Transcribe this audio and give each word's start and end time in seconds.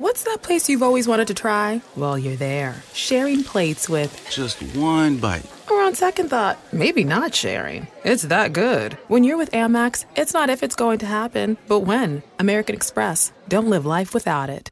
What's 0.00 0.24
that 0.24 0.40
place 0.40 0.70
you've 0.70 0.82
always 0.82 1.06
wanted 1.06 1.26
to 1.26 1.34
try? 1.34 1.82
Well, 1.94 2.18
you're 2.18 2.34
there, 2.34 2.82
sharing 2.94 3.44
plates 3.44 3.86
with 3.86 4.30
Just 4.30 4.62
one 4.74 5.18
bite. 5.18 5.44
Or 5.70 5.82
on 5.82 5.94
second 5.94 6.30
thought, 6.30 6.58
maybe 6.72 7.04
not 7.04 7.34
sharing. 7.34 7.86
It's 8.02 8.22
that 8.22 8.54
good. 8.54 8.94
When 9.08 9.24
you're 9.24 9.36
with 9.36 9.50
Amex, 9.50 10.06
it's 10.16 10.32
not 10.32 10.48
if 10.48 10.62
it's 10.62 10.74
going 10.74 11.00
to 11.00 11.06
happen, 11.06 11.58
but 11.68 11.80
when. 11.80 12.22
American 12.38 12.74
Express. 12.74 13.30
Don't 13.46 13.68
live 13.68 13.84
life 13.84 14.14
without 14.14 14.48
it. 14.48 14.70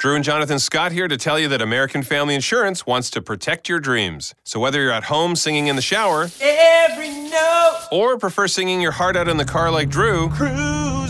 Drew 0.00 0.16
and 0.16 0.24
Jonathan 0.24 0.58
Scott 0.58 0.90
here 0.90 1.06
to 1.06 1.16
tell 1.16 1.38
you 1.38 1.46
that 1.46 1.62
American 1.62 2.02
Family 2.02 2.34
Insurance 2.34 2.84
wants 2.84 3.10
to 3.10 3.22
protect 3.22 3.68
your 3.68 3.78
dreams. 3.78 4.34
So 4.42 4.58
whether 4.58 4.82
you're 4.82 4.90
at 4.90 5.04
home 5.04 5.36
singing 5.36 5.68
in 5.68 5.76
the 5.76 5.82
shower, 5.82 6.28
Every 6.40 7.10
note 7.30 7.86
or 7.92 8.18
prefer 8.18 8.48
singing 8.48 8.80
your 8.80 8.90
heart 8.90 9.14
out 9.14 9.28
in 9.28 9.36
the 9.36 9.44
car 9.44 9.70
like 9.70 9.88
Drew, 9.88 10.30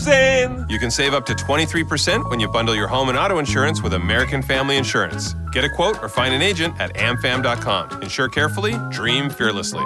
cruising. 0.07 0.65
you 0.69 0.79
can 0.79 0.91
save 0.91 1.13
up 1.13 1.25
to 1.25 1.33
23% 1.33 2.29
when 2.29 2.39
you 2.39 2.47
bundle 2.49 2.75
your 2.75 2.87
home 2.87 3.09
and 3.09 3.17
auto 3.17 3.39
insurance 3.39 3.81
with 3.81 3.93
American 3.93 4.41
Family 4.41 4.77
Insurance. 4.77 5.33
Get 5.51 5.63
a 5.63 5.69
quote 5.69 6.01
or 6.01 6.09
find 6.09 6.33
an 6.33 6.41
agent 6.41 6.79
at 6.79 6.93
amfam.com. 6.95 8.01
Insure 8.01 8.29
carefully, 8.29 8.75
dream 8.91 9.29
fearlessly. 9.29 9.83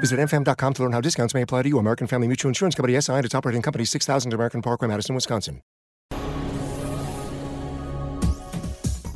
Visit 0.00 0.20
amfam.com 0.20 0.74
to 0.74 0.82
learn 0.82 0.92
how 0.92 1.00
discounts 1.00 1.34
may 1.34 1.42
apply 1.42 1.62
to 1.62 1.68
you. 1.68 1.78
American 1.78 2.06
Family 2.06 2.26
Mutual 2.26 2.50
Insurance 2.50 2.74
Company 2.74 3.00
SI 3.00 3.12
and 3.12 3.24
its 3.24 3.34
operating 3.34 3.62
company 3.62 3.84
6000 3.84 4.32
American 4.32 4.60
Parkway, 4.60 4.88
Madison, 4.88 5.14
Wisconsin. 5.14 5.60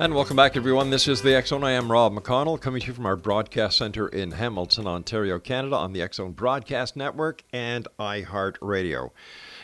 And 0.00 0.14
welcome 0.14 0.34
back, 0.34 0.56
everyone. 0.56 0.88
This 0.88 1.06
is 1.06 1.20
the 1.20 1.36
X 1.36 1.50
Zone. 1.50 1.62
I 1.62 1.72
am 1.72 1.92
Rob 1.92 2.14
McConnell, 2.14 2.58
coming 2.58 2.80
to 2.80 2.86
you 2.86 2.94
from 2.94 3.04
our 3.04 3.16
broadcast 3.16 3.76
center 3.76 4.08
in 4.08 4.30
Hamilton, 4.30 4.86
Ontario, 4.86 5.38
Canada, 5.38 5.76
on 5.76 5.92
the 5.92 6.00
X 6.00 6.16
Zone 6.16 6.32
Broadcast 6.32 6.96
Network 6.96 7.42
and 7.52 7.86
iHeartRadio. 7.98 9.10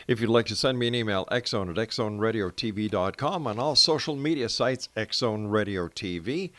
If 0.07 0.21
you'd 0.21 0.29
like 0.29 0.45
to 0.45 0.55
send 0.55 0.77
me 0.77 0.89
an 0.89 0.93
email, 0.93 1.25
xzone 1.31 1.71
at 1.71 1.77
xzoneradiotv.com, 1.77 3.47
on 3.47 3.57
all 3.57 3.75
social 3.75 4.15
media 4.15 4.47
sites, 4.47 4.89
Xzone 4.95 5.49
Radio 5.49 5.87
TV. 5.87 6.51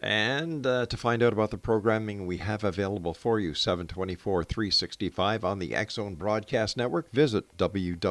And 0.00 0.66
uh, 0.66 0.86
to 0.86 0.96
find 0.96 1.22
out 1.22 1.34
about 1.34 1.50
the 1.50 1.58
programming 1.58 2.26
we 2.26 2.38
have 2.38 2.64
available 2.64 3.12
for 3.12 3.38
you, 3.38 3.52
724 3.52 4.44
365 4.44 5.44
on 5.44 5.58
the 5.58 5.74
X 5.74 5.96
Zone 5.96 6.14
Broadcast 6.14 6.78
Network, 6.78 7.12
visit 7.12 7.58
www.xzbn.net. 7.58 8.02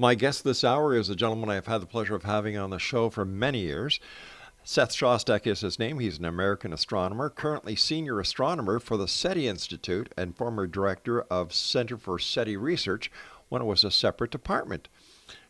My 0.00 0.14
guest 0.14 0.44
this 0.44 0.64
hour 0.64 0.96
is 0.96 1.10
a 1.10 1.14
gentleman 1.14 1.50
I've 1.50 1.66
had 1.66 1.82
the 1.82 1.86
pleasure 1.86 2.14
of 2.14 2.22
having 2.22 2.56
on 2.56 2.70
the 2.70 2.78
show 2.78 3.10
for 3.10 3.26
many 3.26 3.58
years. 3.58 4.00
Seth 4.64 4.92
Shostak 4.92 5.46
is 5.46 5.60
his 5.60 5.78
name. 5.78 5.98
He's 5.98 6.18
an 6.18 6.24
American 6.24 6.72
astronomer, 6.72 7.28
currently 7.28 7.76
senior 7.76 8.18
astronomer 8.18 8.78
for 8.78 8.96
the 8.96 9.06
SETI 9.06 9.46
Institute 9.46 10.10
and 10.16 10.34
former 10.34 10.66
director 10.66 11.20
of 11.24 11.52
Center 11.52 11.98
for 11.98 12.18
SETI 12.18 12.56
Research 12.56 13.12
when 13.50 13.60
it 13.60 13.66
was 13.66 13.84
a 13.84 13.90
separate 13.90 14.30
department. 14.30 14.88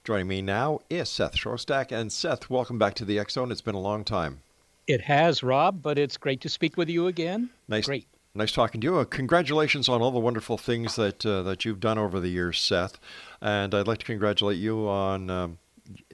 Joining 0.02 0.26
me 0.26 0.42
now 0.42 0.80
is 0.90 1.08
Seth 1.08 1.36
Shostak. 1.36 1.92
And 1.92 2.10
Seth, 2.10 2.50
welcome 2.50 2.76
back 2.76 2.94
to 2.94 3.04
the 3.04 3.20
X 3.20 3.34
Zone. 3.34 3.52
It's 3.52 3.60
been 3.60 3.76
a 3.76 3.80
long 3.80 4.02
time. 4.02 4.40
It 4.88 5.02
has, 5.02 5.44
Rob, 5.44 5.80
but 5.80 5.96
it's 5.96 6.16
great 6.16 6.40
to 6.40 6.48
speak 6.48 6.76
with 6.76 6.88
you 6.88 7.06
again. 7.06 7.50
Nice, 7.68 7.86
Great. 7.86 8.08
Nice 8.34 8.52
talking 8.52 8.80
to 8.80 8.86
you. 8.86 8.96
Uh, 8.98 9.04
congratulations 9.04 9.88
on 9.88 10.02
all 10.02 10.10
the 10.10 10.18
wonderful 10.18 10.58
things 10.58 10.96
that 10.96 11.24
uh, 11.24 11.42
that 11.42 11.64
you've 11.64 11.80
done 11.80 11.98
over 11.98 12.20
the 12.20 12.28
years, 12.28 12.60
Seth. 12.60 12.98
And 13.40 13.74
I'd 13.74 13.86
like 13.86 13.98
to 13.98 14.06
congratulate 14.06 14.58
you 14.58 14.88
on 14.88 15.30
um, 15.30 15.58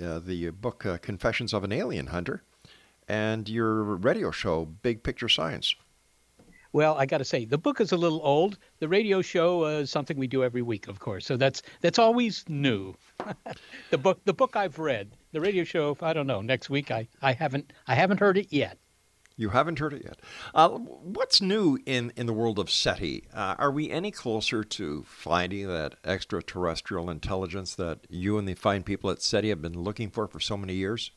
uh, 0.02 0.18
the 0.18 0.50
book 0.50 0.86
uh, 0.86 0.98
Confessions 0.98 1.52
of 1.52 1.64
an 1.64 1.72
Alien 1.72 2.08
Hunter 2.08 2.42
and 3.08 3.48
your 3.48 3.82
radio 3.82 4.30
show 4.30 4.64
Big 4.64 5.02
Picture 5.02 5.28
Science. 5.28 5.74
Well, 6.72 6.94
I 6.98 7.06
got 7.06 7.18
to 7.18 7.24
say, 7.24 7.46
the 7.46 7.56
book 7.56 7.80
is 7.80 7.92
a 7.92 7.96
little 7.96 8.20
old. 8.22 8.58
The 8.80 8.88
radio 8.88 9.22
show 9.22 9.64
uh, 9.64 9.80
is 9.80 9.90
something 9.90 10.18
we 10.18 10.26
do 10.26 10.44
every 10.44 10.60
week, 10.60 10.88
of 10.88 10.98
course. 10.98 11.24
So 11.24 11.36
that's 11.36 11.62
that's 11.80 11.98
always 11.98 12.44
new. 12.48 12.94
the 13.90 13.98
book, 13.98 14.20
the 14.26 14.34
book 14.34 14.56
I've 14.56 14.78
read. 14.78 15.12
The 15.32 15.40
radio 15.40 15.64
show, 15.64 15.96
I 16.02 16.12
don't 16.12 16.26
know. 16.26 16.42
Next 16.42 16.68
week, 16.68 16.90
I, 16.90 17.08
I 17.22 17.32
haven't 17.32 17.72
I 17.86 17.94
haven't 17.94 18.20
heard 18.20 18.36
it 18.36 18.52
yet. 18.52 18.78
You 19.38 19.50
haven't 19.50 19.78
heard 19.78 19.92
it 19.92 20.02
yet. 20.02 20.20
Uh, 20.54 20.70
what's 20.70 21.42
new 21.42 21.78
in, 21.84 22.10
in 22.16 22.24
the 22.26 22.32
world 22.32 22.58
of 22.58 22.70
SETI? 22.70 23.24
Uh, 23.34 23.54
are 23.58 23.70
we 23.70 23.90
any 23.90 24.10
closer 24.10 24.64
to 24.64 25.04
finding 25.06 25.68
that 25.68 25.96
extraterrestrial 26.04 27.10
intelligence 27.10 27.74
that 27.74 27.98
you 28.08 28.38
and 28.38 28.48
the 28.48 28.54
fine 28.54 28.82
people 28.82 29.10
at 29.10 29.20
SETI 29.20 29.50
have 29.50 29.60
been 29.60 29.78
looking 29.78 30.08
for 30.08 30.26
for 30.26 30.40
so 30.40 30.56
many 30.56 30.74
years? 30.74 31.10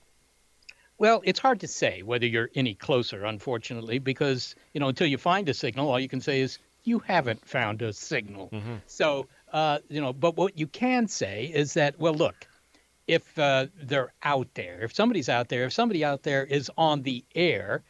Well, 0.97 1.21
it's 1.23 1.39
hard 1.39 1.61
to 1.61 1.67
say 1.67 2.01
whether 2.01 2.25
you're 2.25 2.49
any 2.55 2.73
closer, 2.73 3.23
unfortunately, 3.23 3.99
because 3.99 4.53
you 4.73 4.81
know 4.81 4.89
until 4.89 5.07
you 5.07 5.17
find 5.17 5.47
a 5.47 5.53
signal, 5.53 5.89
all 5.89 5.99
you 5.99 6.09
can 6.09 6.19
say 6.19 6.41
is 6.41 6.59
you 6.83 6.99
haven't 6.99 7.47
found 7.47 7.81
a 7.81 7.93
signal. 7.93 8.51
So 8.85 9.27
uh, 9.53 9.79
you 9.87 10.01
know, 10.01 10.11
but 10.11 10.35
what 10.35 10.59
you 10.59 10.67
can 10.67 11.07
say 11.07 11.45
is 11.45 11.73
that 11.75 11.97
well, 11.99 12.13
look, 12.13 12.45
if 13.07 13.39
uh, 13.39 13.67
they're 13.81 14.11
out 14.23 14.49
there, 14.55 14.81
if 14.81 14.93
somebody's 14.93 15.29
out 15.29 15.47
there, 15.47 15.63
if 15.63 15.71
somebody 15.71 16.03
out 16.03 16.23
there 16.23 16.43
is 16.43 16.69
on 16.77 17.03
the 17.03 17.23
air, 17.33 17.81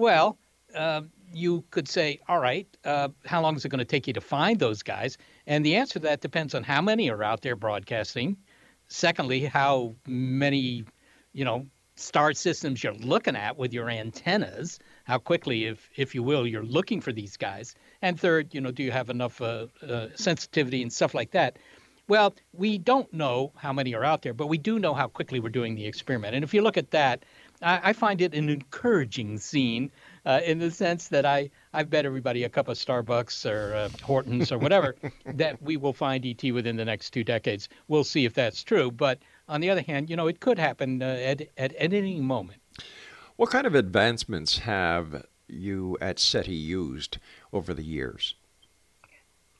well, 0.00 0.38
uh, 0.74 1.02
you 1.32 1.62
could 1.70 1.86
say, 1.86 2.18
all 2.26 2.40
right, 2.40 2.66
uh, 2.84 3.08
how 3.26 3.40
long 3.42 3.54
is 3.54 3.64
it 3.64 3.68
going 3.68 3.78
to 3.78 3.84
take 3.84 4.06
you 4.06 4.12
to 4.14 4.20
find 4.20 4.58
those 4.58 4.82
guys? 4.82 5.18
And 5.46 5.64
the 5.64 5.76
answer 5.76 5.94
to 5.94 5.98
that 6.00 6.22
depends 6.22 6.54
on 6.54 6.64
how 6.64 6.80
many 6.80 7.10
are 7.10 7.22
out 7.22 7.42
there 7.42 7.54
broadcasting. 7.54 8.36
Secondly, 8.88 9.44
how 9.44 9.94
many, 10.06 10.84
you 11.32 11.44
know, 11.44 11.66
star 11.96 12.32
systems 12.32 12.82
you're 12.82 12.94
looking 12.94 13.36
at 13.36 13.58
with 13.58 13.74
your 13.74 13.90
antennas, 13.90 14.78
how 15.04 15.18
quickly, 15.18 15.66
if 15.66 15.90
if 15.96 16.14
you 16.14 16.22
will, 16.22 16.46
you're 16.46 16.64
looking 16.64 17.00
for 17.00 17.12
these 17.12 17.36
guys. 17.36 17.74
And 18.00 18.18
third, 18.18 18.54
you 18.54 18.60
know, 18.60 18.70
do 18.70 18.82
you 18.82 18.90
have 18.90 19.10
enough 19.10 19.40
uh, 19.40 19.66
uh, 19.86 20.08
sensitivity 20.14 20.82
and 20.82 20.92
stuff 20.92 21.14
like 21.14 21.32
that? 21.32 21.58
Well, 22.08 22.34
we 22.52 22.78
don't 22.78 23.12
know 23.12 23.52
how 23.54 23.72
many 23.72 23.94
are 23.94 24.04
out 24.04 24.22
there, 24.22 24.34
but 24.34 24.48
we 24.48 24.58
do 24.58 24.80
know 24.80 24.94
how 24.94 25.06
quickly 25.06 25.38
we're 25.38 25.50
doing 25.50 25.76
the 25.76 25.86
experiment. 25.86 26.34
And 26.34 26.42
if 26.42 26.52
you 26.52 26.62
look 26.62 26.76
at 26.76 26.90
that, 26.90 27.24
I, 27.62 27.90
I 27.90 27.92
find 27.92 28.20
it 28.20 28.34
an 28.34 28.48
encouraging 28.48 29.38
scene 29.38 29.90
uh, 30.26 30.40
in 30.44 30.58
the 30.58 30.70
sense 30.70 31.08
that 31.08 31.26
I, 31.26 31.50
I've 31.72 31.90
bet 31.90 32.04
everybody 32.04 32.44
a 32.44 32.48
cup 32.48 32.68
of 32.68 32.76
Starbucks 32.76 33.50
or 33.50 33.74
uh, 33.74 33.88
Hortons 34.02 34.52
or 34.52 34.58
whatever 34.58 34.96
that 35.34 35.60
we 35.62 35.76
will 35.76 35.92
find 35.92 36.24
ET 36.24 36.42
within 36.52 36.76
the 36.76 36.84
next 36.84 37.10
two 37.10 37.24
decades. 37.24 37.68
We'll 37.88 38.04
see 38.04 38.24
if 38.24 38.34
that's 38.34 38.62
true. 38.62 38.90
But 38.90 39.18
on 39.48 39.60
the 39.60 39.70
other 39.70 39.82
hand, 39.82 40.10
you 40.10 40.16
know, 40.16 40.26
it 40.26 40.40
could 40.40 40.58
happen 40.58 41.02
uh, 41.02 41.06
at, 41.06 41.42
at, 41.56 41.74
at 41.74 41.92
any 41.92 42.20
moment. 42.20 42.60
What 43.36 43.50
kind 43.50 43.66
of 43.66 43.74
advancements 43.74 44.58
have 44.58 45.24
you 45.48 45.96
at 46.00 46.18
SETI 46.18 46.54
used 46.54 47.18
over 47.52 47.74
the 47.74 47.82
years? 47.82 48.34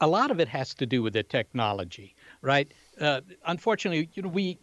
A 0.03 0.07
lot 0.07 0.31
of 0.31 0.41
it 0.41 0.49
has 0.49 0.75
to 0.75 0.87
do 0.87 1.03
with 1.03 1.13
the 1.13 1.23
technology, 1.23 2.15
right? 2.41 2.73
Uh, 2.99 3.21
unfortunately, 3.47 4.09
you 4.15 4.23
know, 4.23 4.29
we 4.29 4.59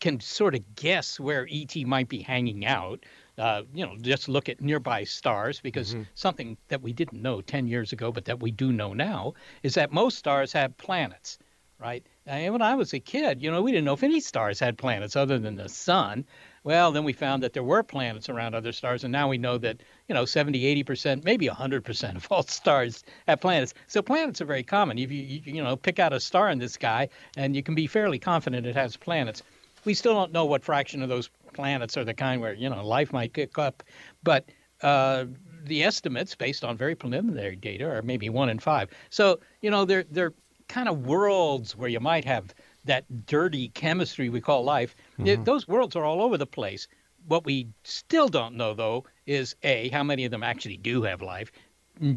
can 0.00 0.20
sort 0.20 0.54
of 0.54 0.74
guess 0.74 1.20
where 1.20 1.46
ET 1.50 1.84
might 1.84 2.08
be 2.08 2.20
hanging 2.22 2.64
out. 2.66 3.04
Uh, 3.38 3.62
you 3.72 3.84
know, 3.86 3.96
just 4.00 4.28
look 4.28 4.48
at 4.48 4.60
nearby 4.60 5.04
stars 5.04 5.60
because 5.60 5.96
Mm-hmm. 5.96 6.02
something 6.14 6.56
that 6.68 6.82
we 6.82 6.92
didn't 6.92 7.22
know 7.22 7.40
10 7.40 7.66
years 7.66 7.92
ago, 7.92 8.12
but 8.12 8.24
that 8.26 8.40
we 8.40 8.50
do 8.50 8.72
know 8.72 8.92
now, 8.92 9.32
is 9.62 9.74
that 9.74 9.92
most 9.92 10.18
stars 10.18 10.52
have 10.52 10.76
planets, 10.76 11.38
right? 11.78 12.06
And 12.26 12.52
when 12.52 12.62
I 12.62 12.74
was 12.74 12.92
a 12.92 13.00
kid, 13.00 13.42
you 13.42 13.50
know, 13.50 13.62
we 13.62 13.72
didn't 13.72 13.84
know 13.86 13.94
if 13.94 14.02
any 14.02 14.20
stars 14.20 14.60
had 14.60 14.76
planets 14.78 15.16
other 15.16 15.38
than 15.38 15.56
the 15.56 15.68
sun. 15.68 16.26
Well, 16.64 16.92
then 16.92 17.04
we 17.04 17.12
found 17.14 17.42
that 17.42 17.52
there 17.54 17.62
were 17.62 17.82
planets 17.82 18.28
around 18.28 18.54
other 18.54 18.72
stars, 18.72 19.02
and 19.04 19.12
now 19.12 19.28
we 19.28 19.38
know 19.38 19.56
that, 19.58 19.82
you 20.08 20.14
know, 20.14 20.24
70, 20.26 20.64
80%, 20.66 21.24
maybe 21.24 21.46
100% 21.48 22.16
of 22.16 22.30
all 22.30 22.42
stars 22.46 23.02
have 23.26 23.40
planets. 23.40 23.72
So 23.86 24.02
planets 24.02 24.40
are 24.40 24.46
very 24.46 24.62
common. 24.62 24.98
If 24.98 25.10
you, 25.10 25.22
you, 25.22 25.40
you 25.54 25.62
know, 25.62 25.76
pick 25.76 25.98
out 25.98 26.12
a 26.12 26.20
star 26.20 26.50
in 26.50 26.58
the 26.58 26.68
sky, 26.68 27.08
and 27.36 27.56
you 27.56 27.62
can 27.62 27.74
be 27.74 27.86
fairly 27.86 28.18
confident 28.18 28.66
it 28.66 28.76
has 28.76 28.96
planets. 28.96 29.42
We 29.84 29.94
still 29.94 30.14
don't 30.14 30.32
know 30.32 30.44
what 30.44 30.64
fraction 30.64 31.02
of 31.02 31.08
those 31.08 31.30
planets 31.52 31.96
are 31.96 32.04
the 32.04 32.14
kind 32.14 32.40
where, 32.40 32.54
you 32.54 32.68
know, 32.68 32.86
life 32.86 33.12
might 33.12 33.34
kick 33.34 33.58
up. 33.58 33.82
But 34.22 34.50
uh, 34.82 35.26
the 35.64 35.82
estimates, 35.82 36.34
based 36.34 36.64
on 36.64 36.76
very 36.76 36.94
preliminary 36.94 37.56
data, 37.56 37.86
are 37.88 38.02
maybe 38.02 38.28
one 38.28 38.48
in 38.48 38.58
five. 38.58 38.88
So, 39.10 39.40
you 39.60 39.70
know, 39.70 39.84
they're, 39.84 40.04
they're 40.10 40.34
kind 40.68 40.88
of 40.88 41.06
worlds 41.06 41.76
where 41.76 41.88
you 41.88 42.00
might 42.00 42.24
have 42.24 42.54
that 42.84 43.26
dirty 43.26 43.68
chemistry 43.70 44.28
we 44.28 44.40
call 44.40 44.64
life. 44.64 44.94
Th- 45.24 45.38
Those 45.44 45.68
worlds 45.68 45.96
are 45.96 46.04
all 46.04 46.22
over 46.22 46.38
the 46.38 46.46
place. 46.46 46.88
What 47.26 47.44
we 47.44 47.68
still 47.84 48.28
don't 48.28 48.54
know, 48.56 48.72
though, 48.72 49.04
is 49.26 49.54
A, 49.62 49.88
how 49.90 50.02
many 50.02 50.24
of 50.24 50.30
them 50.30 50.42
actually 50.42 50.78
do 50.78 51.02
have 51.02 51.20
life, 51.20 51.52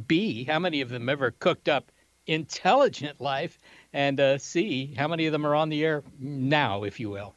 B, 0.07 0.45
how 0.45 0.59
many 0.59 0.79
of 0.81 0.89
them 0.89 1.09
ever 1.09 1.31
cooked 1.31 1.67
up 1.67 1.91
intelligent 2.27 3.19
life, 3.19 3.59
and 3.91 4.19
uh, 4.19 4.37
C, 4.37 4.93
how 4.97 5.09
many 5.09 5.25
of 5.25 5.33
them 5.33 5.45
are 5.45 5.55
on 5.55 5.67
the 5.67 5.83
air 5.83 6.03
now, 6.19 6.83
if 6.83 6.99
you 6.99 7.09
will. 7.09 7.35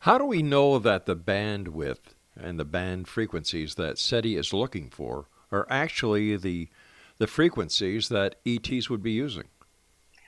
How 0.00 0.16
do 0.16 0.24
we 0.24 0.42
know 0.42 0.78
that 0.78 1.06
the 1.06 1.16
bandwidth 1.16 2.14
and 2.36 2.58
the 2.58 2.64
band 2.64 3.08
frequencies 3.08 3.74
that 3.74 3.98
SETI 3.98 4.36
is 4.36 4.52
looking 4.52 4.90
for 4.90 5.26
are 5.50 5.66
actually 5.68 6.36
the 6.36 6.68
the 7.18 7.26
frequencies 7.26 8.08
that 8.08 8.36
ETs 8.46 8.88
would 8.88 9.02
be 9.02 9.10
using? 9.10 9.48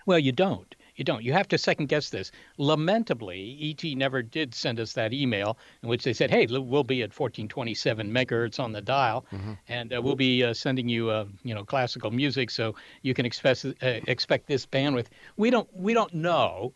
Well, 0.06 0.19
you 0.19 0.32
don't. 0.32 0.75
You 0.96 1.05
don't. 1.05 1.22
You 1.22 1.32
have 1.32 1.46
to 1.49 1.56
second 1.56 1.87
guess 1.87 2.11
this. 2.11 2.32
Lamentably, 2.58 3.56
ET 3.62 3.96
never 3.96 4.22
did 4.22 4.55
send 4.55 4.81
us 4.81 4.93
that 4.94 5.12
email 5.12 5.56
in 5.82 5.88
which 5.88 6.02
they 6.02 6.12
said, 6.12 6.31
"Hey, 6.31 6.46
we'll 6.50 6.82
be 6.82 7.02
at 7.02 7.11
1427 7.11 8.11
megahertz 8.11 8.58
on 8.58 8.72
the 8.72 8.82
dial, 8.82 9.25
and 9.69 9.94
uh, 9.94 10.02
we'll 10.02 10.17
be 10.17 10.43
uh, 10.43 10.52
sending 10.52 10.88
you, 10.88 11.11
uh, 11.11 11.26
you 11.44 11.55
know, 11.55 11.64
classical 11.64 12.11
music, 12.11 12.50
so 12.50 12.75
you 13.02 13.14
can 13.14 13.25
expect 13.25 13.64
uh, 13.64 13.70
expect 14.08 14.49
this 14.49 14.67
bandwidth." 14.67 15.06
We 15.37 15.50
don't. 15.50 15.69
We 15.72 15.94
don't 15.94 16.12
know, 16.12 16.75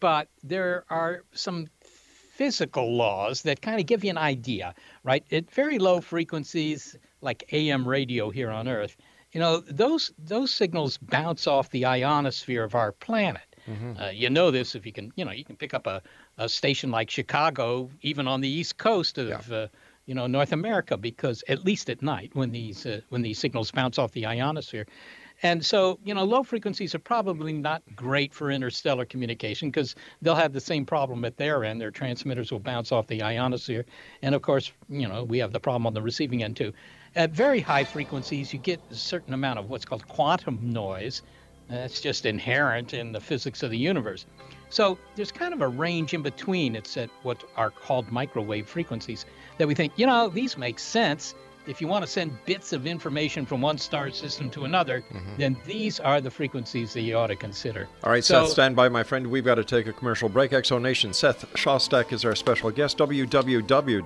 but 0.00 0.28
there 0.42 0.84
are 0.88 1.24
some 1.32 1.68
physical 2.34 2.96
laws 2.96 3.42
that 3.42 3.62
kind 3.62 3.78
of 3.80 3.86
give 3.86 4.02
you 4.04 4.10
an 4.10 4.18
idea, 4.18 4.74
right? 5.04 5.24
At 5.32 5.50
very 5.50 5.78
low 5.78 6.00
frequencies, 6.00 6.96
like 7.20 7.44
AM 7.52 7.86
radio 7.86 8.30
here 8.30 8.50
on 8.50 8.66
Earth, 8.66 8.96
you 9.32 9.40
know, 9.40 9.58
those 9.60 10.12
those 10.18 10.50
signals 10.52 10.98
bounce 10.98 11.46
off 11.46 11.70
the 11.70 11.84
ionosphere 11.84 12.64
of 12.64 12.74
our 12.74 12.92
planet. 12.92 13.42
Uh, 13.98 14.10
you 14.10 14.28
know 14.28 14.50
this 14.50 14.74
if 14.74 14.84
you 14.84 14.92
can, 14.92 15.12
you 15.16 15.24
know, 15.24 15.32
you 15.32 15.44
can 15.44 15.56
pick 15.56 15.72
up 15.74 15.86
a, 15.86 16.02
a 16.36 16.48
station 16.48 16.90
like 16.90 17.08
Chicago, 17.10 17.90
even 18.02 18.28
on 18.28 18.40
the 18.42 18.48
east 18.48 18.76
coast 18.76 19.16
of, 19.16 19.50
uh, 19.50 19.68
you 20.06 20.14
know, 20.14 20.26
North 20.26 20.52
America, 20.52 20.96
because 20.98 21.42
at 21.48 21.64
least 21.64 21.88
at 21.88 22.02
night 22.02 22.30
when 22.34 22.50
these 22.52 22.84
uh, 22.84 23.00
when 23.08 23.22
these 23.22 23.38
signals 23.38 23.70
bounce 23.70 23.98
off 23.98 24.12
the 24.12 24.26
ionosphere, 24.26 24.86
and 25.44 25.64
so, 25.64 25.98
you 26.02 26.14
know, 26.14 26.24
low 26.24 26.42
frequencies 26.42 26.94
are 26.94 26.98
probably 26.98 27.52
not 27.52 27.82
great 27.94 28.32
for 28.32 28.50
interstellar 28.50 29.04
communication 29.04 29.68
because 29.68 29.94
they'll 30.22 30.34
have 30.34 30.54
the 30.54 30.60
same 30.60 30.86
problem 30.86 31.22
at 31.26 31.36
their 31.36 31.64
end. 31.64 31.82
Their 31.82 31.90
transmitters 31.90 32.50
will 32.50 32.60
bounce 32.60 32.92
off 32.92 33.06
the 33.08 33.22
ionosphere. 33.22 33.84
And 34.22 34.34
of 34.34 34.40
course, 34.40 34.72
you 34.88 35.06
know, 35.06 35.22
we 35.22 35.36
have 35.38 35.52
the 35.52 35.60
problem 35.60 35.86
on 35.86 35.92
the 35.92 36.00
receiving 36.00 36.42
end 36.42 36.56
too. 36.56 36.72
At 37.14 37.30
very 37.30 37.60
high 37.60 37.84
frequencies, 37.84 38.54
you 38.54 38.58
get 38.58 38.80
a 38.90 38.94
certain 38.94 39.34
amount 39.34 39.58
of 39.58 39.68
what's 39.68 39.84
called 39.84 40.08
quantum 40.08 40.58
noise. 40.62 41.20
That's 41.68 42.00
just 42.00 42.24
inherent 42.24 42.94
in 42.94 43.12
the 43.12 43.20
physics 43.20 43.62
of 43.62 43.70
the 43.70 43.78
universe. 43.78 44.24
So 44.70 44.96
there's 45.14 45.30
kind 45.30 45.52
of 45.52 45.60
a 45.60 45.68
range 45.68 46.14
in 46.14 46.22
between. 46.22 46.74
It's 46.74 46.96
at 46.96 47.10
what 47.22 47.44
are 47.56 47.70
called 47.70 48.10
microwave 48.10 48.66
frequencies 48.66 49.26
that 49.58 49.68
we 49.68 49.74
think, 49.74 49.92
you 49.96 50.06
know, 50.06 50.30
these 50.30 50.56
make 50.56 50.78
sense. 50.78 51.34
If 51.66 51.80
you 51.80 51.88
want 51.88 52.04
to 52.04 52.10
send 52.10 52.36
bits 52.44 52.72
of 52.72 52.86
information 52.86 53.46
from 53.46 53.60
one 53.60 53.78
star 53.78 54.10
system 54.10 54.50
to 54.50 54.64
another, 54.64 55.00
mm-hmm. 55.00 55.36
then 55.38 55.56
these 55.64 55.98
are 56.00 56.20
the 56.20 56.30
frequencies 56.30 56.92
that 56.92 57.00
you 57.00 57.16
ought 57.16 57.28
to 57.28 57.36
consider. 57.36 57.88
All 58.02 58.10
right, 58.10 58.24
So- 58.24 58.44
Seth, 58.44 58.52
stand 58.52 58.76
by, 58.76 58.88
my 58.88 59.02
friend. 59.02 59.26
We've 59.26 59.44
got 59.44 59.54
to 59.56 59.64
take 59.64 59.86
a 59.86 59.92
commercial 59.92 60.28
break. 60.28 60.52
Exonation, 60.52 61.14
Seth 61.14 61.52
Shostak 61.54 62.12
is 62.12 62.24
our 62.24 62.34
special 62.34 62.70
guest. 62.70 62.98
www.seti.org 62.98 64.04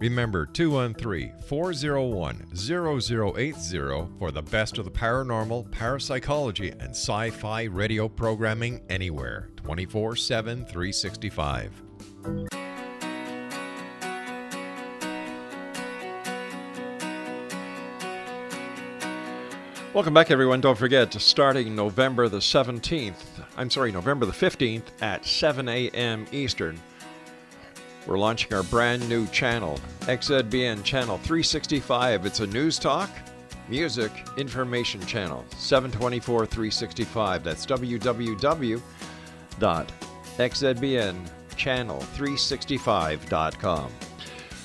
Remember 0.00 0.46
213 0.46 1.32
401 1.48 2.46
0080 2.54 4.08
for 4.18 4.30
the 4.30 4.42
best 4.42 4.78
of 4.78 4.84
the 4.84 4.90
paranormal, 4.92 5.72
parapsychology, 5.72 6.70
and 6.70 6.90
sci 6.90 7.30
fi 7.30 7.64
radio 7.64 8.08
programming 8.08 8.80
anywhere 8.88 9.48
24 9.56 10.14
7 10.14 10.64
365. 10.66 11.82
Welcome 19.94 20.14
back, 20.14 20.30
everyone. 20.30 20.60
Don't 20.60 20.78
forget, 20.78 21.12
starting 21.14 21.74
November 21.74 22.28
the 22.28 22.38
17th, 22.38 23.24
I'm 23.56 23.68
sorry, 23.68 23.90
November 23.90 24.26
the 24.26 24.32
15th 24.32 24.84
at 25.00 25.24
7 25.26 25.68
a.m. 25.68 26.24
Eastern, 26.30 26.78
we're 28.08 28.18
launching 28.18 28.52
our 28.54 28.64
brand 28.64 29.08
new 29.08 29.28
channel, 29.28 29.78
XZBN 30.00 30.82
Channel 30.82 31.18
365. 31.18 32.26
It's 32.26 32.40
a 32.40 32.46
news 32.46 32.76
talk, 32.78 33.10
music, 33.68 34.10
information 34.38 35.04
channel, 35.06 35.44
724 35.56 36.46
365. 36.46 37.44
That's 37.44 37.66
www.xzbn 37.66 38.80
channel365.com. 41.50 43.90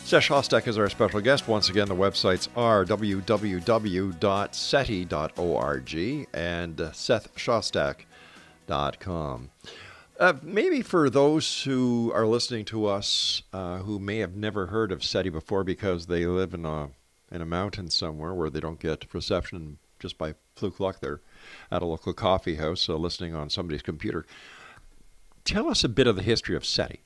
Seth 0.05 0.23
Shostak 0.23 0.67
is 0.67 0.77
our 0.77 0.89
special 0.89 1.21
guest. 1.21 1.47
Once 1.47 1.69
again, 1.69 1.88
the 1.88 1.95
websites 1.95 2.50
are 2.55 2.83
www.seti.org 2.85 4.17
and 6.33 6.77
sethshostak.com. 6.77 9.50
Uh, 10.20 10.34
maybe 10.43 10.82
for 10.82 11.10
those 11.10 11.63
who 11.63 12.12
are 12.13 12.27
listening 12.27 12.63
to 12.65 12.86
us 12.86 13.41
uh, 13.51 13.79
who 13.79 13.98
may 13.98 14.20
have 14.20 14.36
never 14.36 14.67
heard 14.67 14.91
of 14.91 15.03
SETI 15.03 15.29
before 15.29 15.63
because 15.63 16.05
they 16.05 16.25
live 16.25 16.53
in 16.53 16.65
a 16.65 16.89
in 17.32 17.41
a 17.41 17.46
mountain 17.46 17.89
somewhere 17.89 18.32
where 18.34 18.51
they 18.51 18.60
don't 18.60 18.79
get 18.79 19.12
reception 19.12 19.79
just 20.00 20.20
by 20.20 20.36
fluke 20.55 20.79
luck, 20.79 21.00
they're 21.00 21.22
at 21.72 21.82
a 21.82 21.86
local 21.86 22.13
coffee 22.13 22.55
house 22.55 22.88
uh, 22.88 22.96
listening 22.96 23.34
on 23.34 23.50
somebody's 23.50 23.82
computer. 23.82 24.25
Tell 25.46 25.67
us 25.67 25.84
a 25.84 25.89
bit 25.89 26.08
of 26.08 26.15
the 26.15 26.22
history 26.22 26.55
of 26.55 26.65
SETI. 26.65 27.01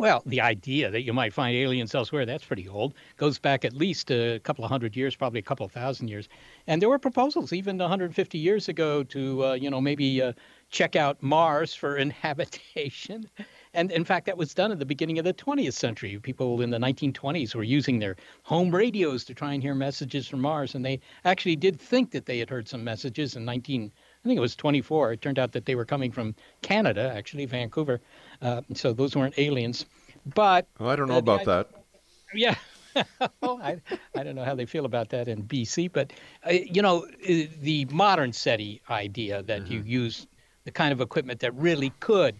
Well, 0.00 0.22
the 0.24 0.40
idea 0.40 0.90
that 0.90 1.02
you 1.02 1.12
might 1.12 1.34
find 1.34 1.54
aliens 1.54 1.94
elsewhere, 1.94 2.24
that's 2.24 2.44
pretty 2.44 2.66
old. 2.66 2.94
Goes 3.18 3.38
back 3.38 3.66
at 3.66 3.74
least 3.74 4.10
a 4.10 4.38
couple 4.38 4.64
of 4.64 4.70
hundred 4.70 4.96
years, 4.96 5.14
probably 5.14 5.40
a 5.40 5.42
couple 5.42 5.66
of 5.66 5.72
thousand 5.72 6.08
years. 6.08 6.26
And 6.66 6.80
there 6.80 6.88
were 6.88 6.98
proposals 6.98 7.52
even 7.52 7.76
150 7.76 8.38
years 8.38 8.68
ago 8.70 9.02
to, 9.02 9.44
uh, 9.44 9.52
you 9.52 9.68
know, 9.68 9.78
maybe 9.78 10.22
uh, 10.22 10.32
check 10.70 10.96
out 10.96 11.22
Mars 11.22 11.74
for 11.74 11.96
inhabitation. 11.96 13.28
And 13.72 13.92
in 13.92 14.04
fact, 14.04 14.26
that 14.26 14.36
was 14.36 14.52
done 14.52 14.72
at 14.72 14.80
the 14.80 14.84
beginning 14.84 15.20
of 15.20 15.24
the 15.24 15.32
20th 15.32 15.74
century. 15.74 16.18
People 16.18 16.60
in 16.60 16.70
the 16.70 16.78
1920s 16.78 17.54
were 17.54 17.62
using 17.62 18.00
their 18.00 18.16
home 18.42 18.74
radios 18.74 19.24
to 19.26 19.34
try 19.34 19.52
and 19.52 19.62
hear 19.62 19.76
messages 19.76 20.26
from 20.26 20.40
Mars. 20.40 20.74
And 20.74 20.84
they 20.84 20.98
actually 21.24 21.54
did 21.54 21.80
think 21.80 22.10
that 22.10 22.26
they 22.26 22.40
had 22.40 22.50
heard 22.50 22.66
some 22.66 22.82
messages 22.82 23.36
in 23.36 23.44
19, 23.44 23.92
I 23.94 24.26
think 24.26 24.36
it 24.36 24.40
was 24.40 24.56
24. 24.56 25.12
It 25.12 25.22
turned 25.22 25.38
out 25.38 25.52
that 25.52 25.66
they 25.66 25.76
were 25.76 25.84
coming 25.84 26.10
from 26.10 26.34
Canada, 26.62 27.12
actually, 27.14 27.46
Vancouver. 27.46 28.00
Uh, 28.42 28.62
so 28.74 28.92
those 28.92 29.14
weren't 29.14 29.38
aliens. 29.38 29.86
But 30.34 30.66
well, 30.80 30.90
I 30.90 30.96
don't 30.96 31.06
know 31.06 31.14
uh, 31.14 31.18
about 31.18 31.42
I, 31.42 31.44
that. 31.44 31.70
Yeah. 32.34 32.54
well, 33.40 33.60
I, 33.62 33.80
I 34.16 34.22
don't 34.22 34.34
know 34.34 34.44
how 34.44 34.54
they 34.54 34.66
feel 34.66 34.84
about 34.84 35.08
that 35.10 35.28
in 35.28 35.44
BC, 35.44 35.92
but 35.92 36.12
uh, 36.46 36.50
you 36.50 36.82
know 36.82 37.06
uh, 37.06 37.46
the 37.60 37.86
modern 37.90 38.32
SETI 38.32 38.82
idea 38.90 39.42
that 39.44 39.62
mm-hmm. 39.62 39.72
you 39.72 39.82
use 39.82 40.26
the 40.64 40.70
kind 40.70 40.92
of 40.92 41.00
equipment 41.00 41.40
that 41.40 41.54
really 41.54 41.90
could 42.00 42.36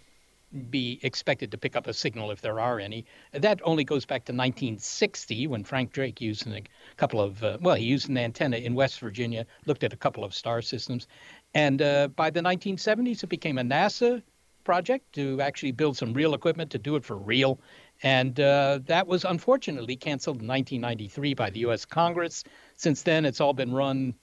be 0.71 0.99
expected 1.03 1.53
to 1.53 1.59
pick 1.59 1.77
up 1.77 1.87
a 1.87 1.95
signal 1.95 2.31
if 2.31 2.41
there 2.41 2.59
are 2.59 2.81
any. 2.81 3.05
That 3.33 3.61
only 3.65 3.85
goes 3.85 4.05
back 4.05 4.25
to 4.25 4.33
1960 4.33 5.47
when 5.47 5.63
Frank 5.63 5.93
Drake 5.93 6.21
used 6.21 6.47
a 6.49 6.63
couple 6.97 7.21
of, 7.21 7.43
uh, 7.45 7.59
well, 7.61 7.77
he 7.77 7.85
used 7.85 8.09
an 8.09 8.19
antenna 8.19 8.57
in 8.57 8.75
West 8.75 8.99
Virginia, 8.99 9.47
looked 9.67 9.85
at 9.85 9.93
a 9.93 9.97
couple 9.97 10.25
of 10.25 10.35
star 10.35 10.61
systems. 10.61 11.07
And 11.55 11.81
uh, 11.81 12.09
by 12.09 12.31
the 12.31 12.41
1970s, 12.41 13.23
it 13.23 13.29
became 13.29 13.59
a 13.59 13.63
NASA 13.63 14.23
project 14.65 15.13
to 15.15 15.41
actually 15.41 15.73
build 15.73 15.97
some 15.97 16.13
real 16.13 16.35
equipment 16.35 16.71
to 16.73 16.79
do 16.79 16.97
it 16.97 17.05
for 17.05 17.17
real. 17.17 17.61
And 18.03 18.39
uh, 18.41 18.81
that 18.87 19.07
was 19.07 19.25
unfortunately 19.25 19.97
canceled 19.97 20.41
in 20.41 20.49
1993 20.49 21.35
by 21.35 21.51
the 21.51 21.61
U.S. 21.61 21.85
Congress. 21.85 22.45
Since 22.77 23.03
then, 23.03 23.25
it's 23.25 23.41
all 23.41 23.53
been 23.53 23.73
run 23.73 24.15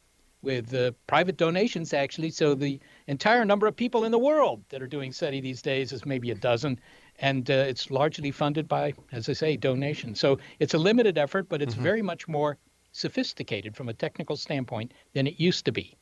with 0.41 0.73
uh, 0.73 0.91
private 1.07 1.37
donations, 1.37 1.93
actually. 1.93 2.29
So 2.31 2.53
the 2.53 2.79
entire 3.07 3.45
number 3.45 3.67
of 3.67 3.75
people 3.75 4.05
in 4.05 4.11
the 4.11 4.19
world 4.19 4.63
that 4.69 4.81
are 4.81 4.87
doing 4.87 5.11
SETI 5.11 5.41
these 5.41 5.61
days 5.61 5.91
is 5.91 6.05
maybe 6.05 6.31
a 6.31 6.35
dozen. 6.35 6.79
And 7.19 7.49
uh, 7.49 7.53
it's 7.53 7.89
largely 7.89 8.31
funded 8.31 8.67
by, 8.67 8.93
as 9.11 9.27
I 9.27 9.33
say, 9.33 9.57
donations. 9.57 10.19
So 10.19 10.37
it's 10.59 10.75
a 10.75 10.77
limited 10.77 11.17
effort, 11.17 11.49
but 11.49 11.61
it's 11.61 11.73
mm-hmm. 11.73 11.83
very 11.83 12.01
much 12.01 12.27
more 12.27 12.57
sophisticated 12.91 13.75
from 13.75 13.89
a 13.89 13.93
technical 13.93 14.35
standpoint 14.35 14.93
than 15.13 15.27
it 15.27 15.39
used 15.39 15.65
to 15.65 15.71
be. 15.71 15.95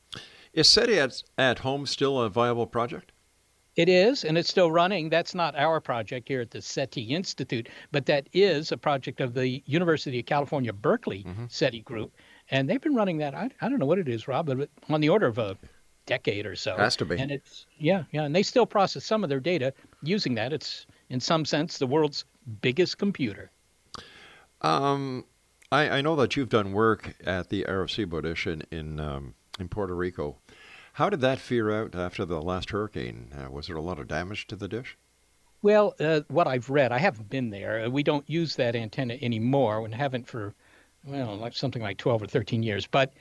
Is 0.52 0.68
SETI 0.68 0.98
at, 0.98 1.22
at 1.38 1.58
home 1.60 1.86
still 1.86 2.20
a 2.20 2.28
viable 2.28 2.66
project? 2.66 3.12
It 3.76 3.90
is, 3.90 4.24
and 4.24 4.38
it's 4.38 4.48
still 4.48 4.70
running. 4.70 5.10
That's 5.10 5.34
not 5.34 5.54
our 5.54 5.80
project 5.82 6.28
here 6.28 6.40
at 6.40 6.50
the 6.50 6.62
SETI 6.62 7.14
Institute, 7.14 7.68
but 7.92 8.06
that 8.06 8.26
is 8.32 8.72
a 8.72 8.78
project 8.78 9.20
of 9.20 9.34
the 9.34 9.62
University 9.66 10.20
of 10.20 10.26
California, 10.26 10.72
Berkeley 10.72 11.24
mm-hmm. 11.24 11.44
SETI 11.48 11.80
group. 11.80 12.14
And 12.50 12.70
they've 12.70 12.80
been 12.80 12.94
running 12.94 13.18
that, 13.18 13.34
I, 13.34 13.50
I 13.60 13.68
don't 13.68 13.78
know 13.78 13.86
what 13.86 13.98
it 13.98 14.08
is, 14.08 14.28
Rob, 14.28 14.46
but 14.46 14.70
on 14.88 15.02
the 15.02 15.10
order 15.10 15.26
of 15.26 15.36
a 15.36 15.58
decade 16.06 16.46
or 16.46 16.56
so. 16.56 16.76
Has 16.76 16.96
to 16.96 17.04
be. 17.04 17.18
And 17.18 17.30
it's, 17.30 17.66
yeah, 17.78 18.04
yeah. 18.12 18.22
And 18.22 18.34
they 18.34 18.42
still 18.42 18.66
process 18.66 19.04
some 19.04 19.22
of 19.22 19.30
their 19.30 19.40
data 19.40 19.74
using 20.02 20.34
that. 20.36 20.52
It's, 20.52 20.86
in 21.10 21.20
some 21.20 21.44
sense, 21.44 21.78
the 21.78 21.86
world's 21.86 22.24
biggest 22.62 22.98
computer. 22.98 23.50
Um, 24.62 25.24
I, 25.70 25.98
I 25.98 26.00
know 26.00 26.16
that 26.16 26.36
you've 26.36 26.48
done 26.48 26.72
work 26.72 27.14
at 27.24 27.50
the 27.50 27.64
Arecibo 27.64 28.22
dish 28.22 28.46
in, 28.46 28.62
in, 28.70 29.00
um, 29.00 29.34
in 29.58 29.68
Puerto 29.68 29.94
Rico. 29.94 30.36
How 30.94 31.10
did 31.10 31.20
that 31.20 31.38
fare 31.38 31.70
out 31.70 31.94
after 31.94 32.24
the 32.24 32.40
last 32.40 32.70
hurricane? 32.70 33.30
Uh, 33.36 33.50
was 33.50 33.66
there 33.66 33.76
a 33.76 33.82
lot 33.82 33.98
of 33.98 34.08
damage 34.08 34.46
to 34.46 34.56
the 34.56 34.68
dish? 34.68 34.96
Well, 35.62 35.94
uh, 36.00 36.20
what 36.28 36.46
I've 36.46 36.70
read, 36.70 36.92
I 36.92 36.98
haven't 36.98 37.28
been 37.28 37.50
there. 37.50 37.84
Uh, 37.84 37.88
we 37.90 38.02
don't 38.02 38.28
use 38.30 38.56
that 38.56 38.76
antenna 38.76 39.18
anymore, 39.20 39.84
and 39.84 39.94
haven't 39.94 40.26
for, 40.26 40.54
well, 41.04 41.36
like 41.36 41.54
something 41.54 41.82
like 41.82 41.98
12 41.98 42.22
or 42.22 42.26
13 42.26 42.62
years. 42.62 42.86
But 42.86 43.12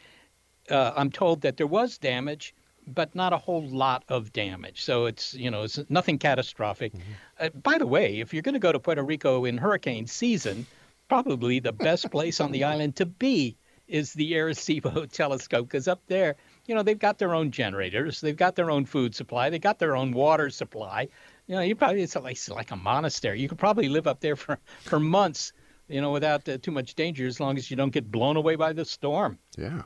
uh, 0.70 0.94
I'm 0.96 1.12
told 1.12 1.42
that 1.42 1.58
there 1.58 1.68
was 1.68 1.98
damage, 1.98 2.54
but 2.88 3.16
not 3.16 3.34
a 3.34 3.38
whole 3.38 3.68
lot 3.68 4.04
of 4.10 4.34
damage. 4.34 4.84
So 4.84 5.06
it's 5.06 5.34
you 5.34 5.52
know 5.52 5.64
it's 5.64 5.80
nothing 5.90 6.18
catastrophic. 6.18 6.94
Mm-hmm. 6.94 7.12
Uh, 7.40 7.50
by 7.50 7.78
the 7.78 7.88
way, 7.88 8.20
if 8.20 8.34
you're 8.34 8.44
going 8.44 8.54
to 8.54 8.60
go 8.60 8.72
to 8.72 8.80
Puerto 8.80 9.04
Rico 9.04 9.46
in 9.46 9.58
hurricane 9.58 10.08
season, 10.08 10.66
probably 11.08 11.60
the 11.60 11.74
best 11.74 12.12
place 12.12 12.40
on 12.40 12.52
the 12.52 12.64
island 12.74 12.96
to 12.98 13.06
be 13.06 13.58
is 13.88 14.14
the 14.14 14.34
Arecibo 14.34 15.10
telescope 15.12 15.68
because 15.68 15.88
up 15.88 16.02
there 16.08 16.36
you 16.68 16.74
know, 16.74 16.84
they've 16.84 17.00
got 17.00 17.18
their 17.18 17.34
own 17.34 17.52
generators, 17.52 18.22
they've 18.22 18.36
got 18.36 18.56
their 18.56 18.72
own 18.72 18.86
food 18.86 19.14
supply, 19.16 19.50
they 19.50 19.60
got 19.60 19.80
their 19.80 19.96
own 19.96 20.12
water 20.12 20.50
supply. 20.50 21.08
You 21.48 21.56
know, 21.56 21.62
you 21.62 21.76
probably 21.76 22.02
it's 22.02 22.16
like, 22.16 22.34
it's 22.34 22.50
like 22.50 22.72
a 22.72 22.76
monastery. 22.76 23.40
You 23.40 23.48
could 23.48 23.60
probably 23.60 23.88
live 23.88 24.08
up 24.08 24.20
there 24.20 24.36
for 24.36 24.60
for 24.82 25.00
months, 25.00 25.54
you 25.88 26.02
know, 26.02 26.12
without 26.12 26.48
uh, 26.50 26.58
too 26.58 26.72
much 26.72 26.96
danger, 26.96 27.28
as 27.28 27.40
long 27.40 27.58
as 27.58 27.70
you 27.70 27.78
don't 27.78 27.92
get 27.92 28.12
blown 28.12 28.36
away 28.36 28.56
by 28.56 28.74
the 28.74 28.86
storm. 28.86 29.38
Yeah. 29.58 29.84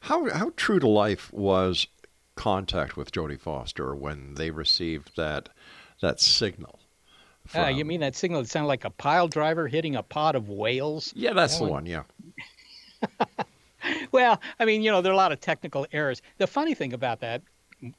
How 0.00 0.30
how 0.30 0.52
true 0.56 0.78
to 0.78 0.88
life 0.88 1.32
was 1.32 1.86
contact 2.36 2.96
with 2.96 3.10
Jodie 3.10 3.40
Foster 3.40 3.94
when 3.94 4.34
they 4.34 4.50
received 4.50 5.16
that 5.16 5.48
that 6.00 6.20
signal? 6.20 6.78
From... 7.46 7.64
Uh, 7.64 7.68
you 7.68 7.84
mean 7.84 8.00
that 8.00 8.14
signal 8.14 8.42
that 8.42 8.48
sounded 8.48 8.68
like 8.68 8.84
a 8.84 8.90
pile 8.90 9.28
driver 9.28 9.66
hitting 9.68 9.96
a 9.96 10.02
pod 10.02 10.36
of 10.36 10.48
whales? 10.48 11.12
Yeah, 11.16 11.32
that's 11.32 11.58
that 11.58 11.64
the 11.64 11.70
one. 11.70 11.84
one 11.84 11.86
yeah. 11.86 12.02
well, 14.12 14.40
I 14.58 14.64
mean, 14.64 14.82
you 14.82 14.90
know, 14.90 15.00
there 15.00 15.12
are 15.12 15.14
a 15.14 15.18
lot 15.18 15.32
of 15.32 15.40
technical 15.40 15.86
errors. 15.92 16.22
The 16.38 16.46
funny 16.46 16.74
thing 16.74 16.92
about 16.92 17.20
that 17.20 17.42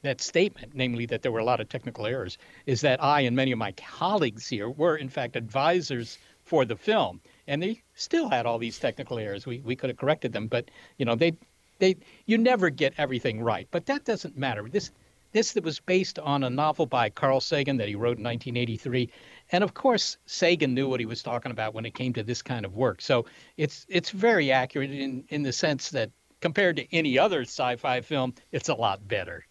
that 0.02 0.22
statement, 0.22 0.74
namely 0.74 1.06
that 1.06 1.22
there 1.22 1.32
were 1.32 1.40
a 1.40 1.46
lot 1.46 1.60
of 1.60 1.70
technical 1.70 2.08
errors, 2.08 2.38
is 2.66 2.82
that 2.82 3.04
I 3.04 3.22
and 3.22 3.36
many 3.36 3.52
of 3.52 3.60
my 3.60 3.74
colleagues 3.74 4.48
here 4.48 4.70
were 4.70 4.98
in 4.98 5.08
fact 5.08 5.36
advisors 5.36 6.18
for 6.44 6.66
the 6.66 6.76
film, 6.76 7.22
and 7.48 7.62
they 7.62 7.84
still 7.94 8.30
had 8.30 8.46
all 8.46 8.58
these 8.58 8.80
technical 8.80 9.20
errors. 9.20 9.46
We 9.46 9.60
we 9.60 9.76
could 9.76 9.90
have 9.90 9.98
corrected 9.98 10.34
them, 10.34 10.48
but 10.48 10.70
you 10.98 11.06
know, 11.06 11.16
they 11.16 11.34
they 11.80 11.98
you 12.26 12.38
never 12.38 12.70
get 12.70 12.94
everything 12.98 13.42
right. 13.42 13.68
But 13.72 13.86
that 13.88 14.06
doesn't 14.06 14.38
matter. 14.38 14.68
This 14.70 14.92
this 15.32 15.54
that 15.54 15.64
was 15.64 15.80
based 15.80 16.20
on 16.20 16.44
a 16.44 16.50
novel 16.50 16.86
by 16.86 17.10
Carl 17.10 17.42
Sagan 17.42 17.78
that 17.78 17.88
he 17.88 17.96
wrote 17.96 18.18
in 18.18 18.24
1983, 18.24 19.10
and 19.52 19.64
of 19.64 19.74
course, 19.74 20.18
Sagan 20.26 20.74
knew 20.74 20.88
what 20.88 21.00
he 21.00 21.06
was 21.06 21.22
talking 21.22 21.52
about 21.52 21.74
when 21.74 21.86
it 21.86 21.94
came 21.94 22.14
to 22.14 22.24
this 22.24 22.42
kind 22.42 22.66
of 22.66 22.76
work. 22.76 23.02
So 23.02 23.26
it's 23.58 23.86
it's 23.90 24.10
very 24.10 24.52
accurate 24.52 24.92
in, 24.92 25.26
in 25.30 25.44
the 25.44 25.54
sense 25.54 25.90
that 25.90 26.12
compared 26.42 26.78
to 26.78 26.96
any 26.96 27.20
other 27.20 27.42
sci-fi 27.42 28.02
film, 28.02 28.34
it's 28.52 28.70
a 28.70 28.76
lot 28.76 29.08
better. 29.08 29.46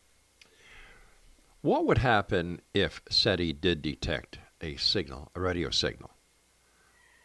What 1.62 1.87
would 1.87 1.99
happen 1.99 2.61
if 2.75 3.02
SETI 3.11 3.52
did 3.52 3.83
detect 3.83 4.38
a 4.61 4.76
signal, 4.76 5.30
a 5.35 5.40
radio 5.40 5.71
signal? 5.71 6.11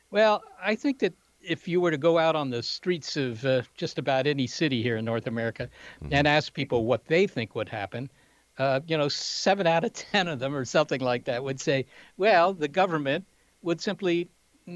Well, 0.10 0.43
I 0.62 0.75
think 0.75 1.00
that 1.00 1.13
if 1.43 1.67
you 1.67 1.81
were 1.81 1.91
to 1.91 1.98
go 1.98 2.17
out 2.17 2.36
on 2.36 2.50
the 2.50 2.63
streets 2.63 3.17
of 3.17 3.43
uh, 3.45 3.62
just 3.75 3.98
about 3.98 4.27
any 4.27 4.48
city 4.48 4.81
here 4.81 4.98
in 4.98 5.05
North 5.05 5.27
America 5.27 5.69
mm-hmm. 6.03 6.13
and 6.13 6.27
ask 6.27 6.53
people 6.53 6.86
what 6.86 7.05
they 7.05 7.27
think 7.27 7.55
would 7.55 7.69
happen, 7.69 8.10
uh, 8.57 8.79
you 8.88 8.98
know, 8.98 9.07
seven 9.07 9.67
out 9.74 9.83
of 9.83 9.93
10 9.93 10.27
of 10.27 10.39
them 10.39 10.55
or 10.55 10.65
something 10.65 11.01
like 11.01 11.25
that 11.25 11.43
would 11.43 11.60
say, 11.60 11.86
well, 12.17 12.53
the 12.53 12.67
government 12.67 13.25
would 13.62 13.81
simply 13.81 14.29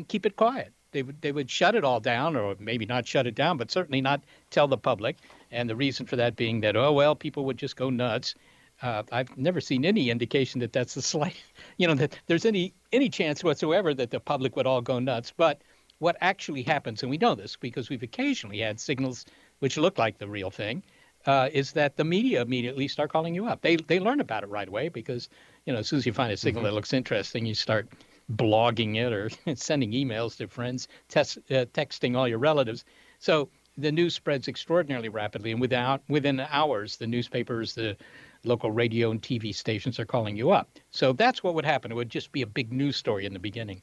keep 0.07 0.25
it 0.25 0.35
quiet. 0.35 0.71
They 0.91 1.03
would, 1.03 1.21
they 1.21 1.33
would 1.33 1.49
shut 1.49 1.75
it 1.75 1.83
all 1.83 1.99
down, 1.99 2.37
or 2.37 2.55
maybe 2.57 2.85
not 2.85 3.05
shut 3.05 3.27
it 3.27 3.35
down, 3.35 3.57
but 3.57 3.69
certainly 3.69 3.99
not 3.99 4.21
tell 4.49 4.67
the 4.67 4.77
public. 4.77 5.17
And 5.51 5.69
the 5.69 5.75
reason 5.75 6.05
for 6.05 6.15
that 6.15 6.37
being 6.37 6.61
that, 6.61 6.77
oh, 6.77 6.93
well, 6.93 7.15
people 7.15 7.43
would 7.45 7.57
just 7.57 7.75
go 7.75 7.89
nuts. 7.89 8.35
Uh, 8.81 9.03
I've 9.11 9.35
never 9.37 9.59
seen 9.59 9.85
any 9.85 10.09
indication 10.09 10.61
that 10.61 10.71
that's 10.71 10.93
the 10.93 11.01
slight, 11.13 11.35
you 11.77 11.87
know, 11.87 11.95
that 11.95 12.17
there's 12.27 12.45
any 12.45 12.73
any 12.93 13.09
chance 13.09 13.43
whatsoever 13.43 13.93
that 13.93 14.11
the 14.11 14.19
public 14.19 14.55
would 14.55 14.67
all 14.67 14.81
go 14.81 14.99
nuts. 14.99 15.33
But 15.35 15.61
what 15.99 16.17
actually 16.21 16.63
happens, 16.63 17.03
and 17.03 17.09
we 17.09 17.17
know 17.17 17.35
this 17.35 17.55
because 17.55 17.89
we've 17.89 18.03
occasionally 18.03 18.59
had 18.59 18.79
signals 18.79 19.25
which 19.59 19.77
look 19.77 19.97
like 19.97 20.17
the 20.17 20.27
real 20.27 20.51
thing, 20.51 20.83
uh, 21.25 21.49
is 21.53 21.71
that 21.71 21.95
the 21.95 22.03
media 22.03 22.41
immediately 22.41 22.87
start 22.87 23.11
calling 23.11 23.33
you 23.33 23.47
up. 23.47 23.61
They 23.61 23.77
they 23.77 23.99
learn 23.99 24.19
about 24.19 24.43
it 24.43 24.49
right 24.49 24.67
away 24.67 24.89
because 24.89 25.29
you 25.65 25.73
know 25.73 25.79
as 25.79 25.87
soon 25.87 25.97
as 25.97 26.05
you 26.05 26.13
find 26.13 26.31
a 26.31 26.37
signal 26.37 26.61
mm-hmm. 26.61 26.69
that 26.69 26.75
looks 26.75 26.93
interesting, 26.93 27.45
you 27.45 27.55
start 27.55 27.87
blogging 28.33 28.95
it 28.95 29.13
or 29.13 29.29
sending 29.55 29.91
emails 29.91 30.37
to 30.37 30.47
friends, 30.47 30.87
test, 31.07 31.37
uh, 31.49 31.65
texting 31.73 32.17
all 32.17 32.27
your 32.27 32.39
relatives. 32.39 32.85
So 33.19 33.49
the 33.77 33.91
news 33.91 34.13
spreads 34.13 34.47
extraordinarily 34.47 35.09
rapidly, 35.09 35.51
and 35.51 35.61
without 35.61 36.01
within 36.07 36.39
hours, 36.39 36.97
the 36.97 37.07
newspapers, 37.07 37.73
the 37.73 37.97
local 38.43 38.71
radio 38.71 39.11
and 39.11 39.21
TV 39.21 39.53
stations 39.53 39.99
are 39.99 40.05
calling 40.05 40.37
you 40.37 40.51
up. 40.51 40.69
So 40.91 41.13
that's 41.13 41.43
what 41.43 41.55
would 41.55 41.65
happen. 41.65 41.91
It 41.91 41.95
would 41.95 42.09
just 42.09 42.31
be 42.31 42.43
a 42.43 42.47
big 42.47 42.71
news 42.71 42.95
story 42.95 43.25
in 43.25 43.33
the 43.33 43.39
beginning. 43.39 43.81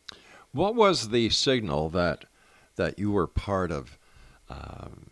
What 0.53 0.75
was 0.75 1.09
the 1.09 1.31
signal 1.31 1.89
that 1.91 2.27
that 2.77 2.99
you 2.99 3.11
were 3.11 3.27
part 3.27 3.71
of 3.71 3.99
um, 4.49 5.07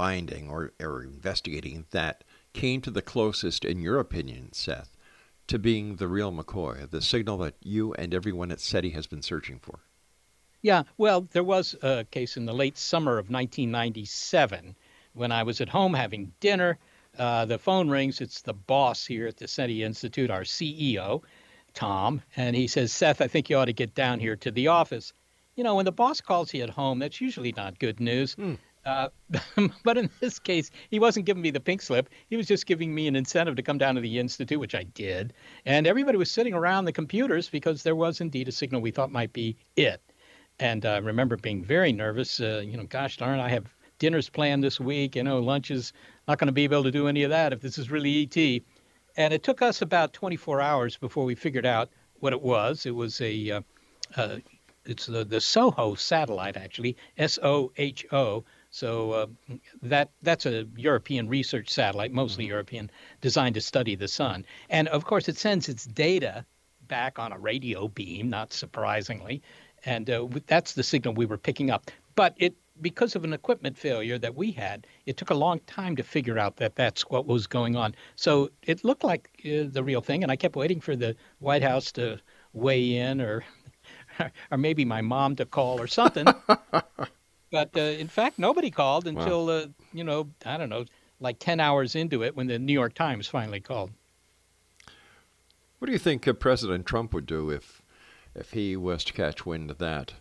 finding 0.00 0.48
or, 0.48 0.72
or 0.80 1.02
investigating 1.02 1.84
that 1.90 2.24
came 2.52 2.80
to 2.80 2.90
the 2.90 3.02
closest, 3.02 3.64
in 3.64 3.80
your 3.80 3.98
opinion, 3.98 4.52
Seth, 4.52 4.96
to 5.46 5.58
being 5.58 5.96
the 5.96 6.08
real 6.08 6.32
McCoy, 6.32 6.88
the 6.88 7.02
signal 7.02 7.36
that 7.38 7.54
you 7.62 7.92
and 7.94 8.14
everyone 8.14 8.50
at 8.50 8.60
SETI 8.60 8.90
has 8.90 9.06
been 9.06 9.22
searching 9.22 9.58
for? 9.58 9.80
Yeah, 10.62 10.84
well, 10.98 11.28
there 11.32 11.44
was 11.44 11.74
a 11.82 12.04
case 12.10 12.36
in 12.36 12.46
the 12.46 12.52
late 12.52 12.76
summer 12.76 13.12
of 13.12 13.30
1997 13.30 14.76
when 15.14 15.32
I 15.32 15.42
was 15.42 15.60
at 15.60 15.68
home 15.68 15.94
having 15.94 16.32
dinner. 16.40 16.78
Uh, 17.18 17.44
the 17.44 17.58
phone 17.58 17.88
rings. 17.88 18.20
It's 18.20 18.42
the 18.42 18.54
boss 18.54 19.04
here 19.04 19.26
at 19.26 19.36
the 19.36 19.48
SETI 19.48 19.82
Institute, 19.82 20.30
our 20.30 20.42
CEO, 20.42 21.22
Tom, 21.74 22.22
and 22.36 22.56
he 22.56 22.66
says, 22.66 22.92
Seth, 22.92 23.20
I 23.20 23.28
think 23.28 23.50
you 23.50 23.56
ought 23.56 23.66
to 23.66 23.72
get 23.72 23.94
down 23.94 24.20
here 24.20 24.36
to 24.36 24.50
the 24.50 24.68
office. 24.68 25.12
You 25.54 25.64
know, 25.64 25.74
when 25.74 25.84
the 25.84 25.92
boss 25.92 26.20
calls 26.20 26.54
you 26.54 26.62
at 26.62 26.70
home, 26.70 26.98
that's 26.98 27.20
usually 27.20 27.52
not 27.56 27.78
good 27.78 28.00
news. 28.00 28.34
Hmm. 28.34 28.54
Uh, 28.84 29.08
but 29.84 29.98
in 29.98 30.08
this 30.20 30.38
case, 30.38 30.70
he 30.90 30.98
wasn't 30.98 31.26
giving 31.26 31.42
me 31.42 31.50
the 31.50 31.60
pink 31.60 31.82
slip. 31.82 32.08
He 32.28 32.36
was 32.36 32.46
just 32.46 32.66
giving 32.66 32.94
me 32.94 33.06
an 33.06 33.16
incentive 33.16 33.56
to 33.56 33.62
come 33.62 33.78
down 33.78 33.94
to 33.94 34.00
the 34.00 34.18
institute, 34.18 34.58
which 34.58 34.74
I 34.74 34.84
did. 34.84 35.32
And 35.66 35.86
everybody 35.86 36.18
was 36.18 36.30
sitting 36.30 36.54
around 36.54 36.84
the 36.84 36.92
computers 36.92 37.48
because 37.48 37.82
there 37.82 37.96
was 37.96 38.20
indeed 38.20 38.48
a 38.48 38.52
signal 38.52 38.80
we 38.80 38.90
thought 38.90 39.12
might 39.12 39.32
be 39.32 39.56
it. 39.76 40.00
And 40.58 40.84
I 40.84 40.96
uh, 40.96 41.00
remember 41.00 41.36
being 41.36 41.64
very 41.64 41.92
nervous. 41.92 42.40
Uh, 42.40 42.62
you 42.64 42.76
know, 42.76 42.84
gosh 42.84 43.16
darn, 43.16 43.40
I 43.40 43.48
have 43.48 43.66
dinners 43.98 44.28
planned 44.28 44.62
this 44.62 44.80
week. 44.80 45.16
You 45.16 45.22
know, 45.22 45.38
lunch 45.38 45.70
is 45.70 45.92
not 46.28 46.38
going 46.38 46.48
to 46.48 46.52
be 46.52 46.64
able 46.64 46.82
to 46.82 46.90
do 46.90 47.08
any 47.08 47.22
of 47.22 47.30
that 47.30 47.52
if 47.52 47.60
this 47.60 47.78
is 47.78 47.90
really 47.90 48.22
ET. 48.22 48.62
And 49.16 49.34
it 49.34 49.42
took 49.42 49.62
us 49.62 49.82
about 49.82 50.12
24 50.12 50.60
hours 50.60 50.96
before 50.96 51.24
we 51.24 51.34
figured 51.34 51.66
out 51.66 51.90
what 52.20 52.32
it 52.32 52.42
was. 52.42 52.86
It 52.86 52.94
was 52.94 53.20
a, 53.20 53.50
uh, 53.50 53.60
uh, 54.16 54.36
it's 54.84 55.06
the, 55.06 55.24
the 55.24 55.40
SOHO 55.40 55.94
satellite, 55.94 56.56
actually, 56.56 56.96
S 57.18 57.38
O 57.42 57.72
H 57.76 58.06
O. 58.12 58.44
So 58.70 59.12
uh, 59.12 59.26
that 59.82 60.10
that's 60.22 60.46
a 60.46 60.66
European 60.76 61.28
research 61.28 61.70
satellite, 61.70 62.12
mostly 62.12 62.44
mm-hmm. 62.44 62.50
European, 62.50 62.90
designed 63.20 63.56
to 63.56 63.60
study 63.60 63.96
the 63.96 64.08
sun. 64.08 64.44
And 64.68 64.88
of 64.88 65.04
course, 65.04 65.28
it 65.28 65.36
sends 65.36 65.68
its 65.68 65.84
data 65.84 66.44
back 66.86 67.18
on 67.18 67.32
a 67.32 67.38
radio 67.38 67.88
beam, 67.88 68.30
not 68.30 68.52
surprisingly, 68.52 69.42
and 69.84 70.08
uh, 70.08 70.28
that's 70.46 70.74
the 70.74 70.82
signal 70.82 71.14
we 71.14 71.26
were 71.26 71.38
picking 71.38 71.70
up. 71.70 71.90
But 72.14 72.34
it 72.36 72.54
because 72.80 73.16
of 73.16 73.24
an 73.24 73.32
equipment 73.32 73.76
failure 73.76 74.18
that 74.18 74.34
we 74.34 74.52
had, 74.52 74.86
it 75.06 75.16
took 75.16 75.30
a 75.30 75.34
long 75.34 75.60
time 75.60 75.96
to 75.96 76.02
figure 76.02 76.38
out 76.38 76.56
that 76.56 76.76
that's 76.76 77.02
what 77.02 77.26
was 77.26 77.46
going 77.46 77.76
on. 77.76 77.94
So 78.16 78.50
it 78.62 78.84
looked 78.84 79.04
like 79.04 79.30
uh, 79.44 79.64
the 79.70 79.82
real 79.84 80.00
thing, 80.00 80.22
and 80.22 80.32
I 80.32 80.36
kept 80.36 80.56
waiting 80.56 80.80
for 80.80 80.96
the 80.96 81.16
White 81.38 81.62
House 81.62 81.92
to 81.92 82.20
weigh 82.52 82.96
in, 82.96 83.20
or 83.20 83.44
or 84.50 84.58
maybe 84.58 84.84
my 84.84 85.00
mom 85.00 85.36
to 85.36 85.46
call 85.46 85.80
or 85.80 85.86
something. 85.86 86.26
but 87.50 87.70
uh, 87.76 87.80
in 87.80 88.08
fact, 88.08 88.38
nobody 88.38 88.70
called 88.70 89.06
until 89.06 89.46
wow. 89.46 89.52
uh, 89.52 89.66
you 89.92 90.04
know 90.04 90.28
I 90.44 90.56
don't 90.56 90.70
know, 90.70 90.84
like 91.20 91.38
ten 91.38 91.60
hours 91.60 91.94
into 91.94 92.22
it 92.22 92.36
when 92.36 92.46
the 92.46 92.58
New 92.58 92.72
York 92.72 92.94
Times 92.94 93.26
finally 93.26 93.60
called. 93.60 93.90
What 95.78 95.86
do 95.86 95.92
you 95.92 95.98
think 95.98 96.28
uh, 96.28 96.34
President 96.34 96.84
Trump 96.86 97.14
would 97.14 97.26
do 97.26 97.50
if 97.50 97.82
if 98.34 98.52
he 98.52 98.76
was 98.76 99.04
to 99.04 99.12
catch 99.12 99.46
wind 99.46 99.70
of 99.70 99.78
that? 99.78 100.12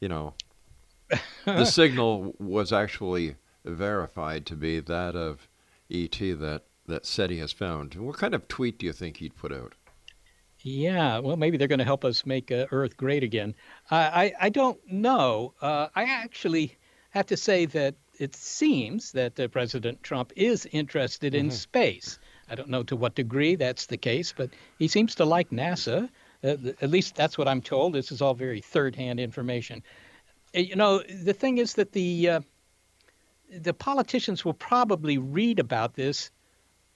You 0.00 0.08
know, 0.08 0.34
the 1.44 1.64
signal 1.80 2.34
was 2.38 2.72
actually 2.72 3.36
verified 3.64 4.46
to 4.46 4.56
be 4.56 4.80
that 4.80 5.16
of 5.16 5.48
ET 5.90 6.18
that, 6.18 6.62
that 6.86 7.06
SETI 7.06 7.38
has 7.38 7.52
found. 7.52 7.94
What 7.94 8.16
kind 8.16 8.34
of 8.34 8.48
tweet 8.48 8.78
do 8.78 8.86
you 8.86 8.92
think 8.92 9.18
he'd 9.18 9.36
put 9.36 9.52
out? 9.52 9.74
Yeah, 10.60 11.18
well, 11.18 11.36
maybe 11.36 11.58
they're 11.58 11.68
going 11.68 11.78
to 11.78 11.84
help 11.84 12.06
us 12.06 12.24
make 12.24 12.50
uh, 12.50 12.66
Earth 12.70 12.96
great 12.96 13.22
again. 13.22 13.54
I, 13.90 14.32
I 14.40 14.48
don't 14.48 14.80
know. 14.90 15.52
Uh, 15.60 15.88
I 15.94 16.04
actually 16.04 16.78
have 17.10 17.26
to 17.26 17.36
say 17.36 17.66
that 17.66 17.96
it 18.18 18.34
seems 18.34 19.12
that 19.12 19.38
uh, 19.38 19.48
President 19.48 20.02
Trump 20.02 20.32
is 20.36 20.66
interested 20.72 21.34
in 21.34 21.46
mm-hmm. 21.46 21.54
space. 21.54 22.18
I 22.48 22.54
don't 22.54 22.70
know 22.70 22.82
to 22.84 22.96
what 22.96 23.14
degree 23.14 23.56
that's 23.56 23.86
the 23.86 23.96
case, 23.96 24.34
but 24.36 24.50
he 24.78 24.88
seems 24.88 25.14
to 25.16 25.24
like 25.24 25.50
NASA. 25.50 26.08
Uh, 26.42 26.56
at 26.80 26.90
least 26.90 27.14
that's 27.14 27.38
what 27.38 27.48
I'm 27.48 27.62
told. 27.62 27.92
This 27.92 28.12
is 28.12 28.22
all 28.22 28.34
very 28.34 28.60
third 28.60 28.96
hand 28.96 29.20
information. 29.20 29.82
Uh, 30.54 30.60
you 30.60 30.76
know, 30.76 31.02
the 31.02 31.32
thing 31.32 31.58
is 31.58 31.74
that 31.74 31.92
the 31.92 32.28
uh, 32.28 32.40
the 33.50 33.74
politicians 33.74 34.44
will 34.44 34.54
probably 34.54 35.18
read 35.18 35.58
about 35.58 35.94
this, 35.94 36.30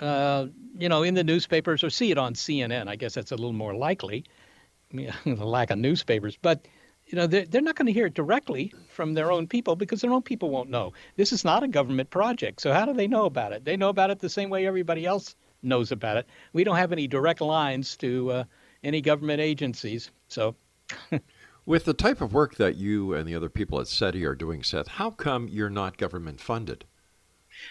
uh, 0.01 0.47
you 0.77 0.88
know, 0.88 1.03
in 1.03 1.14
the 1.14 1.25
newspapers 1.25 1.85
or 1.85 1.90
see 1.90 2.11
it 2.11 2.18
on 2.18 2.35
CNN. 2.35 2.88
I 2.88 2.97
guess 2.97 3.14
that's 3.14 3.33
a 3.33 3.37
little 3.37 3.53
more 3.53 3.75
likely, 3.75 4.25
the 4.92 5.44
lack 5.44 5.71
of 5.71 5.79
newspapers. 5.79 6.38
But 6.40 6.66
you 7.07 7.16
know, 7.16 7.27
they're, 7.27 7.47
they're 7.47 7.62
not 7.62 7.75
going 7.75 7.87
to 7.87 7.92
hear 7.92 8.07
it 8.07 8.14
directly 8.14 8.73
from 8.90 9.14
their 9.14 9.33
own 9.33 9.47
people 9.47 9.77
because 9.77 10.03
their 10.03 10.12
own 10.12 10.23
people 10.23 10.51
won't 10.51 10.68
know. 10.68 10.92
This 11.16 11.33
is 11.33 11.42
not 11.42 11.62
a 11.62 11.68
government 11.68 12.11
project. 12.11 12.61
So 12.61 12.73
how 12.73 12.85
do 12.85 12.92
they 12.92 13.09
know 13.09 13.25
about 13.25 13.53
it? 13.53 13.64
They 13.64 13.79
know 13.79 13.88
about 13.88 14.11
it 14.11 14.18
the 14.18 14.29
same 14.29 14.51
way 14.51 14.66
everybody 14.66 15.07
else 15.07 15.35
knows 15.62 15.90
about 15.90 16.18
it. 16.18 16.27
We 16.53 16.64
don't 16.64 16.77
have 16.77 16.92
any 16.92 17.07
direct 17.07 17.40
lines 17.40 17.97
to 17.99 18.31
uh, 18.31 18.44
any 18.85 19.01
government 19.01 19.40
agencies. 19.40 20.11
So. 20.29 20.55
With 21.68 21.85
the 21.85 21.92
type 21.92 22.22
of 22.22 22.33
work 22.33 22.54
that 22.54 22.76
you 22.76 23.12
and 23.12 23.28
the 23.28 23.35
other 23.35 23.50
people 23.50 23.78
at 23.78 23.88
SETI 23.88 24.24
are 24.24 24.35
doing, 24.35 24.62
Seth, 24.62 24.88
how 24.88 25.11
come 25.11 25.48
you're 25.48 25.68
not 25.68 25.98
government 25.98 26.40
funded? 26.40 26.87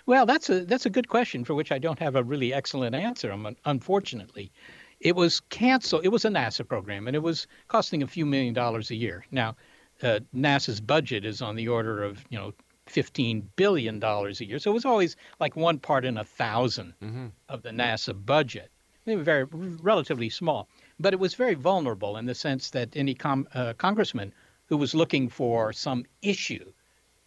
Well, 0.05 0.27
that's 0.27 0.51
a 0.51 0.63
that's 0.65 0.85
a 0.85 0.91
good 0.91 1.09
question 1.09 1.43
for 1.43 1.55
which 1.55 1.71
I 1.71 1.79
don't 1.79 1.97
have 1.97 2.15
a 2.15 2.23
really 2.23 2.53
excellent 2.53 2.93
answer. 2.93 3.35
Unfortunately, 3.65 4.51
it 4.99 5.15
was 5.15 5.39
canceled. 5.39 6.05
It 6.05 6.09
was 6.09 6.25
a 6.25 6.29
NASA 6.29 6.67
program, 6.67 7.07
and 7.07 7.15
it 7.15 7.23
was 7.23 7.47
costing 7.69 8.03
a 8.03 8.07
few 8.07 8.23
million 8.23 8.53
dollars 8.53 8.91
a 8.91 8.95
year. 8.95 9.25
Now, 9.31 9.55
uh, 10.03 10.19
NASA's 10.31 10.79
budget 10.79 11.25
is 11.25 11.41
on 11.41 11.55
the 11.55 11.67
order 11.67 12.03
of 12.03 12.23
you 12.29 12.37
know 12.37 12.53
fifteen 12.85 13.49
billion 13.55 13.99
dollars 13.99 14.41
a 14.41 14.45
year, 14.45 14.59
so 14.59 14.69
it 14.69 14.75
was 14.75 14.85
always 14.85 15.15
like 15.39 15.55
one 15.55 15.79
part 15.79 16.05
in 16.05 16.17
a 16.17 16.27
1000 16.37 16.93
mm-hmm. 17.01 17.27
of 17.49 17.63
the 17.63 17.71
NASA 17.71 18.13
budget. 18.13 18.69
They 19.05 19.15
were 19.15 19.23
very 19.23 19.45
relatively 19.45 20.29
small 20.29 20.69
but 20.99 21.13
it 21.13 21.19
was 21.19 21.35
very 21.35 21.53
vulnerable 21.53 22.17
in 22.17 22.25
the 22.25 22.35
sense 22.35 22.71
that 22.71 22.95
any 22.95 23.13
com- 23.13 23.47
uh, 23.53 23.73
congressman 23.73 24.33
who 24.67 24.77
was 24.77 24.95
looking 24.95 25.29
for 25.29 25.71
some 25.71 26.05
issue 26.21 26.71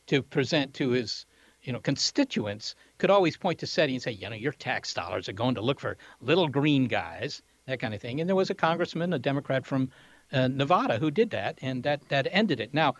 to 0.06 0.22
present 0.22 0.74
to 0.74 0.90
his 0.90 1.24
you 1.62 1.72
know 1.72 1.80
constituents 1.80 2.74
could 2.98 3.10
always 3.10 3.36
point 3.36 3.58
to 3.60 3.66
SETI 3.66 3.94
and 3.94 4.02
say, 4.02 4.12
you 4.12 4.28
know, 4.28 4.36
your 4.36 4.52
tax 4.52 4.92
dollars 4.94 5.28
are 5.28 5.34
going 5.34 5.54
to 5.54 5.60
look 5.60 5.80
for 5.80 5.96
little 6.20 6.48
green 6.48 6.86
guys, 6.86 7.42
that 7.66 7.80
kind 7.80 7.94
of 7.94 8.00
thing. 8.00 8.20
And 8.20 8.28
there 8.28 8.36
was 8.36 8.50
a 8.50 8.54
congressman, 8.54 9.12
a 9.12 9.18
Democrat 9.18 9.66
from 9.66 9.90
uh, 10.32 10.48
Nevada, 10.48 10.98
who 10.98 11.10
did 11.10 11.30
that, 11.30 11.58
and 11.62 11.82
that 11.84 12.08
that 12.08 12.26
ended 12.30 12.60
it. 12.60 12.74
Now, 12.74 12.94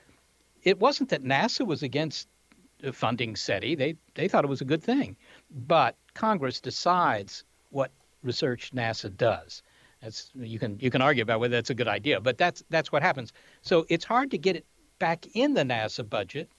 it 0.62 0.78
wasn't 0.78 1.08
that 1.10 1.24
NASA 1.24 1.66
was 1.66 1.82
against 1.82 2.28
funding 2.92 3.34
SETI; 3.34 3.74
they 3.74 3.96
they 4.14 4.28
thought 4.28 4.44
it 4.44 4.48
was 4.48 4.60
a 4.60 4.72
good 4.72 4.82
thing, 4.82 5.16
but 5.50 5.96
Congress 6.14 6.60
decides 6.60 7.44
what 7.70 7.90
research 8.22 8.72
NASA 8.72 9.14
does. 9.16 9.62
That's 10.02 10.30
you 10.34 10.58
can 10.58 10.78
you 10.80 10.90
can 10.90 11.02
argue 11.02 11.22
about 11.22 11.40
whether 11.40 11.56
that's 11.56 11.70
a 11.70 11.74
good 11.74 11.88
idea, 11.88 12.20
but 12.20 12.38
that's 12.38 12.64
that's 12.70 12.90
what 12.90 13.02
happens. 13.02 13.32
So 13.62 13.86
it's 13.88 14.04
hard 14.04 14.30
to 14.30 14.38
get 14.38 14.56
it 14.56 14.66
back 14.98 15.26
in 15.34 15.54
the 15.54 15.62
NASA 15.62 16.08
budget. 16.08 16.50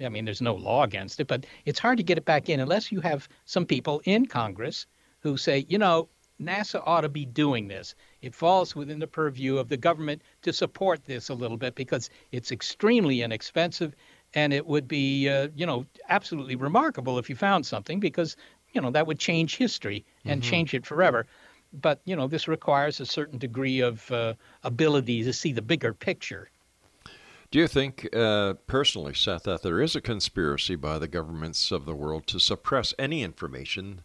I 0.00 0.08
mean, 0.08 0.24
there's 0.24 0.42
no 0.42 0.54
law 0.54 0.82
against 0.84 1.20
it, 1.20 1.26
but 1.26 1.46
it's 1.64 1.78
hard 1.78 1.98
to 1.98 2.04
get 2.04 2.18
it 2.18 2.24
back 2.24 2.48
in 2.48 2.60
unless 2.60 2.92
you 2.92 3.00
have 3.00 3.28
some 3.46 3.64
people 3.64 4.02
in 4.04 4.26
Congress 4.26 4.86
who 5.20 5.36
say, 5.36 5.64
you 5.68 5.78
know, 5.78 6.08
NASA 6.40 6.82
ought 6.84 7.00
to 7.00 7.08
be 7.08 7.24
doing 7.24 7.68
this. 7.68 7.94
It 8.20 8.34
falls 8.34 8.76
within 8.76 8.98
the 8.98 9.06
purview 9.06 9.56
of 9.56 9.68
the 9.68 9.78
government 9.78 10.22
to 10.42 10.52
support 10.52 11.04
this 11.04 11.30
a 11.30 11.34
little 11.34 11.56
bit 11.56 11.74
because 11.74 12.10
it's 12.30 12.52
extremely 12.52 13.22
inexpensive 13.22 13.94
and 14.34 14.52
it 14.52 14.66
would 14.66 14.86
be, 14.86 15.28
uh, 15.30 15.48
you 15.54 15.64
know, 15.64 15.86
absolutely 16.08 16.56
remarkable 16.56 17.18
if 17.18 17.30
you 17.30 17.36
found 17.36 17.64
something 17.64 18.00
because, 18.00 18.36
you 18.72 18.82
know, 18.82 18.90
that 18.90 19.06
would 19.06 19.18
change 19.18 19.56
history 19.56 20.04
and 20.26 20.42
mm-hmm. 20.42 20.50
change 20.50 20.74
it 20.74 20.84
forever 20.84 21.26
but 21.72 22.00
you 22.04 22.16
know 22.16 22.26
this 22.26 22.48
requires 22.48 23.00
a 23.00 23.06
certain 23.06 23.38
degree 23.38 23.80
of 23.80 24.10
uh, 24.10 24.34
ability 24.62 25.24
to 25.24 25.32
see 25.32 25.52
the 25.52 25.62
bigger 25.62 25.92
picture. 25.92 26.50
Do 27.50 27.60
you 27.60 27.68
think, 27.68 28.08
uh, 28.14 28.54
personally, 28.66 29.14
Seth, 29.14 29.44
that 29.44 29.62
there 29.62 29.80
is 29.80 29.94
a 29.94 30.00
conspiracy 30.00 30.74
by 30.74 30.98
the 30.98 31.06
governments 31.06 31.70
of 31.70 31.84
the 31.86 31.94
world 31.94 32.26
to 32.26 32.40
suppress 32.40 32.92
any 32.98 33.22
information 33.22 34.02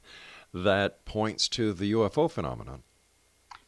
that 0.54 1.06
points 1.06 1.48
to 1.50 1.74
the 1.74 1.92
UFO 1.94 2.30
phenomenon? 2.30 2.84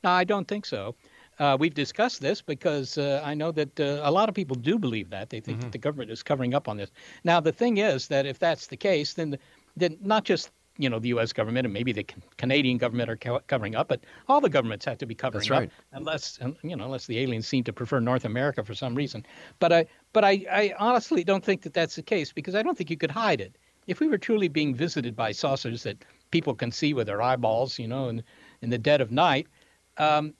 No, 0.03 0.11
I 0.11 0.25
don't 0.25 0.47
think 0.47 0.65
so. 0.65 0.95
Uh, 1.39 1.57
we've 1.59 1.73
discussed 1.73 2.21
this 2.21 2.41
because 2.41 2.97
uh, 2.97 3.21
I 3.25 3.33
know 3.33 3.51
that 3.51 3.79
uh, 3.79 4.01
a 4.03 4.11
lot 4.11 4.29
of 4.29 4.35
people 4.35 4.55
do 4.55 4.77
believe 4.77 5.09
that. 5.09 5.31
They 5.31 5.39
think 5.39 5.57
mm-hmm. 5.57 5.67
that 5.67 5.71
the 5.71 5.79
government 5.79 6.11
is 6.11 6.21
covering 6.21 6.53
up 6.53 6.67
on 6.67 6.77
this. 6.77 6.91
Now, 7.23 7.39
the 7.39 7.51
thing 7.51 7.77
is 7.77 8.07
that 8.09 8.27
if 8.27 8.37
that's 8.37 8.67
the 8.67 8.77
case, 8.77 9.13
then, 9.13 9.39
then 9.75 9.97
not 10.01 10.23
just 10.23 10.51
you 10.77 10.89
know 10.89 10.99
the 10.99 11.09
U.S. 11.09 11.33
government 11.33 11.65
and 11.65 11.73
maybe 11.73 11.91
the 11.91 12.05
Canadian 12.37 12.77
government 12.77 13.09
are 13.09 13.17
co- 13.17 13.41
covering 13.47 13.75
up, 13.75 13.87
but 13.87 14.01
all 14.27 14.41
the 14.41 14.49
governments 14.49 14.85
have 14.85 14.97
to 14.99 15.05
be 15.05 15.15
covering 15.15 15.47
right. 15.49 15.67
up, 15.67 15.73
unless 15.91 16.39
you 16.63 16.75
know 16.75 16.85
unless 16.85 17.05
the 17.07 17.19
aliens 17.19 17.47
seem 17.47 17.63
to 17.65 17.73
prefer 17.73 17.99
North 17.99 18.25
America 18.25 18.63
for 18.63 18.73
some 18.73 18.95
reason. 18.95 19.25
But 19.59 19.71
I 19.71 19.85
but 20.13 20.23
I, 20.23 20.45
I 20.51 20.73
honestly 20.79 21.23
don't 21.23 21.43
think 21.43 21.61
that 21.61 21.73
that's 21.73 21.95
the 21.95 22.01
case 22.01 22.31
because 22.31 22.55
I 22.55 22.63
don't 22.63 22.77
think 22.77 22.89
you 22.89 22.97
could 22.97 23.11
hide 23.11 23.41
it. 23.41 23.57
If 23.85 23.99
we 23.99 24.07
were 24.07 24.17
truly 24.17 24.47
being 24.47 24.73
visited 24.73 25.15
by 25.15 25.33
saucers 25.33 25.83
that 25.83 26.03
people 26.31 26.55
can 26.55 26.71
see 26.71 26.93
with 26.93 27.07
their 27.07 27.21
eyeballs, 27.21 27.77
you 27.77 27.87
know, 27.87 28.07
in, 28.07 28.23
in 28.61 28.69
the 28.69 28.77
dead 28.77 29.01
of 29.01 29.11
night, 29.11 29.47
um, 29.97 30.33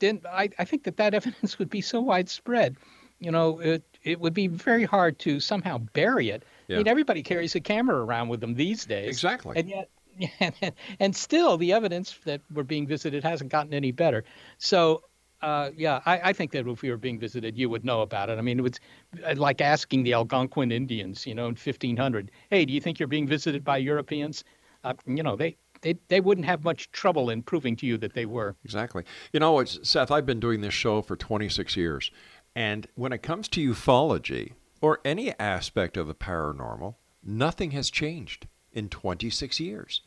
then 0.00 0.20
I, 0.28 0.48
I 0.58 0.64
think 0.64 0.84
that 0.84 0.96
that 0.96 1.14
evidence 1.20 1.58
would 1.58 1.70
be 1.70 1.80
so 1.80 2.00
widespread, 2.00 2.76
you 3.20 3.30
know, 3.30 3.58
it, 3.60 3.82
it 4.02 4.20
would 4.20 4.34
be 4.34 4.46
very 4.46 4.84
hard 4.84 5.18
to 5.20 5.40
somehow 5.40 5.78
bury 5.78 6.30
it. 6.30 6.44
Yeah. 6.68 6.76
I 6.76 6.78
mean, 6.78 6.88
everybody 6.88 7.22
carries 7.22 7.54
a 7.54 7.60
camera 7.60 8.04
around 8.04 8.28
with 8.28 8.40
them 8.40 8.54
these 8.54 8.84
days. 8.84 9.08
Exactly. 9.08 9.56
And 9.56 9.68
yet, 9.68 10.74
and 11.00 11.16
still 11.16 11.56
the 11.56 11.72
evidence 11.72 12.18
that 12.24 12.40
we're 12.52 12.62
being 12.62 12.86
visited 12.86 13.24
hasn't 13.24 13.50
gotten 13.50 13.72
any 13.72 13.90
better. 13.90 14.24
So, 14.58 15.02
uh, 15.40 15.70
yeah, 15.76 16.00
I, 16.04 16.20
I 16.24 16.32
think 16.32 16.50
that 16.52 16.66
if 16.66 16.82
we 16.82 16.90
were 16.90 16.96
being 16.96 17.18
visited, 17.18 17.56
you 17.56 17.70
would 17.70 17.84
know 17.84 18.02
about 18.02 18.28
it. 18.28 18.38
I 18.38 18.42
mean, 18.42 18.58
it 18.58 18.62
was 18.62 18.80
uh, 19.24 19.34
like 19.36 19.60
asking 19.60 20.02
the 20.02 20.12
Algonquin 20.12 20.72
Indians, 20.72 21.26
you 21.26 21.34
know, 21.34 21.44
in 21.44 21.54
1500, 21.54 22.30
hey, 22.50 22.64
do 22.64 22.72
you 22.72 22.80
think 22.80 22.98
you're 22.98 23.06
being 23.06 23.26
visited 23.26 23.64
by 23.64 23.78
Europeans? 23.78 24.44
Uh, 24.84 24.94
you 25.06 25.22
know, 25.22 25.36
they, 25.36 25.56
they, 25.82 25.94
they 26.08 26.20
wouldn't 26.20 26.46
have 26.46 26.64
much 26.64 26.90
trouble 26.90 27.30
in 27.30 27.42
proving 27.42 27.76
to 27.76 27.86
you 27.86 27.96
that 27.98 28.14
they 28.14 28.26
were. 28.26 28.56
Exactly. 28.64 29.04
You 29.32 29.40
know, 29.40 29.64
Seth, 29.64 30.10
I've 30.10 30.26
been 30.26 30.40
doing 30.40 30.60
this 30.60 30.74
show 30.74 31.02
for 31.02 31.16
26 31.16 31.76
years. 31.76 32.10
And 32.56 32.88
when 32.96 33.12
it 33.12 33.22
comes 33.22 33.46
to 33.48 33.70
ufology 33.70 34.54
or 34.80 35.00
any 35.04 35.38
aspect 35.38 35.96
of 35.96 36.06
the 36.06 36.14
paranormal, 36.14 36.94
nothing 37.22 37.72
has 37.72 37.90
changed 37.90 38.46
in 38.72 38.88
26 38.88 39.60
years. 39.60 40.02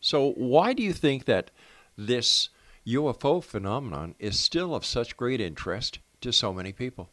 So, 0.00 0.32
why 0.32 0.72
do 0.72 0.82
you 0.82 0.92
think 0.92 1.24
that 1.24 1.50
this 1.96 2.50
UFO 2.86 3.42
phenomenon 3.42 4.14
is 4.18 4.38
still 4.38 4.74
of 4.74 4.84
such 4.84 5.16
great 5.16 5.40
interest 5.40 5.98
to 6.20 6.32
so 6.32 6.52
many 6.52 6.72
people? 6.72 7.10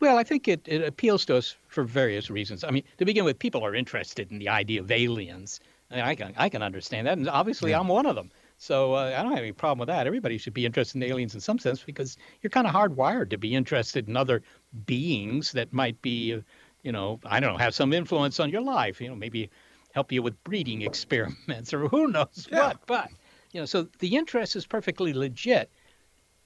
Well, 0.00 0.18
I 0.18 0.24
think 0.24 0.48
it, 0.48 0.62
it 0.66 0.82
appeals 0.82 1.24
to 1.26 1.36
us 1.36 1.56
for 1.68 1.84
various 1.84 2.30
reasons. 2.30 2.64
I 2.64 2.70
mean, 2.70 2.84
to 2.98 3.04
begin 3.04 3.24
with, 3.24 3.38
people 3.38 3.64
are 3.64 3.74
interested 3.74 4.30
in 4.30 4.38
the 4.38 4.48
idea 4.48 4.80
of 4.80 4.90
aliens. 4.90 5.60
I, 5.90 5.94
mean, 5.96 6.04
I 6.04 6.14
can 6.14 6.34
I 6.36 6.48
can 6.48 6.62
understand 6.62 7.06
that, 7.06 7.18
and 7.18 7.28
obviously, 7.28 7.70
Yeah. 7.70 7.80
I'm 7.80 7.88
one 7.88 8.06
of 8.06 8.16
them. 8.16 8.30
So 8.56 8.94
uh, 8.94 9.14
I 9.16 9.22
don't 9.22 9.32
have 9.32 9.40
any 9.40 9.52
problem 9.52 9.80
with 9.80 9.88
that. 9.88 10.06
Everybody 10.06 10.38
should 10.38 10.54
be 10.54 10.64
interested 10.64 10.96
in 10.96 11.02
aliens 11.02 11.34
in 11.34 11.40
some 11.40 11.58
sense 11.58 11.82
because 11.82 12.16
you're 12.40 12.50
kind 12.50 12.66
of 12.66 12.72
hardwired 12.72 13.30
to 13.30 13.38
be 13.38 13.54
interested 13.54 14.08
in 14.08 14.16
other 14.16 14.42
beings 14.86 15.52
that 15.52 15.72
might 15.72 16.00
be, 16.02 16.40
you 16.82 16.92
know, 16.92 17.20
I 17.24 17.40
don't 17.40 17.52
know, 17.52 17.58
have 17.58 17.74
some 17.74 17.92
influence 17.92 18.40
on 18.40 18.50
your 18.50 18.62
life. 18.62 19.00
You 19.00 19.08
know, 19.08 19.16
maybe 19.16 19.50
help 19.92 20.12
you 20.12 20.22
with 20.22 20.42
breeding 20.44 20.82
experiments 20.90 21.74
or 21.74 21.88
who 21.88 22.08
knows 22.08 22.46
what. 22.50 22.86
But 22.86 23.10
you 23.52 23.60
know, 23.60 23.66
so 23.66 23.88
the 23.98 24.16
interest 24.16 24.56
is 24.56 24.66
perfectly 24.66 25.12
legit. 25.12 25.70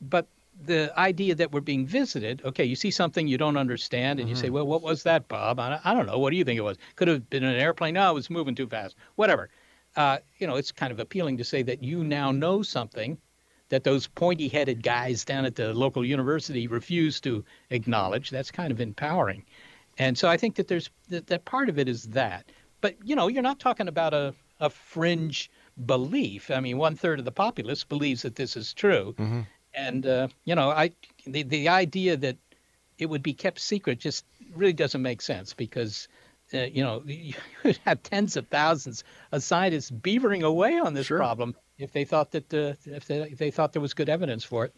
But 0.01 0.29
the 0.61 0.93
idea 0.99 1.35
that 1.37 1.53
we're 1.53 1.61
being 1.61 1.87
visited, 1.87 2.43
okay, 2.45 2.65
you 2.65 2.75
see 2.75 2.91
something 2.91 3.29
you 3.29 3.39
don't 3.39 3.57
understand, 3.57 4.19
and 4.19 4.29
you 4.29 4.35
say, 4.35 4.51
well, 4.51 4.67
what 4.67 4.83
was 4.83 5.05
that, 5.05 5.29
Bob? 5.29 5.61
I, 5.61 5.81
I 5.85 5.95
don't 5.95 6.07
know. 6.07 6.19
What 6.19 6.31
do 6.31 6.37
you 6.37 6.45
think 6.45 6.59
it 6.59 6.63
was? 6.63 6.77
Could 6.97 7.09
have 7.09 7.31
been 7.31 7.45
an 7.45 7.55
airplane. 7.55 7.95
No, 7.95 8.11
it 8.11 8.15
was 8.15 8.29
moving 8.29 8.55
too 8.55 8.67
fast. 8.67 8.97
Whatever. 9.15 9.51
Uh, 9.99 10.19
you 10.39 10.47
know, 10.47 10.55
it's 10.55 10.71
kind 10.71 10.93
of 10.93 11.01
appealing 11.01 11.37
to 11.39 11.45
say 11.45 11.61
that 11.61 11.83
you 11.83 12.05
now 12.05 12.31
know 12.31 12.63
something 12.63 13.19
that 13.69 13.83
those 13.83 14.07
pointy-headed 14.07 14.81
guys 14.81 15.25
down 15.25 15.45
at 15.45 15.57
the 15.57 15.75
local 15.75 16.05
university 16.05 16.69
refuse 16.69 17.21
to 17.21 17.45
acknowledge. 17.71 18.31
That's 18.31 18.53
kind 18.53 18.71
of 18.71 18.81
empowering. 18.81 19.45
And 19.99 20.17
so 20.17 20.29
I 20.29 20.37
think 20.37 20.55
that 20.55 20.69
there's 20.69 20.89
that, 21.09 21.27
that 21.27 21.45
part 21.45 21.69
of 21.69 21.79
it 21.81 21.89
is 21.89 22.05
that. 22.05 22.45
But 22.81 22.95
you 23.05 23.17
know, 23.17 23.27
you're 23.27 23.43
not 23.43 23.59
talking 23.59 23.89
about 23.89 24.15
a, 24.15 24.35
a 24.61 24.71
fringe 24.71 25.51
belief. 25.85 26.49
I 26.51 26.61
mean, 26.61 26.79
one 26.79 26.95
third 26.95 27.19
of 27.19 27.25
the 27.25 27.33
populace 27.33 27.83
believes 27.83 28.23
that 28.23 28.37
this 28.37 28.57
is 28.57 28.73
true. 28.73 29.15
And 29.75 30.07
uh, 30.07 30.29
you 30.45 30.55
know, 30.55 30.71
I 30.71 30.93
the 31.27 31.43
the 31.43 31.69
idea 31.69 32.17
that 32.17 32.37
it 32.99 33.07
would 33.07 33.23
be 33.23 33.35
kept 33.35 33.59
secret 33.59 33.99
just 33.99 34.25
really 34.55 34.73
doesn't 34.73 35.03
make 35.03 35.23
sense 35.23 35.55
because 35.55 36.09
uh, 36.55 36.59
you 36.59 36.83
know 36.83 37.03
you 37.07 37.35
would 37.65 37.79
have 37.85 38.03
tens 38.03 38.37
of 38.37 38.47
thousands 38.49 39.05
of 39.33 39.43
scientists 39.43 39.91
beavering 39.91 40.43
away 40.43 40.79
on 40.79 40.95
this 40.95 41.07
Sure. 41.07 41.19
problem 41.19 41.55
if 41.79 41.93
they 41.93 42.05
thought 42.05 42.31
that 42.33 42.53
uh, 42.53 42.75
if, 42.85 43.07
they, 43.07 43.21
if 43.23 43.39
they 43.39 43.51
thought 43.51 43.73
there 43.73 43.83
was 43.83 43.95
good 43.95 44.09
evidence 44.09 44.45
for 44.45 44.65
it. 44.65 44.75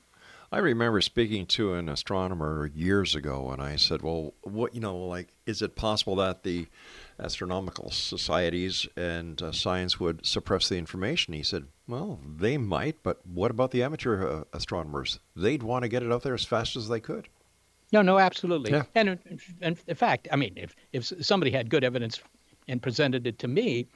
I 0.53 0.59
remember 0.59 1.01
speaking 1.01 1.47
to 1.47 1.75
an 1.75 1.89
astronomer 1.89 2.67
years 2.75 3.15
ago, 3.15 3.51
and 3.53 3.63
I 3.63 3.77
said, 3.77 4.03
"Well, 4.03 4.35
what 4.43 4.75
you 4.75 4.81
know, 4.81 4.97
like, 4.97 5.29
is 5.47 5.63
it 5.63 5.77
possible 5.77 6.17
that 6.17 6.43
the 6.43 6.67
astronomical 7.21 7.91
societies 7.91 8.89
and 8.97 9.41
uh, 9.41 9.53
science 9.53 10.01
would 10.01 10.27
suppress 10.27 10.69
the 10.69 10.77
information?" 10.77 11.35
He 11.35 11.45
said, 11.45 11.67
"Well, 11.87 12.19
they 12.27 12.59
might, 12.59 13.03
but 13.05 13.25
what 13.25 13.53
about 13.53 13.71
the 13.71 13.85
amateur 13.85 14.27
uh, 14.27 14.45
astronomers? 14.53 15.21
They'd 15.37 15.63
want 15.63 15.85
to 15.85 15.89
get 15.89 16.03
it 16.03 16.11
out 16.11 16.23
there 16.25 16.35
as 16.35 16.45
fast 16.45 16.75
as 16.77 16.89
they 16.89 17.01
could." 17.01 17.29
No, 17.93 18.03
no, 18.03 18.19
absolutely. 18.19 18.73
Yeah. 18.73 18.85
And 18.95 19.09
in, 19.09 19.41
in, 19.61 19.79
in 19.87 19.95
fact, 19.95 20.29
I 20.33 20.37
mean, 20.37 20.53
if 20.57 20.75
if 20.93 21.13
somebody 21.21 21.51
had 21.51 21.71
good 21.71 21.85
evidence 21.85 22.21
and 22.69 22.81
presented 22.81 23.27
it 23.27 23.39
to 23.41 23.49
me, 23.49 23.87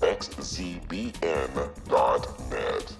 www.xzbn.net. 0.00 2.96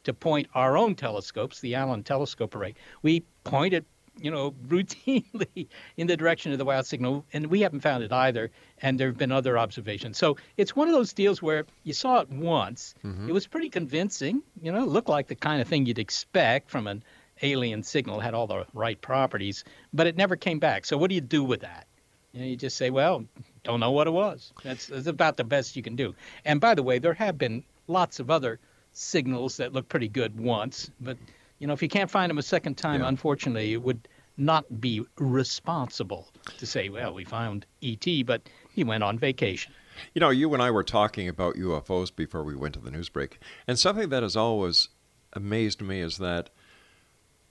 to 0.04 0.14
point 0.14 0.48
our 0.54 0.76
own 0.76 0.94
telescopes, 0.94 1.60
the 1.60 1.74
Allen 1.74 2.02
Telescope 2.02 2.54
Array. 2.54 2.74
We 3.02 3.24
point 3.44 3.74
it, 3.74 3.84
you 4.18 4.31
know, 4.31 4.50
routinely 4.68 5.68
in 5.96 6.07
the 6.07 6.16
direction 6.16 6.52
of 6.52 6.59
the 6.59 6.64
wow 6.64 6.83
signal, 6.83 7.24
and 7.33 7.46
we 7.46 7.61
haven't 7.61 7.81
found 7.81 8.02
it 8.02 8.12
either. 8.12 8.50
And 8.83 9.00
there 9.00 9.09
have 9.09 9.18
been 9.18 9.33
other 9.33 9.59
observations. 9.59 10.18
So 10.18 10.37
it's 10.57 10.76
one 10.76 10.88
of 10.88 10.94
those 10.94 11.12
deals 11.12 11.40
where 11.40 11.64
you 11.85 11.92
saw 11.92 12.20
it 12.20 12.31
once. 12.31 12.94
Mm-hmm. 13.05 13.29
It 13.29 13.33
was 13.33 13.46
pretty 13.46 13.70
convincing. 13.70 14.42
You 14.61 14.72
know, 14.72 14.83
it 14.83 14.88
looked 14.88 15.09
like 15.09 15.29
the 15.29 15.35
kind 15.35 15.62
of 15.62 15.68
thing 15.68 15.87
you'd 15.87 15.98
expect 15.98 16.70
from 16.70 16.87
an 16.87 17.02
alien 17.42 17.83
signal, 17.83 18.20
had 18.20 18.35
all 18.35 18.46
the 18.46 18.66
right 18.72 19.00
properties, 19.00 19.64
but 19.92 20.07
it 20.07 20.16
never 20.16 20.37
came 20.37 20.59
back. 20.59 20.85
So 20.85 20.96
what 20.96 21.09
do 21.09 21.14
you 21.14 21.20
do 21.20 21.44
with 21.44 21.61
that? 21.61 21.87
You, 22.33 22.40
know, 22.40 22.46
you 22.46 22.57
just 22.57 22.76
say, 22.76 22.90
well, 22.90 23.24
don't 23.62 23.81
know 23.81 23.90
what 23.90 24.07
it 24.07 24.11
was. 24.11 24.52
That's, 24.62 24.87
that's 24.87 25.07
about 25.07 25.37
the 25.37 25.44
best 25.44 25.76
you 25.76 25.83
can 25.83 25.96
do. 25.96 26.14
And 26.44 26.61
by 26.61 26.74
the 26.74 26.83
way, 26.83 26.98
there 26.98 27.14
have 27.14 27.38
been 27.38 27.64
lots 27.87 28.20
of 28.20 28.31
other 28.31 28.59
signals 28.92 29.59
that 29.59 29.72
look 29.72 29.88
pretty 29.88 30.09
good 30.09 30.38
once, 30.38 30.90
but 31.00 31.18
you 31.59 31.66
know, 31.66 31.73
if 31.73 31.83
you 31.83 31.88
can't 31.88 32.11
find 32.11 32.31
them 32.31 32.38
a 32.38 32.42
second 32.42 32.77
time, 32.77 33.01
yeah. 33.01 33.09
unfortunately, 33.09 33.73
it 33.73 33.83
would 33.83 34.09
not 34.37 34.81
be 34.81 35.03
responsible 35.19 36.29
to 36.59 36.66
say, 36.66 36.88
well, 36.88 37.14
we 37.14 37.25
found 37.25 37.64
ET, 37.83 38.07
but 38.27 38.42
he 38.73 38.85
went 38.85 39.03
on 39.03 39.19
vacation. 39.19 39.73
You 40.14 40.21
know, 40.21 40.29
you 40.31 40.53
and 40.53 40.62
I 40.62 40.71
were 40.71 40.85
talking 40.85 41.29
about 41.29 41.57
UFOs 41.57 42.14
before 42.14 42.45
we 42.45 42.55
went 42.55 42.75
to 42.75 42.81
the 42.81 42.90
news 42.90 43.09
break, 43.09 43.38
and 43.66 43.79
something 43.79 44.11
that 44.11 44.23
has 44.23 44.37
always 44.37 44.90
amazed 45.33 45.81
me 45.81 46.01
is 46.01 46.19
that 46.19 46.51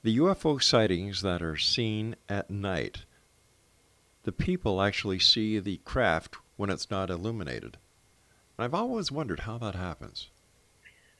the 0.04 0.18
UFO 0.20 0.62
sightings 0.62 1.24
that 1.24 1.41
are 1.41 1.58
seen 1.58 2.15
at 2.30 2.52
night, 2.52 3.06
the 4.24 4.32
people 4.32 4.82
actually 4.82 5.18
see 5.18 5.58
the 5.58 5.78
craft 5.78 6.36
when 6.58 6.70
it's 6.70 6.91
not 6.91 7.10
illuminated. 7.10 7.78
I've 8.58 8.76
always 8.76 9.12
wondered 9.12 9.41
how 9.41 9.58
that 9.58 9.76
happens. 9.76 10.30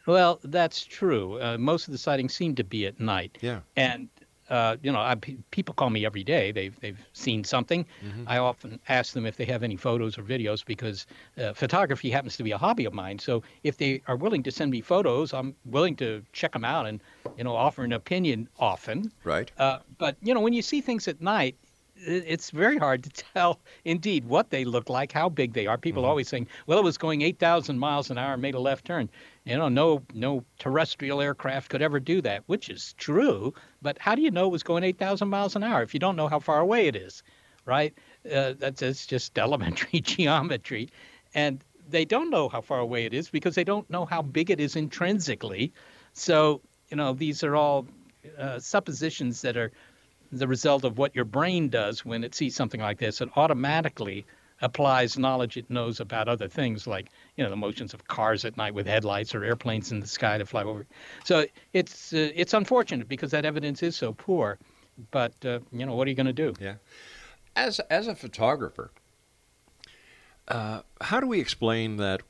Well, 0.06 0.40
that's 0.44 0.86
true. 0.86 1.42
Uh, 1.42 1.58
most 1.58 1.88
of 1.88 1.92
the 1.92 1.98
sightings 1.98 2.34
seem 2.34 2.56
to 2.56 2.64
be 2.64 2.86
at 2.86 3.00
night. 3.00 3.38
Yeah. 3.42 3.62
And 3.76 4.10
uh, 4.50 4.78
you 4.84 4.92
know, 4.92 5.00
I, 5.00 5.16
people 5.52 5.74
call 5.74 5.90
me 5.90 6.06
every 6.06 6.24
day. 6.24 6.52
They've 6.52 6.80
they've 6.80 7.00
seen 7.14 7.44
something. 7.44 7.86
Mm-hmm. 8.06 8.24
I 8.28 8.38
often 8.38 8.80
ask 8.90 9.14
them 9.14 9.26
if 9.26 9.38
they 9.38 9.46
have 9.46 9.64
any 9.64 9.76
photos 9.76 10.18
or 10.18 10.24
videos 10.24 10.64
because 10.64 11.08
uh, 11.38 11.54
photography 11.54 12.12
happens 12.12 12.38
to 12.38 12.44
be 12.44 12.52
a 12.52 12.58
hobby 12.58 12.86
of 12.86 12.94
mine. 12.94 13.18
So 13.20 13.42
if 13.64 13.78
they 13.78 14.02
are 14.08 14.16
willing 14.16 14.44
to 14.44 14.52
send 14.52 14.72
me 14.72 14.82
photos, 14.82 15.34
I'm 15.34 15.56
willing 15.66 15.96
to 15.98 16.24
check 16.32 16.54
them 16.54 16.64
out 16.64 16.86
and 16.86 17.02
you 17.38 17.44
know 17.44 17.56
offer 17.56 17.84
an 17.84 17.94
opinion 17.94 18.48
often. 18.60 19.12
Right. 19.24 19.52
Uh, 19.58 19.80
but 19.98 20.16
you 20.22 20.34
know, 20.34 20.42
when 20.42 20.54
you 20.54 20.62
see 20.62 20.82
things 20.82 21.08
at 21.08 21.22
night, 21.22 21.56
it's 21.96 22.52
very 22.52 22.78
hard 22.78 23.04
to 23.04 23.10
tell 23.34 23.60
indeed 23.84 24.26
what 24.26 24.52
they 24.52 24.64
look 24.64 24.90
like, 24.90 25.12
how 25.12 25.30
big 25.30 25.54
they 25.54 25.66
are. 25.66 25.78
People 25.78 26.04
mm-hmm. 26.04 26.10
always 26.10 26.28
saying, 26.28 26.48
"Well, 26.68 26.78
it 26.78 26.84
was 26.84 27.00
going 27.00 27.24
8,000 27.24 27.80
miles 27.80 28.12
an 28.12 28.20
hour 28.20 28.34
and 28.34 28.42
made 28.42 28.54
a 28.54 28.60
left 28.60 28.86
turn." 28.86 29.10
You 29.46 29.58
know, 29.58 29.70
no 29.70 30.02
no 30.14 30.44
terrestrial 30.58 31.22
aircraft 31.22 31.70
could 31.70 31.82
ever 31.84 32.00
do 32.00 32.22
that, 32.22 32.44
which 32.48 32.70
is 32.70 32.94
true. 32.98 33.54
But 33.82 34.00
how 34.00 34.16
do 34.16 34.22
you 34.22 34.32
know 34.32 34.46
it 34.48 34.52
was 34.52 34.64
going 34.64 34.84
8,000 34.84 35.30
miles 35.30 35.56
an 35.56 35.64
hour 35.64 35.84
if 35.84 35.94
you 35.94 36.00
don't 36.00 36.16
know 36.16 36.28
how 36.28 36.40
far 36.40 36.60
away 36.60 36.88
it 36.88 36.96
is, 36.96 37.22
right? 37.64 37.94
Uh, 38.30 38.54
that's 38.58 39.06
just 39.06 39.38
elementary 39.46 40.02
geometry, 40.02 40.90
and 41.36 41.64
they 41.88 42.06
don't 42.06 42.32
know 42.32 42.50
how 42.50 42.62
far 42.62 42.80
away 42.80 43.06
it 43.06 43.14
is 43.14 43.30
because 43.30 43.54
they 43.54 43.64
don't 43.64 43.88
know 43.90 44.06
how 44.06 44.24
big 44.24 44.50
it 44.50 44.60
is 44.60 44.76
intrinsically. 44.76 45.72
So 46.14 46.62
you 46.90 46.98
know, 46.98 47.14
these 47.14 47.44
are 47.44 47.56
all 47.56 47.88
uh, 48.40 48.60
suppositions 48.60 49.42
that 49.42 49.58
are 49.58 49.72
the 50.32 50.48
result 50.48 50.84
of 50.84 50.98
what 50.98 51.16
your 51.16 51.26
brain 51.26 51.70
does 51.70 52.04
when 52.04 52.24
it 52.24 52.34
sees 52.36 52.56
something 52.56 52.82
like 52.82 52.98
this. 52.98 53.22
It 53.22 53.30
automatically 53.36 54.26
applies 54.66 55.18
knowledge 55.18 55.58
it 55.58 55.70
knows 55.70 56.00
about 56.00 56.28
other 56.28 56.48
things 56.48 56.88
like 56.88 57.10
you 57.38 57.44
know 57.44 57.50
the 57.52 57.56
motions 57.56 57.94
of 57.94 58.08
cars 58.08 58.44
at 58.44 58.58
night 58.58 58.74
with 58.74 58.88
headlights 58.88 59.36
or 59.36 59.44
airplanes 59.44 59.92
in 59.92 60.00
the 60.00 60.08
sky 60.08 60.38
to 60.40 60.46
fly 60.46 60.64
over. 60.64 60.86
So 61.24 61.46
it's 61.74 62.14
uh, 62.14 62.32
it's 62.36 62.54
unfortunate 62.54 63.08
because 63.08 63.32
that 63.32 63.46
evidence 63.46 63.84
is 63.84 63.96
so 63.96 64.14
poor. 64.14 64.58
But 65.12 65.34
uh, 65.46 65.60
you 65.72 65.86
know 65.86 65.96
what 65.96 66.08
are 66.08 66.10
you 66.10 66.16
going 66.16 66.26
to 66.26 66.34
do? 66.34 66.54
Yeah. 66.60 66.76
As 67.56 67.80
as 67.92 68.08
a 68.08 68.16
photographer, 68.16 68.92
uh, 70.48 70.82
how 71.00 71.20
do 71.20 71.28
we 71.28 71.40
explain 71.40 71.98
that 71.98 72.24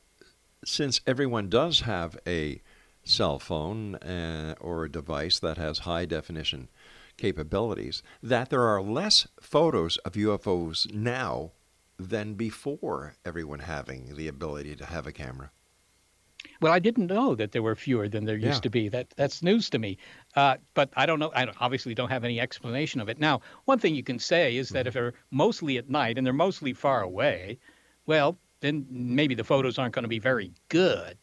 since 0.64 1.00
everyone 1.06 1.48
does 1.48 1.80
have 1.80 2.18
a 2.26 2.60
cell 3.02 3.38
phone 3.38 3.94
uh, 3.96 4.56
or 4.60 4.84
a 4.84 4.90
device 4.90 5.38
that 5.38 5.56
has 5.56 5.80
high 5.80 6.04
definition 6.04 6.68
capabilities, 7.16 8.02
that 8.22 8.50
there 8.50 8.62
are 8.62 8.82
less 8.82 9.26
photos 9.40 9.96
of 9.98 10.12
UFOs 10.14 10.92
now 10.92 11.52
than 11.98 12.34
before 12.34 13.14
everyone 13.24 13.58
having 13.58 14.14
the 14.16 14.28
ability 14.28 14.76
to 14.76 14.84
have 14.84 15.06
a 15.06 15.12
camera. 15.12 15.50
Well, 16.60 16.72
I 16.72 16.78
didn't 16.78 17.08
know 17.08 17.34
that 17.34 17.52
there 17.52 17.62
were 17.62 17.74
fewer 17.74 18.08
than 18.08 18.24
there 18.24 18.36
used 18.36 18.58
yeah. 18.58 18.60
to 18.60 18.70
be. 18.70 18.88
That 18.88 19.10
that's 19.16 19.42
news 19.42 19.68
to 19.70 19.78
me. 19.78 19.98
Uh, 20.34 20.56
but 20.74 20.90
I 20.96 21.06
don't 21.06 21.18
know. 21.18 21.32
I 21.34 21.48
obviously 21.60 21.94
don't 21.94 22.08
have 22.08 22.24
any 22.24 22.40
explanation 22.40 23.00
of 23.00 23.08
it. 23.08 23.18
Now, 23.18 23.40
one 23.64 23.78
thing 23.78 23.94
you 23.94 24.02
can 24.02 24.18
say 24.18 24.56
is 24.56 24.70
that 24.70 24.80
mm-hmm. 24.80 24.88
if 24.88 24.94
they're 24.94 25.14
mostly 25.30 25.76
at 25.76 25.90
night 25.90 26.18
and 26.18 26.26
they're 26.26 26.32
mostly 26.32 26.72
far 26.72 27.02
away, 27.02 27.58
well, 28.06 28.38
then 28.60 28.86
maybe 28.88 29.34
the 29.34 29.44
photos 29.44 29.78
aren't 29.78 29.94
going 29.94 30.04
to 30.04 30.08
be 30.08 30.18
very 30.18 30.52
good. 30.68 31.16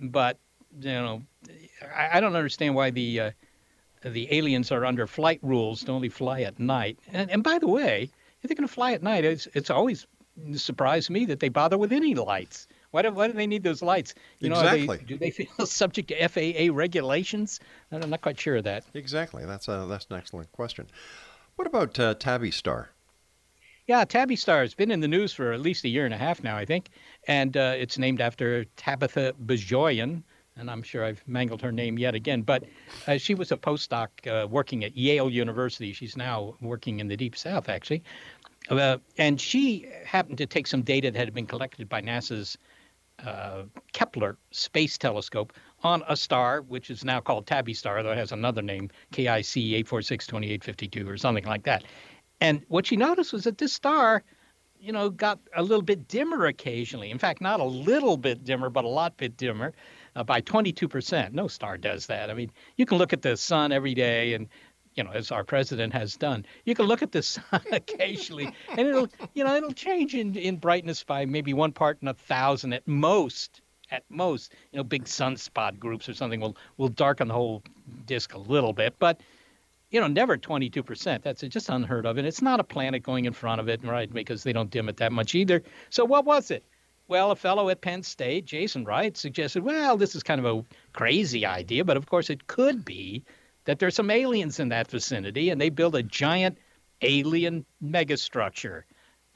But 0.00 0.38
you 0.80 0.92
know, 0.92 1.22
I, 1.94 2.18
I 2.18 2.20
don't 2.20 2.36
understand 2.36 2.74
why 2.74 2.90
the 2.90 3.20
uh, 3.20 3.30
the 4.04 4.32
aliens 4.32 4.70
are 4.70 4.84
under 4.84 5.06
flight 5.06 5.40
rules 5.42 5.84
to 5.84 5.92
only 5.92 6.08
fly 6.08 6.42
at 6.42 6.58
night. 6.58 6.98
And, 7.12 7.30
and 7.30 7.42
by 7.42 7.58
the 7.58 7.68
way, 7.68 8.10
if 8.42 8.48
they're 8.48 8.54
going 8.54 8.68
to 8.68 8.72
fly 8.72 8.92
at 8.92 9.02
night, 9.02 9.24
it's, 9.24 9.48
it's 9.54 9.70
always 9.70 10.06
surprised 10.54 11.10
me 11.10 11.24
that 11.26 11.40
they 11.40 11.48
bother 11.48 11.78
with 11.78 11.92
any 11.92 12.14
lights. 12.14 12.66
Why 12.90 13.02
do, 13.02 13.10
why 13.10 13.26
do 13.26 13.34
they 13.34 13.46
need 13.46 13.62
those 13.62 13.82
lights? 13.82 14.14
You 14.38 14.48
know, 14.48 14.60
exactly. 14.60 14.96
They, 14.98 15.04
do 15.04 15.18
they 15.18 15.30
feel 15.30 15.66
subject 15.66 16.08
to 16.08 16.28
FAA 16.28 16.74
regulations? 16.74 17.60
I'm 17.92 18.08
not 18.10 18.22
quite 18.22 18.40
sure 18.40 18.56
of 18.56 18.64
that. 18.64 18.84
Exactly. 18.94 19.44
That's 19.44 19.68
a, 19.68 19.86
that's 19.88 20.06
an 20.10 20.16
excellent 20.16 20.50
question. 20.52 20.86
What 21.56 21.66
about 21.66 21.98
uh, 21.98 22.14
Tabby 22.14 22.50
Star? 22.50 22.90
Yeah, 23.88 24.04
Tabby 24.04 24.36
Star 24.36 24.60
has 24.60 24.74
been 24.74 24.90
in 24.90 25.00
the 25.00 25.08
news 25.08 25.32
for 25.32 25.52
at 25.52 25.60
least 25.60 25.84
a 25.84 25.88
year 25.88 26.04
and 26.04 26.12
a 26.12 26.18
half 26.18 26.42
now, 26.42 26.58
I 26.58 26.66
think, 26.66 26.90
and 27.26 27.56
uh, 27.56 27.74
it's 27.74 27.96
named 27.96 28.20
after 28.20 28.66
Tabitha 28.76 29.34
Bejoyan, 29.46 30.22
and 30.58 30.70
I'm 30.70 30.82
sure 30.82 31.04
I've 31.04 31.22
mangled 31.26 31.62
her 31.62 31.72
name 31.72 31.98
yet 31.98 32.14
again, 32.14 32.42
but 32.42 32.64
uh, 33.06 33.16
she 33.16 33.34
was 33.34 33.50
a 33.50 33.56
postdoc 33.56 34.08
uh, 34.26 34.46
working 34.46 34.84
at 34.84 34.94
Yale 34.94 35.30
University. 35.30 35.94
She's 35.94 36.16
now 36.16 36.54
working 36.60 37.00
in 37.00 37.08
the 37.08 37.16
Deep 37.16 37.34
South, 37.34 37.68
actually. 37.70 38.02
Uh, 38.70 38.98
and 39.16 39.40
she 39.40 39.86
happened 40.04 40.38
to 40.38 40.46
take 40.46 40.66
some 40.66 40.82
data 40.82 41.10
that 41.10 41.18
had 41.18 41.34
been 41.34 41.46
collected 41.46 41.88
by 41.88 42.02
NASA's 42.02 42.58
uh, 43.24 43.62
Kepler 43.92 44.36
Space 44.50 44.98
Telescope 44.98 45.52
on 45.82 46.02
a 46.08 46.16
star, 46.16 46.62
which 46.62 46.90
is 46.90 47.04
now 47.04 47.20
called 47.20 47.46
Tabby 47.46 47.74
Star, 47.74 48.02
though 48.02 48.12
it 48.12 48.18
has 48.18 48.32
another 48.32 48.62
name, 48.62 48.90
KIC 49.12 49.84
8462852 49.84 51.08
or 51.08 51.16
something 51.16 51.44
like 51.44 51.64
that. 51.64 51.84
And 52.40 52.62
what 52.68 52.86
she 52.86 52.96
noticed 52.96 53.32
was 53.32 53.44
that 53.44 53.58
this 53.58 53.72
star 53.72 54.22
you 54.80 54.92
know, 54.92 55.10
got 55.10 55.38
a 55.54 55.62
little 55.62 55.82
bit 55.82 56.08
dimmer 56.08 56.46
occasionally. 56.46 57.10
In 57.10 57.18
fact, 57.18 57.40
not 57.40 57.60
a 57.60 57.64
little 57.64 58.16
bit 58.16 58.44
dimmer, 58.44 58.70
but 58.70 58.84
a 58.84 58.88
lot 58.88 59.16
bit 59.16 59.36
dimmer 59.36 59.72
uh, 60.14 60.22
by 60.22 60.40
22%. 60.40 61.32
No 61.32 61.48
star 61.48 61.76
does 61.76 62.06
that. 62.06 62.30
I 62.30 62.34
mean, 62.34 62.50
you 62.76 62.86
can 62.86 62.98
look 62.98 63.12
at 63.12 63.22
the 63.22 63.36
sun 63.36 63.72
every 63.72 63.94
day 63.94 64.34
and 64.34 64.48
you 64.98 65.04
know, 65.04 65.12
as 65.12 65.30
our 65.30 65.44
president 65.44 65.92
has 65.92 66.16
done. 66.16 66.44
You 66.64 66.74
can 66.74 66.86
look 66.86 67.02
at 67.02 67.12
the 67.12 67.22
sun 67.22 67.62
occasionally, 67.72 68.52
and 68.70 68.80
it'll, 68.80 69.08
you 69.32 69.44
know, 69.44 69.54
it'll 69.54 69.72
change 69.72 70.14
in, 70.14 70.34
in 70.34 70.56
brightness 70.56 71.04
by 71.04 71.24
maybe 71.24 71.54
one 71.54 71.70
part 71.70 71.98
in 72.02 72.08
a 72.08 72.14
thousand 72.14 72.72
at 72.72 72.86
most. 72.86 73.62
At 73.90 74.02
most, 74.10 74.52
you 74.72 74.76
know, 74.76 74.84
big 74.84 75.04
sunspot 75.04 75.78
groups 75.78 76.10
or 76.10 76.14
something 76.14 76.40
will 76.40 76.58
will 76.76 76.88
darken 76.88 77.28
the 77.28 77.34
whole 77.34 77.62
disk 78.04 78.34
a 78.34 78.38
little 78.38 78.74
bit, 78.74 78.94
but 78.98 79.22
you 79.90 79.98
know, 79.98 80.06
never 80.06 80.36
22%. 80.36 81.22
That's 81.22 81.40
just 81.40 81.70
unheard 81.70 82.04
of, 82.04 82.18
and 82.18 82.26
it's 82.26 82.42
not 82.42 82.60
a 82.60 82.64
planet 82.64 83.02
going 83.02 83.24
in 83.24 83.32
front 83.32 83.62
of 83.62 83.68
it, 83.70 83.82
right? 83.82 84.12
Because 84.12 84.42
they 84.42 84.52
don't 84.52 84.68
dim 84.68 84.90
it 84.90 84.98
that 84.98 85.12
much 85.12 85.34
either. 85.34 85.62
So 85.88 86.04
what 86.04 86.26
was 86.26 86.50
it? 86.50 86.64
Well, 87.06 87.30
a 87.30 87.36
fellow 87.36 87.70
at 87.70 87.80
Penn 87.80 88.02
State, 88.02 88.44
Jason 88.44 88.84
Wright, 88.84 89.16
suggested, 89.16 89.62
well, 89.62 89.96
this 89.96 90.14
is 90.14 90.22
kind 90.22 90.44
of 90.44 90.58
a 90.58 90.64
crazy 90.92 91.46
idea, 91.46 91.82
but 91.82 91.96
of 91.96 92.04
course 92.04 92.28
it 92.28 92.46
could 92.46 92.84
be 92.84 93.22
that 93.68 93.78
there's 93.78 93.94
some 93.94 94.10
aliens 94.10 94.60
in 94.60 94.70
that 94.70 94.90
vicinity 94.90 95.50
and 95.50 95.60
they 95.60 95.68
build 95.68 95.94
a 95.94 96.02
giant 96.02 96.56
alien 97.02 97.66
megastructure. 97.84 98.84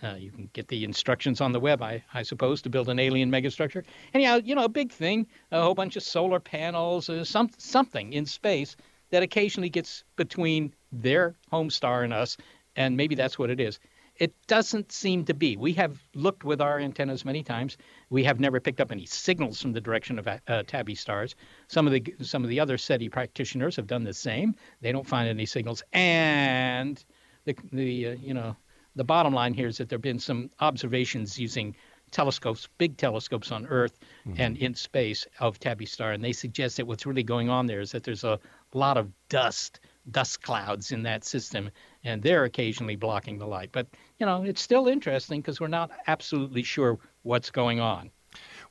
Uh, 0.02 0.14
you 0.18 0.30
can 0.30 0.48
get 0.54 0.68
the 0.68 0.84
instructions 0.84 1.42
on 1.42 1.52
the 1.52 1.60
web, 1.60 1.82
I, 1.82 2.02
I 2.14 2.22
suppose, 2.22 2.62
to 2.62 2.70
build 2.70 2.88
an 2.88 2.98
alien 2.98 3.30
megastructure. 3.30 3.84
Anyhow, 4.14 4.40
you 4.42 4.54
know, 4.54 4.64
a 4.64 4.70
big 4.70 4.90
thing, 4.90 5.26
a 5.50 5.60
whole 5.60 5.74
bunch 5.74 5.96
of 5.96 6.02
solar 6.02 6.40
panels, 6.40 7.10
uh, 7.10 7.24
some, 7.24 7.50
something 7.58 8.14
in 8.14 8.24
space 8.24 8.74
that 9.10 9.22
occasionally 9.22 9.68
gets 9.68 10.02
between 10.16 10.72
their 10.92 11.34
home 11.50 11.68
star 11.68 12.02
and 12.02 12.14
us, 12.14 12.38
and 12.74 12.96
maybe 12.96 13.14
that's 13.14 13.38
what 13.38 13.50
it 13.50 13.60
is. 13.60 13.78
It 14.22 14.32
doesn't 14.46 14.92
seem 14.92 15.24
to 15.24 15.34
be. 15.34 15.56
We 15.56 15.72
have 15.72 16.00
looked 16.14 16.44
with 16.44 16.60
our 16.60 16.78
antennas 16.78 17.24
many 17.24 17.42
times. 17.42 17.76
We 18.08 18.22
have 18.22 18.38
never 18.38 18.60
picked 18.60 18.80
up 18.80 18.92
any 18.92 19.04
signals 19.04 19.60
from 19.60 19.72
the 19.72 19.80
direction 19.80 20.16
of 20.16 20.28
uh, 20.28 20.62
tabby 20.64 20.94
stars. 20.94 21.34
Some 21.66 21.88
of 21.88 21.92
the 21.92 22.14
some 22.20 22.44
of 22.44 22.48
the 22.48 22.60
other 22.60 22.78
SETI 22.78 23.08
practitioners 23.08 23.74
have 23.74 23.88
done 23.88 24.04
the 24.04 24.14
same. 24.14 24.54
They 24.80 24.92
don't 24.92 25.08
find 25.08 25.28
any 25.28 25.44
signals, 25.44 25.82
and 25.92 27.04
the 27.46 27.56
the 27.72 28.10
uh, 28.10 28.12
you 28.12 28.32
know 28.32 28.54
the 28.94 29.02
bottom 29.02 29.34
line 29.34 29.54
here 29.54 29.66
is 29.66 29.78
that 29.78 29.88
there 29.88 29.96
have 29.96 30.02
been 30.02 30.20
some 30.20 30.50
observations 30.60 31.36
using 31.36 31.74
telescopes, 32.12 32.68
big 32.78 32.96
telescopes 32.96 33.50
on 33.50 33.66
Earth 33.66 33.98
mm-hmm. 34.24 34.40
and 34.40 34.56
in 34.58 34.76
space 34.76 35.26
of 35.40 35.58
Tabby 35.58 35.86
Star, 35.86 36.12
and 36.12 36.22
they 36.22 36.32
suggest 36.32 36.76
that 36.76 36.86
what's 36.86 37.06
really 37.06 37.24
going 37.24 37.48
on 37.48 37.66
there 37.66 37.80
is 37.80 37.90
that 37.90 38.04
there's 38.04 38.22
a 38.22 38.38
lot 38.72 38.96
of 38.96 39.10
dust, 39.28 39.80
dust 40.08 40.42
clouds 40.42 40.92
in 40.92 41.02
that 41.02 41.24
system, 41.24 41.70
and 42.04 42.22
they're 42.22 42.44
occasionally 42.44 42.96
blocking 42.96 43.38
the 43.38 43.46
light. 43.46 43.70
But 43.72 43.86
you 44.18 44.26
know, 44.26 44.42
it's 44.42 44.60
still 44.60 44.88
interesting 44.88 45.40
because 45.40 45.60
we're 45.60 45.68
not 45.68 45.90
absolutely 46.06 46.62
sure 46.62 46.98
what's 47.22 47.50
going 47.50 47.80
on. 47.80 48.10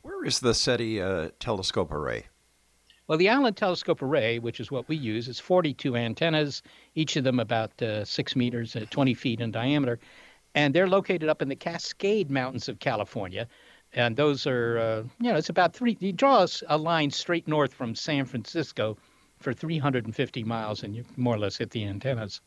Where 0.02 0.26
is 0.26 0.40
the 0.40 0.54
SETI 0.54 1.02
uh, 1.02 1.30
telescope 1.40 1.92
array? 1.92 2.26
Well, 3.08 3.18
the 3.18 3.28
Allen 3.28 3.54
Telescope 3.54 4.02
Array, 4.02 4.40
which 4.40 4.62
is 4.62 4.72
what 4.72 4.88
we 4.88 4.96
use, 4.96 5.28
is 5.28 5.38
42 5.38 5.98
antennas, 5.98 6.62
each 6.96 7.18
of 7.18 7.26
them 7.26 7.42
about 7.42 7.82
uh, 7.82 8.06
six 8.06 8.38
meters, 8.38 8.74
uh, 8.74 8.86
20 8.90 9.14
feet 9.16 9.42
in 9.42 9.52
diameter, 9.52 10.00
and 10.56 10.74
they're 10.74 10.88
located 10.88 11.28
up 11.28 11.42
in 11.42 11.50
the 11.50 11.56
Cascade 11.58 12.32
Mountains 12.32 12.70
of 12.70 12.80
California. 12.80 13.50
And 13.94 14.16
those 14.16 14.48
are, 14.48 14.78
uh, 14.80 15.04
you 15.20 15.30
know, 15.30 15.36
it's 15.36 15.50
about 15.50 15.74
three. 15.74 15.98
You 16.00 16.14
draw 16.14 16.48
a 16.68 16.78
line 16.78 17.12
straight 17.12 17.50
north 17.50 17.74
from 17.74 17.96
San 17.96 18.24
Francisco 18.24 18.98
for 19.40 19.54
350 19.54 20.44
miles, 20.46 20.84
and 20.84 20.96
you 20.96 21.04
more 21.18 21.36
or 21.36 21.40
less 21.40 21.58
hit 21.58 21.72
the 21.72 21.84
antennas. 21.84 22.40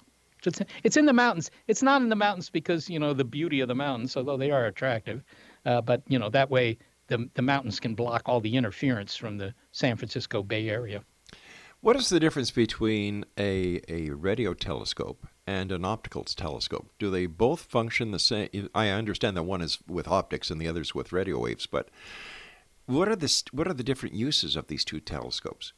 It's, 0.47 0.61
it's 0.83 0.97
in 0.97 1.07
the 1.07 1.13
mountains. 1.13 1.51
It's 1.67 1.83
not 1.83 2.03
in 2.03 2.09
the 2.09 2.17
mountains 2.17 2.51
because 2.51 2.89
you 2.89 2.99
know 2.99 3.13
the 3.13 3.25
beauty 3.25 3.61
of 3.61 3.69
the 3.69 3.75
mountains, 3.75 4.17
although 4.17 4.37
they 4.37 4.51
are 4.51 4.67
attractive. 4.67 5.23
Uh, 5.67 5.81
but 5.81 6.03
you 6.09 6.19
know 6.19 6.31
that 6.31 6.51
way 6.51 6.79
the 7.09 7.29
the 7.35 7.43
mountains 7.43 7.81
can 7.81 7.95
block 7.95 8.23
all 8.27 8.41
the 8.41 8.57
interference 8.57 9.17
from 9.17 9.39
the 9.39 9.55
San 9.73 9.97
Francisco 9.97 10.43
Bay 10.43 10.69
Area. 10.69 11.03
What 11.81 11.97
is 11.97 12.09
the 12.09 12.19
difference 12.19 12.51
between 12.51 13.27
a, 13.37 13.79
a 13.89 14.09
radio 14.09 14.55
telescope 14.55 15.27
and 15.47 15.71
an 15.71 15.85
optical 15.85 16.25
telescope? 16.25 16.91
Do 16.99 17.11
they 17.11 17.27
both 17.27 17.61
function 17.61 18.11
the 18.11 18.19
same? 18.19 18.71
I 18.75 18.89
understand 18.89 19.37
that 19.37 19.43
one 19.43 19.61
is 19.61 19.79
with 19.87 20.09
optics 20.09 20.51
and 20.51 20.59
the 20.59 20.67
other 20.67 20.81
is 20.81 20.95
with 20.95 21.13
radio 21.13 21.39
waves, 21.39 21.67
but 21.67 21.91
what 22.87 23.09
are 23.09 23.17
the 23.17 23.43
what 23.53 23.69
are 23.69 23.75
the 23.75 23.85
different 23.85 24.15
uses 24.15 24.57
of 24.57 24.69
these 24.69 24.83
two 24.83 24.99
telescopes? 24.99 25.75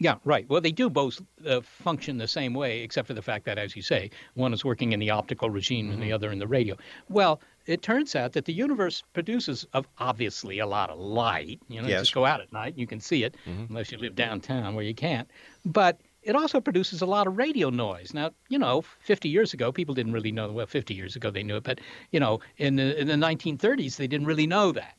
Yeah, 0.00 0.16
right. 0.24 0.48
Well, 0.48 0.60
they 0.60 0.72
do 0.72 0.90
both 0.90 1.20
uh, 1.46 1.60
function 1.60 2.18
the 2.18 2.26
same 2.26 2.52
way, 2.52 2.80
except 2.80 3.06
for 3.06 3.14
the 3.14 3.22
fact 3.22 3.44
that, 3.44 3.58
as 3.58 3.76
you 3.76 3.82
say, 3.82 4.10
one 4.34 4.52
is 4.52 4.64
working 4.64 4.92
in 4.92 4.98
the 4.98 5.10
optical 5.10 5.50
regime 5.50 5.86
mm-hmm. 5.86 5.92
and 5.94 6.02
the 6.02 6.06
mm-hmm. 6.06 6.14
other 6.14 6.32
in 6.32 6.40
the 6.40 6.48
radio. 6.48 6.76
Well, 7.08 7.40
it 7.66 7.82
turns 7.82 8.16
out 8.16 8.32
that 8.32 8.44
the 8.44 8.52
universe 8.52 9.04
produces 9.12 9.66
of 9.72 9.86
obviously 9.98 10.58
a 10.58 10.66
lot 10.66 10.90
of 10.90 10.98
light. 10.98 11.60
You 11.68 11.80
know, 11.80 11.88
yes. 11.88 12.02
just 12.02 12.14
go 12.14 12.26
out 12.26 12.40
at 12.40 12.52
night, 12.52 12.76
you 12.76 12.88
can 12.88 13.00
see 13.00 13.22
it, 13.22 13.36
mm-hmm. 13.46 13.66
unless 13.68 13.92
you 13.92 13.98
live 13.98 14.16
downtown 14.16 14.74
where 14.74 14.84
you 14.84 14.94
can't. 14.94 15.30
But 15.64 16.00
it 16.24 16.34
also 16.34 16.60
produces 16.60 17.00
a 17.00 17.06
lot 17.06 17.26
of 17.26 17.36
radio 17.36 17.70
noise. 17.70 18.12
Now, 18.12 18.30
you 18.48 18.58
know, 18.58 18.82
50 19.00 19.28
years 19.28 19.54
ago, 19.54 19.70
people 19.70 19.94
didn't 19.94 20.12
really 20.12 20.32
know. 20.32 20.50
Well, 20.50 20.66
50 20.66 20.94
years 20.94 21.14
ago 21.14 21.30
they 21.30 21.42
knew 21.44 21.56
it, 21.56 21.64
but 21.64 21.80
you 22.10 22.18
know, 22.18 22.40
in 22.56 22.76
the 22.76 22.98
in 22.98 23.06
the 23.06 23.14
1930s, 23.14 23.96
they 23.96 24.08
didn't 24.08 24.26
really 24.26 24.46
know 24.46 24.72
that. 24.72 24.96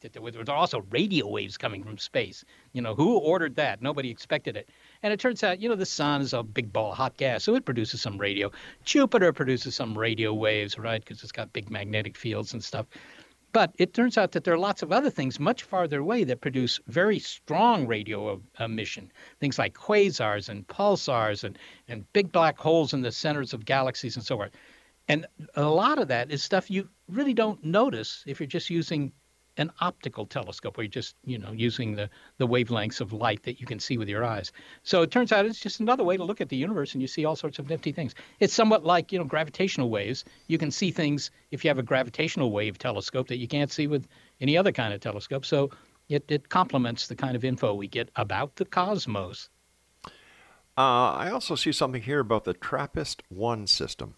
That 0.00 0.12
there 0.12 0.22
was 0.22 0.36
also 0.48 0.84
radio 0.90 1.26
waves 1.26 1.58
coming 1.58 1.82
from 1.82 1.98
space. 1.98 2.44
You 2.72 2.80
know, 2.80 2.94
who 2.94 3.18
ordered 3.18 3.56
that? 3.56 3.82
Nobody 3.82 4.08
expected 4.08 4.56
it. 4.56 4.70
And 5.02 5.12
it 5.12 5.18
turns 5.18 5.42
out, 5.42 5.60
you 5.60 5.68
know, 5.68 5.74
the 5.74 5.84
sun 5.84 6.20
is 6.20 6.32
a 6.32 6.44
big 6.44 6.72
ball 6.72 6.92
of 6.92 6.96
hot 6.96 7.16
gas, 7.16 7.42
so 7.42 7.56
it 7.56 7.64
produces 7.64 8.00
some 8.00 8.16
radio. 8.16 8.52
Jupiter 8.84 9.32
produces 9.32 9.74
some 9.74 9.98
radio 9.98 10.32
waves, 10.32 10.78
right? 10.78 11.00
Because 11.04 11.22
it's 11.22 11.32
got 11.32 11.52
big 11.52 11.70
magnetic 11.70 12.16
fields 12.16 12.52
and 12.52 12.62
stuff. 12.62 12.86
But 13.52 13.74
it 13.78 13.92
turns 13.92 14.16
out 14.16 14.30
that 14.32 14.44
there 14.44 14.54
are 14.54 14.58
lots 14.58 14.82
of 14.82 14.92
other 14.92 15.10
things 15.10 15.40
much 15.40 15.64
farther 15.64 15.98
away 15.98 16.22
that 16.22 16.40
produce 16.40 16.78
very 16.86 17.18
strong 17.18 17.88
radio 17.88 18.40
emission. 18.60 19.10
Things 19.40 19.58
like 19.58 19.74
quasars 19.74 20.48
and 20.48 20.66
pulsars 20.68 21.42
and, 21.42 21.58
and 21.88 22.10
big 22.12 22.30
black 22.30 22.58
holes 22.58 22.94
in 22.94 23.02
the 23.02 23.10
centers 23.10 23.52
of 23.52 23.64
galaxies 23.64 24.14
and 24.14 24.24
so 24.24 24.36
forth. 24.36 24.52
And 25.08 25.26
a 25.56 25.64
lot 25.64 25.98
of 25.98 26.06
that 26.08 26.30
is 26.30 26.44
stuff 26.44 26.70
you 26.70 26.88
really 27.08 27.34
don't 27.34 27.64
notice 27.64 28.22
if 28.28 28.38
you're 28.38 28.46
just 28.46 28.70
using 28.70 29.10
an 29.60 29.70
optical 29.80 30.24
telescope 30.24 30.76
where 30.76 30.84
you're 30.84 30.90
just 30.90 31.14
you 31.24 31.38
know 31.38 31.52
using 31.52 31.94
the 31.94 32.08
the 32.38 32.48
wavelengths 32.48 33.00
of 33.00 33.12
light 33.12 33.42
that 33.42 33.60
you 33.60 33.66
can 33.66 33.78
see 33.78 33.98
with 33.98 34.08
your 34.08 34.24
eyes. 34.24 34.52
So 34.82 35.02
it 35.02 35.10
turns 35.10 35.32
out 35.32 35.44
it's 35.44 35.60
just 35.60 35.80
another 35.80 36.02
way 36.02 36.16
to 36.16 36.24
look 36.24 36.40
at 36.40 36.48
the 36.48 36.56
universe 36.56 36.94
and 36.94 37.02
you 37.02 37.08
see 37.08 37.26
all 37.26 37.36
sorts 37.36 37.58
of 37.58 37.68
nifty 37.68 37.92
things. 37.92 38.14
It's 38.40 38.54
somewhat 38.54 38.84
like 38.84 39.12
you 39.12 39.18
know 39.18 39.24
gravitational 39.24 39.90
waves. 39.90 40.24
You 40.46 40.56
can 40.56 40.70
see 40.70 40.90
things 40.90 41.30
if 41.50 41.62
you 41.62 41.68
have 41.68 41.78
a 41.78 41.82
gravitational 41.82 42.50
wave 42.50 42.78
telescope 42.78 43.28
that 43.28 43.36
you 43.36 43.46
can't 43.46 43.70
see 43.70 43.86
with 43.86 44.08
any 44.40 44.56
other 44.56 44.72
kind 44.72 44.94
of 44.94 45.00
telescope. 45.00 45.44
So 45.44 45.70
it, 46.08 46.24
it 46.28 46.48
complements 46.48 47.06
the 47.06 47.14
kind 47.14 47.36
of 47.36 47.44
info 47.44 47.74
we 47.74 47.86
get 47.86 48.10
about 48.16 48.56
the 48.56 48.64
cosmos. 48.64 49.48
Uh, 50.78 51.12
i 51.12 51.30
also 51.30 51.54
see 51.54 51.72
something 51.72 52.00
here 52.00 52.20
about 52.20 52.44
the 52.44 52.54
trappist 52.54 53.22
1 53.28 53.66
system. 53.66 54.14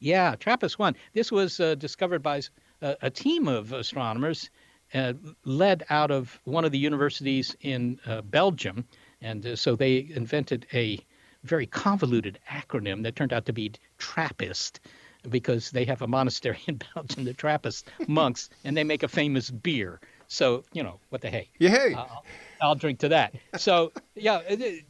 Yeah 0.00 0.34
trappist 0.34 0.78
1 0.78 0.96
this 1.12 1.30
was 1.30 1.60
uh, 1.60 1.76
discovered 1.76 2.22
by 2.22 2.40
a, 2.82 2.96
a 3.02 3.10
team 3.10 3.48
of 3.48 3.72
astronomers 3.72 4.50
uh, 4.94 5.14
led 5.44 5.84
out 5.90 6.10
of 6.10 6.38
one 6.44 6.64
of 6.64 6.72
the 6.72 6.78
universities 6.78 7.56
in 7.60 7.98
uh, 8.06 8.22
Belgium. 8.22 8.84
And 9.20 9.44
uh, 9.44 9.56
so 9.56 9.76
they 9.76 10.08
invented 10.14 10.66
a 10.72 10.98
very 11.44 11.66
convoluted 11.66 12.38
acronym 12.50 13.02
that 13.02 13.16
turned 13.16 13.32
out 13.32 13.46
to 13.46 13.52
be 13.52 13.72
TRAPPIST 13.98 14.80
because 15.28 15.70
they 15.70 15.84
have 15.84 16.02
a 16.02 16.06
monastery 16.06 16.58
in 16.66 16.80
Belgium, 16.94 17.24
the 17.24 17.34
Trappist 17.34 17.88
monks, 18.06 18.48
and 18.64 18.76
they 18.76 18.84
make 18.84 19.02
a 19.02 19.08
famous 19.08 19.50
beer. 19.50 20.00
So, 20.28 20.64
you 20.72 20.82
know, 20.82 20.98
what 21.10 21.20
the 21.20 21.30
hey? 21.30 21.48
Uh, 21.94 22.00
I'll, 22.00 22.24
I'll 22.60 22.74
drink 22.74 22.98
to 23.00 23.08
that. 23.10 23.34
So, 23.56 23.92
yeah, 24.14 24.40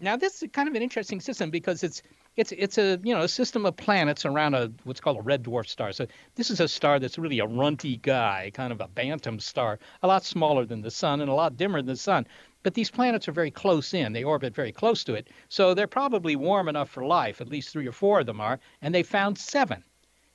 now 0.01 0.17
this 0.17 0.43
is 0.43 0.49
kind 0.53 0.69
of 0.69 0.75
an 0.75 0.83
interesting 0.83 1.21
system 1.21 1.51
because 1.51 1.83
it's 1.83 2.03
it's 2.37 2.53
it's 2.53 2.77
a 2.77 3.01
you 3.03 3.15
know 3.15 3.23
a 3.23 3.29
system 3.29 3.65
of 3.65 3.77
planets 3.77 4.27
around 4.27 4.55
a 4.55 4.71
what's 4.85 5.01
called 5.01 5.17
a 5.17 5.23
red 5.23 5.43
dwarf 5.43 5.69
star. 5.69 5.93
So 5.93 6.07
this 6.35 6.51
is 6.51 6.61
a 6.61 6.69
star 6.69 6.99
that's 6.99 7.19
really 7.19 7.39
a 7.39 7.47
runty 7.47 7.97
guy, 7.97 8.51
kind 8.53 8.73
of 8.73 8.81
a 8.81 8.89
bantam 8.89 9.41
star, 9.41 9.79
a 10.03 10.07
lot 10.07 10.25
smaller 10.25 10.67
than 10.67 10.83
the 10.83 10.91
sun 10.91 11.21
and 11.23 11.31
a 11.31 11.35
lot 11.35 11.57
dimmer 11.57 11.81
than 11.81 11.87
the 11.87 11.97
sun. 11.97 12.27
But 12.63 12.75
these 12.75 12.91
planets 12.91 13.27
are 13.27 13.33
very 13.33 13.51
close 13.51 13.95
in; 13.95 14.13
they 14.13 14.23
orbit 14.23 14.55
very 14.55 14.73
close 14.73 15.03
to 15.05 15.15
it, 15.15 15.29
so 15.49 15.73
they're 15.73 15.87
probably 15.87 16.37
warm 16.37 16.69
enough 16.69 16.91
for 16.91 17.07
life. 17.07 17.41
At 17.41 17.49
least 17.49 17.71
three 17.71 17.87
or 17.87 17.93
four 17.93 18.21
of 18.21 18.27
them 18.27 18.41
are, 18.41 18.61
and 18.83 18.95
they 18.95 19.03
found 19.03 19.39
seven, 19.39 19.83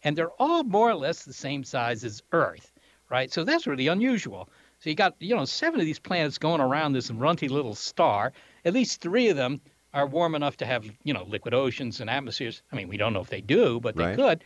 and 0.03 0.17
they're 0.17 0.31
all 0.39 0.63
more 0.63 0.89
or 0.89 0.95
less 0.95 1.23
the 1.23 1.33
same 1.33 1.63
size 1.63 2.03
as 2.03 2.23
Earth, 2.31 2.73
right? 3.09 3.31
So 3.31 3.43
that's 3.43 3.67
really 3.67 3.87
unusual. 3.87 4.49
So 4.79 4.89
you 4.89 4.95
got 4.95 5.15
you 5.19 5.35
know 5.35 5.45
seven 5.45 5.79
of 5.79 5.85
these 5.85 5.99
planets 5.99 6.39
going 6.39 6.61
around 6.61 6.93
this 6.93 7.11
runty 7.11 7.47
little 7.47 7.75
star. 7.75 8.33
At 8.65 8.73
least 8.73 9.01
three 9.01 9.29
of 9.29 9.37
them 9.37 9.61
are 9.93 10.07
warm 10.07 10.35
enough 10.35 10.57
to 10.57 10.65
have, 10.65 10.85
you 11.03 11.13
know, 11.13 11.23
liquid 11.23 11.53
oceans 11.53 11.99
and 11.99 12.09
atmospheres. 12.09 12.61
I 12.71 12.75
mean, 12.75 12.87
we 12.87 12.97
don't 12.97 13.13
know 13.13 13.21
if 13.21 13.29
they 13.29 13.41
do, 13.41 13.79
but 13.79 13.95
they 13.95 14.05
right. 14.05 14.15
could. 14.15 14.43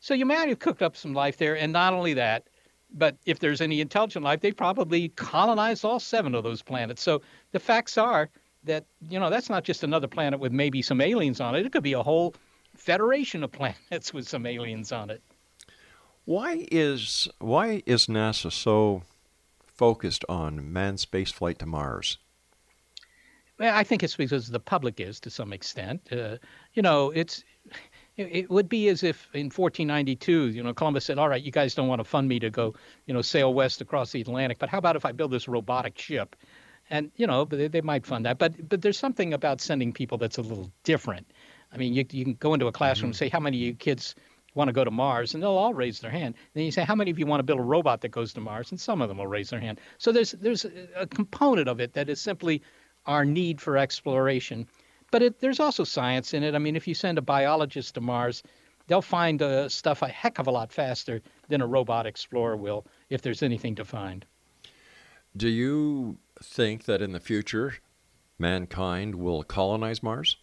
So 0.00 0.14
you 0.14 0.26
might 0.26 0.48
have 0.48 0.58
cooked 0.58 0.82
up 0.82 0.96
some 0.96 1.14
life 1.14 1.36
there. 1.38 1.56
And 1.56 1.72
not 1.72 1.92
only 1.92 2.14
that, 2.14 2.48
but 2.94 3.16
if 3.24 3.38
there's 3.38 3.60
any 3.60 3.80
intelligent 3.80 4.24
life, 4.24 4.40
they 4.40 4.52
probably 4.52 5.08
colonized 5.10 5.84
all 5.84 6.00
seven 6.00 6.34
of 6.34 6.44
those 6.44 6.62
planets. 6.62 7.02
So 7.02 7.22
the 7.52 7.60
facts 7.60 7.96
are 7.96 8.28
that, 8.64 8.84
you 9.08 9.18
know, 9.18 9.30
that's 9.30 9.48
not 9.48 9.64
just 9.64 9.82
another 9.82 10.08
planet 10.08 10.40
with 10.40 10.52
maybe 10.52 10.82
some 10.82 11.00
aliens 11.00 11.40
on 11.40 11.54
it. 11.54 11.64
It 11.64 11.72
could 11.72 11.82
be 11.82 11.94
a 11.94 12.02
whole 12.02 12.34
federation 12.76 13.42
of 13.42 13.52
planets 13.90 14.12
with 14.12 14.28
some 14.28 14.46
aliens 14.46 14.92
on 14.92 15.10
it. 15.10 15.22
Why 16.24 16.66
is 16.70 17.28
why 17.40 17.82
is 17.84 18.06
NASA 18.06 18.52
so 18.52 19.02
focused 19.66 20.24
on 20.28 20.72
manned 20.72 20.98
spaceflight 20.98 21.58
to 21.58 21.66
Mars? 21.66 22.18
Well, 23.62 23.72
I 23.72 23.84
think 23.84 24.02
it's 24.02 24.16
because 24.16 24.48
the 24.48 24.58
public 24.58 24.98
is 24.98 25.20
to 25.20 25.30
some 25.30 25.52
extent. 25.52 26.08
Uh, 26.10 26.38
you 26.74 26.82
know, 26.82 27.12
it's 27.12 27.44
it 28.16 28.50
would 28.50 28.68
be 28.68 28.88
as 28.88 29.04
if 29.04 29.28
in 29.34 29.50
1492, 29.50 30.48
you 30.48 30.64
know, 30.64 30.74
Columbus 30.74 31.04
said, 31.04 31.16
"All 31.16 31.28
right, 31.28 31.40
you 31.40 31.52
guys 31.52 31.72
don't 31.72 31.86
want 31.86 32.00
to 32.00 32.04
fund 32.04 32.28
me 32.28 32.40
to 32.40 32.50
go, 32.50 32.74
you 33.06 33.14
know, 33.14 33.22
sail 33.22 33.54
west 33.54 33.80
across 33.80 34.10
the 34.10 34.20
Atlantic, 34.20 34.58
but 34.58 34.68
how 34.68 34.78
about 34.78 34.96
if 34.96 35.04
I 35.04 35.12
build 35.12 35.30
this 35.30 35.46
robotic 35.46 35.96
ship?" 35.96 36.34
And 36.90 37.12
you 37.14 37.24
know, 37.28 37.44
they, 37.44 37.68
they 37.68 37.82
might 37.82 38.04
fund 38.04 38.26
that, 38.26 38.38
but 38.38 38.68
but 38.68 38.82
there's 38.82 38.98
something 38.98 39.32
about 39.32 39.60
sending 39.60 39.92
people 39.92 40.18
that's 40.18 40.38
a 40.38 40.42
little 40.42 40.72
different. 40.82 41.30
I 41.72 41.76
mean, 41.76 41.94
you 41.94 42.04
you 42.10 42.24
can 42.24 42.34
go 42.34 42.54
into 42.54 42.66
a 42.66 42.72
classroom 42.72 43.10
mm-hmm. 43.10 43.10
and 43.10 43.16
say, 43.16 43.28
"How 43.28 43.38
many 43.38 43.58
of 43.58 43.62
you 43.62 43.74
kids 43.74 44.16
want 44.56 44.70
to 44.70 44.72
go 44.72 44.82
to 44.82 44.90
Mars?" 44.90 45.34
and 45.34 45.42
they'll 45.42 45.50
all 45.50 45.72
raise 45.72 46.00
their 46.00 46.10
hand. 46.10 46.34
And 46.34 46.54
then 46.54 46.64
you 46.64 46.72
say, 46.72 46.82
"How 46.82 46.96
many 46.96 47.12
of 47.12 47.18
you 47.20 47.26
want 47.26 47.38
to 47.38 47.44
build 47.44 47.60
a 47.60 47.62
robot 47.62 48.00
that 48.00 48.08
goes 48.08 48.32
to 48.32 48.40
Mars?" 48.40 48.72
and 48.72 48.80
some 48.80 49.00
of 49.00 49.08
them 49.08 49.18
will 49.18 49.28
raise 49.28 49.50
their 49.50 49.60
hand. 49.60 49.80
So 49.98 50.10
there's 50.10 50.32
there's 50.32 50.66
a 50.96 51.06
component 51.06 51.68
of 51.68 51.80
it 51.80 51.92
that 51.92 52.08
is 52.08 52.20
simply 52.20 52.60
our 53.06 53.24
need 53.24 53.60
for 53.60 53.76
exploration. 53.76 54.66
But 55.10 55.22
it, 55.22 55.40
there's 55.40 55.60
also 55.60 55.84
science 55.84 56.34
in 56.34 56.42
it. 56.42 56.54
I 56.54 56.58
mean, 56.58 56.76
if 56.76 56.88
you 56.88 56.94
send 56.94 57.18
a 57.18 57.22
biologist 57.22 57.94
to 57.94 58.00
Mars, 58.00 58.42
they'll 58.86 59.02
find 59.02 59.42
uh, 59.42 59.68
stuff 59.68 60.02
a 60.02 60.08
heck 60.08 60.38
of 60.38 60.46
a 60.46 60.50
lot 60.50 60.72
faster 60.72 61.20
than 61.48 61.60
a 61.60 61.66
robot 61.66 62.06
explorer 62.06 62.56
will 62.56 62.86
if 63.10 63.22
there's 63.22 63.42
anything 63.42 63.74
to 63.76 63.84
find. 63.84 64.24
Do 65.36 65.48
you 65.48 66.18
think 66.42 66.84
that 66.84 67.02
in 67.02 67.12
the 67.12 67.20
future 67.20 67.74
mankind 68.38 69.14
will 69.14 69.42
colonize 69.42 70.02
Mars? 70.02 70.36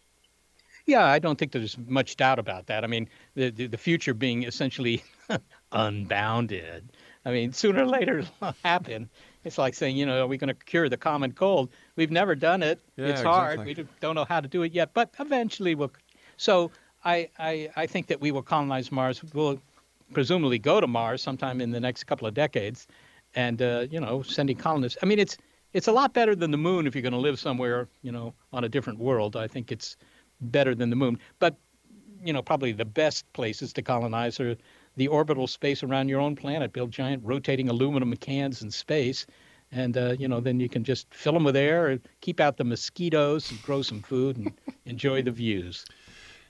Yeah, 0.85 1.05
I 1.05 1.19
don't 1.19 1.37
think 1.37 1.51
there's 1.51 1.77
much 1.77 2.17
doubt 2.17 2.39
about 2.39 2.67
that. 2.67 2.83
I 2.83 2.87
mean, 2.87 3.09
the 3.35 3.51
the, 3.51 3.67
the 3.67 3.77
future 3.77 4.13
being 4.13 4.43
essentially 4.43 5.03
unbounded. 5.71 6.91
I 7.25 7.31
mean, 7.31 7.53
sooner 7.53 7.83
or 7.83 7.87
later 7.87 8.19
it'll 8.19 8.55
happen. 8.63 9.09
It's 9.49 9.57
like 9.57 9.73
saying, 9.73 9.97
you 9.97 10.05
know, 10.05 10.23
are 10.23 10.27
we 10.27 10.37
going 10.37 10.49
to 10.49 10.53
cure 10.53 10.89
the 10.89 10.97
common 10.97 11.31
cold? 11.31 11.71
We've 11.95 12.11
never 12.11 12.35
done 12.35 12.61
it. 12.61 12.79
Yeah, 12.97 13.07
it's 13.07 13.23
hard. 13.23 13.53
exactly. 13.61 13.83
We 13.83 13.89
don't 13.99 14.13
know 14.13 14.25
how 14.25 14.39
to 14.39 14.47
do 14.47 14.61
it 14.61 14.73
yet, 14.73 14.93
but 14.93 15.11
eventually 15.19 15.73
we'll. 15.73 15.91
So 16.37 16.69
I, 17.03 17.29
I, 17.39 17.71
I 17.75 17.87
think 17.87 18.05
that 18.07 18.21
we 18.21 18.29
will 18.29 18.43
colonize 18.43 18.91
Mars. 18.91 19.23
We'll 19.33 19.59
presumably 20.13 20.59
go 20.59 20.79
to 20.79 20.85
Mars 20.85 21.23
sometime 21.23 21.61
in 21.61 21.71
the 21.71 21.79
next 21.79 22.03
couple 22.03 22.27
of 22.27 22.35
decades, 22.35 22.85
and 23.33 23.59
uh, 23.59 23.87
you 23.89 23.99
know, 23.99 24.21
sending 24.21 24.55
colonists. 24.55 24.99
I 25.01 25.07
mean, 25.07 25.17
it's 25.17 25.35
it's 25.73 25.87
a 25.87 25.91
lot 25.91 26.13
better 26.13 26.35
than 26.35 26.51
the 26.51 26.57
moon 26.57 26.85
if 26.85 26.93
you're 26.93 27.01
going 27.01 27.13
to 27.13 27.17
live 27.17 27.39
somewhere, 27.39 27.87
you 28.03 28.11
know, 28.11 28.35
on 28.53 28.63
a 28.65 28.69
different 28.69 28.99
world. 28.99 29.35
I 29.35 29.47
think 29.47 29.71
it's 29.71 29.97
better 30.41 30.75
than 30.75 30.91
the 30.91 30.95
moon, 30.95 31.17
but 31.39 31.57
you 32.23 32.33
know, 32.33 32.43
probably 32.43 32.71
the 32.71 32.85
best 32.85 33.25
places 33.33 33.73
to 33.73 33.81
colonize 33.81 34.39
are 34.39 34.55
the 34.99 35.07
orbital 35.07 35.47
space 35.47 35.81
around 35.81 36.09
your 36.09 36.19
own 36.19 36.35
planet. 36.35 36.73
Build 36.73 36.91
giant 36.91 37.23
rotating 37.25 37.69
aluminum 37.69 38.15
cans 38.17 38.61
in 38.61 38.69
space, 38.69 39.25
and 39.71 39.97
uh, 39.97 40.11
you 40.19 40.27
know, 40.27 40.39
then 40.41 40.59
you 40.59 40.69
can 40.69 40.83
just 40.83 41.11
fill 41.13 41.33
them 41.33 41.45
with 41.45 41.55
air, 41.55 41.87
and 41.87 42.01
keep 42.21 42.39
out 42.39 42.57
the 42.57 42.63
mosquitoes, 42.63 43.49
and 43.49 43.61
grow 43.63 43.81
some 43.81 44.01
food, 44.01 44.37
and 44.37 44.51
enjoy 44.85 45.21
the 45.21 45.31
views. 45.31 45.85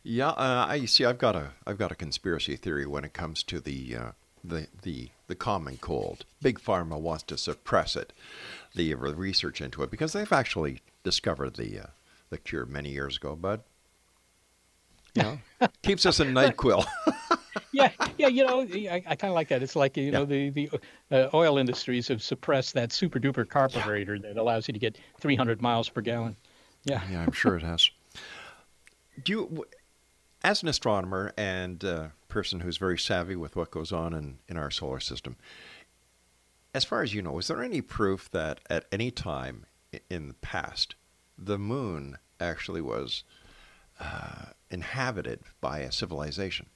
Yeah, 0.04 0.30
uh, 0.30 0.66
I 0.68 0.86
see. 0.86 1.06
I've 1.06 1.20
got 1.20 1.36
a 1.36 1.52
I've 1.66 1.78
got 1.78 1.92
a 1.92 1.96
conspiracy 1.96 2.56
theory 2.56 2.86
when 2.86 3.06
it 3.06 3.14
comes 3.14 3.44
to 3.44 3.60
the 3.60 3.96
uh, 3.96 4.12
the 4.44 4.68
the 4.82 5.10
the 5.28 5.36
common 5.36 5.78
cold. 5.78 6.26
Big 6.42 6.60
pharma 6.60 7.00
wants 7.00 7.24
to 7.24 7.38
suppress 7.38 7.96
it, 7.96 8.12
the 8.76 8.94
research 8.96 9.62
into 9.62 9.84
it 9.84 9.92
because 9.92 10.14
they've 10.14 10.34
actually 10.34 10.82
discovered 11.04 11.56
the 11.56 11.80
uh, 11.80 11.88
the 12.32 12.40
cure 12.40 12.66
many 12.66 12.90
years 12.90 13.18
ago, 13.18 13.38
but 13.40 13.64
you 15.14 15.24
know, 15.24 15.40
keeps 15.84 16.06
us 16.06 16.20
in 16.20 16.34
Nyquil. 16.34 16.86
yeah, 17.72 17.92
yeah, 18.18 18.28
you 18.28 18.46
know, 18.46 18.62
I, 18.62 19.04
I 19.08 19.16
kind 19.16 19.32
of 19.32 19.36
like 19.36 19.50
that. 19.50 19.64
It's 19.64 19.76
like 19.76 19.98
you 19.98 20.12
know 20.12 20.26
the 20.26 20.50
the 20.50 20.70
uh, 21.12 21.30
oil 21.34 21.58
industries 21.58 22.08
have 22.08 22.22
suppressed 22.22 22.74
that 22.74 22.92
super 22.92 23.20
duper 23.20 23.48
carburetor 23.48 24.20
that 24.20 24.38
allows 24.38 24.68
you 24.68 24.74
to 24.74 24.80
get 24.80 24.98
300 25.20 25.62
miles 25.62 25.90
per 25.90 26.02
gallon. 26.02 26.36
Yeah, 26.84 27.02
yeah, 27.12 27.22
I'm 27.22 27.32
sure 27.32 27.56
it 27.56 27.64
has. 27.64 27.90
Do 29.24 29.32
you, 29.32 29.66
as 30.44 30.64
an 30.64 30.70
astronomer 30.70 31.34
and 31.38 31.84
uh, 31.84 32.08
person 32.30 32.62
who's 32.62 32.78
very 32.78 32.98
savvy 32.98 33.36
with 33.36 33.56
what 33.56 33.72
goes 33.72 33.92
on 33.92 34.14
in, 34.14 34.40
in 34.48 34.58
our 34.58 34.72
solar 34.72 35.00
system, 35.00 35.36
as 36.74 36.86
far 36.86 37.02
as 37.02 37.14
you 37.14 37.22
know, 37.22 37.38
is 37.40 37.48
there 37.48 37.62
any 37.62 37.82
proof 37.82 38.30
that 38.32 38.60
at 38.70 38.86
any 38.92 39.12
time 39.12 39.66
in 40.10 40.28
the 40.28 40.34
past 40.36 40.96
the 41.38 41.58
moon 41.58 42.18
actually 42.40 42.82
was 42.82 43.24
uh, 44.00 44.46
inhabited 44.70 45.42
by 45.60 45.80
a 45.80 45.92
civilization? 45.92 46.68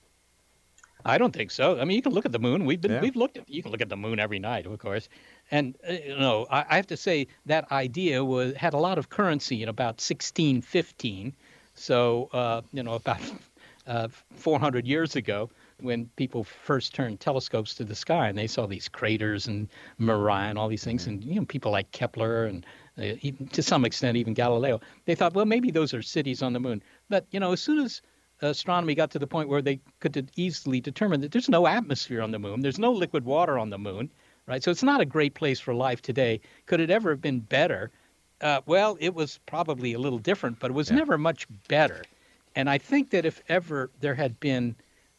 I 1.06 1.18
don't 1.18 1.34
think 1.34 1.52
so. 1.52 1.80
I 1.80 1.86
mean, 1.86 1.96
you 1.96 2.02
can 2.02 2.14
look 2.14 2.26
at 2.26 2.32
the 2.32 2.40
moon. 2.40 2.66
We've 2.66 2.80
been 2.80 2.92
Yeah. 2.94 3.02
we've 3.02 3.16
looked 3.16 3.38
at 3.38 3.50
you 3.50 3.62
can 3.62 3.72
look 3.72 3.82
at 3.82 3.90
the 3.90 3.98
moon 3.98 4.20
every 4.20 4.40
night, 4.40 4.66
of 4.66 4.78
course. 4.80 5.10
And 5.52 5.76
uh, 5.88 5.94
you 5.94 6.18
know, 6.18 6.48
I, 6.50 6.66
I 6.70 6.76
have 6.76 6.88
to 6.88 6.98
say 6.98 7.28
that 7.46 7.72
idea 7.72 8.24
was 8.24 8.56
had 8.56 8.74
a 8.74 8.78
lot 8.78 8.98
of 8.98 9.10
currency 9.10 9.64
in 9.64 9.70
about 9.70 10.00
1615. 10.00 11.34
So 11.76 12.30
uh, 12.34 12.62
you 12.72 12.84
know, 12.84 12.94
about 12.94 13.20
uh, 13.88 14.08
400 14.36 14.88
years 14.88 15.16
ago, 15.16 15.50
when 15.82 16.06
people 16.16 16.44
first 16.44 16.94
turned 16.94 17.20
telescopes 17.20 17.76
to 17.76 17.84
the 17.84 17.96
sky 17.96 18.30
and 18.30 18.38
they 18.38 18.48
saw 18.48 18.66
these 18.66 18.88
craters 18.88 19.48
and 19.48 19.68
Maria 19.98 20.50
and 20.50 20.58
all 20.58 20.70
these 20.70 20.84
things, 20.84 21.08
and 21.08 21.24
you 21.24 21.36
know, 21.36 21.46
people 21.46 21.72
like 21.72 21.92
Kepler 21.92 22.46
and 22.46 22.66
uh, 22.98 23.16
even, 23.22 23.48
to 23.48 23.64
some 23.64 23.84
extent 23.86 24.18
even 24.18 24.34
Galileo, 24.34 24.80
they 25.06 25.16
thought, 25.16 25.34
well, 25.34 25.46
maybe 25.46 25.72
those 25.72 25.94
are 25.94 26.02
cities 26.02 26.42
on 26.42 26.54
the 26.54 26.60
moon. 26.60 26.82
But 27.10 27.26
you 27.32 27.40
know, 27.40 27.52
as 27.52 27.62
soon 27.62 27.80
as 27.80 28.02
astronomy 28.50 28.96
got 28.96 29.12
to 29.12 29.20
the 29.20 29.28
point 29.28 29.50
where 29.50 29.62
they 29.62 29.80
could 30.00 30.32
easily 30.36 30.82
determine 30.82 31.22
that 31.22 31.32
there's 31.32 31.50
no 31.50 31.68
atmosphere 31.68 32.22
on 32.22 32.32
the 32.32 32.40
moon, 32.40 32.62
there's 32.62 32.80
no 32.80 32.92
liquid 32.92 33.26
water 33.26 33.58
on 33.58 33.70
the 33.70 33.78
moon, 33.78 34.10
right? 34.48 34.64
So 34.64 34.72
it's 34.72 34.84
not 34.84 35.02
a 35.02 35.06
great 35.06 35.34
place 35.34 35.60
for 35.60 35.74
life 35.74 36.02
today. 36.02 36.42
Could 36.66 36.80
it 36.80 36.90
ever 36.90 37.12
have 37.12 37.22
been 37.22 37.40
better? 37.40 37.92
Uh, 38.42 38.62
well, 38.66 38.98
it 39.00 39.14
was 39.14 39.40
probably 39.46 39.94
a 39.94 40.00
little 40.00 40.20
different, 40.20 40.60
but 40.60 40.72
it 40.72 40.74
was 40.74 40.92
never 40.92 41.18
much 41.18 41.48
better. 41.68 42.04
And 42.56 42.70
I 42.70 42.78
think 42.78 43.12
that 43.12 43.26
if 43.26 43.42
ever 43.48 43.90
there 44.00 44.16
had 44.16 44.40
been 44.40 44.76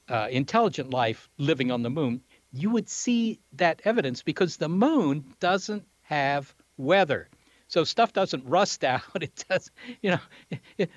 uh, 0.09 0.29
intelligent 0.31 0.91
life 0.91 1.29
living 1.39 1.71
on 1.71 1.83
the 1.83 1.91
moon, 1.91 2.21
you 2.53 2.71
would 2.71 2.89
see 2.89 3.41
that 3.55 3.81
evidence 3.85 4.23
because 4.23 4.57
the 4.57 4.69
moon 4.69 5.25
doesn't 5.41 5.85
have 6.03 6.55
weather. 6.77 7.29
So 7.75 7.83
stuff 7.83 8.13
doesn't 8.13 8.45
rust 8.47 8.85
out. 8.95 9.03
It 9.21 9.45
does, 9.51 9.69
you 10.01 10.13
know. 10.13 10.21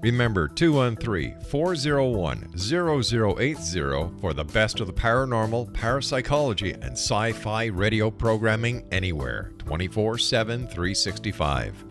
Remember 0.00 0.46
213 0.46 1.40
401 1.40 2.56
0080 2.56 4.20
for 4.20 4.32
the 4.32 4.44
best 4.44 4.78
of 4.78 4.86
the 4.86 4.92
paranormal, 4.92 5.74
parapsychology, 5.74 6.72
and 6.72 6.92
sci 6.92 7.32
fi 7.32 7.64
radio 7.64 8.08
programming 8.08 8.84
anywhere 8.92 9.50
24 9.58 10.18
7 10.18 10.68
365. 10.68 11.84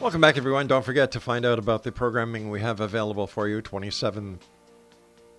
Welcome 0.00 0.20
back, 0.20 0.36
everyone. 0.36 0.66
Don't 0.66 0.84
forget 0.84 1.12
to 1.12 1.20
find 1.20 1.46
out 1.46 1.60
about 1.60 1.84
the 1.84 1.92
programming 1.92 2.50
we 2.50 2.58
have 2.60 2.80
available 2.80 3.28
for 3.28 3.46
you 3.46 3.62
27. 3.62 4.40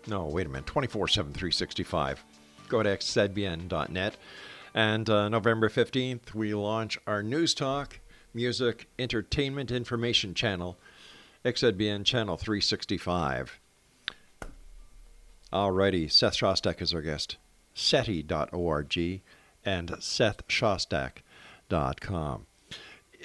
No, 0.07 0.27
wait 0.27 0.45
a 0.45 0.49
minute, 0.49 0.65
24 0.65 1.09
7 1.09 1.33
365 1.33 2.23
Go 2.71 2.81
to 2.81 2.97
xzbn.net. 2.97 4.17
And 4.73 5.09
uh, 5.09 5.27
November 5.27 5.67
15th, 5.67 6.33
we 6.33 6.53
launch 6.53 6.97
our 7.05 7.21
News 7.21 7.53
Talk, 7.53 7.99
Music, 8.33 8.87
Entertainment 8.97 9.71
Information 9.71 10.33
channel, 10.33 10.77
XZBN 11.43 12.05
Channel 12.05 12.37
365. 12.37 13.59
Alrighty, 15.51 16.09
Seth 16.09 16.37
Shostak 16.37 16.81
is 16.81 16.93
our 16.93 17.01
guest. 17.01 17.35
SETI.org 17.73 19.21
and 19.65 19.89
SethShostak.com. 19.89 22.45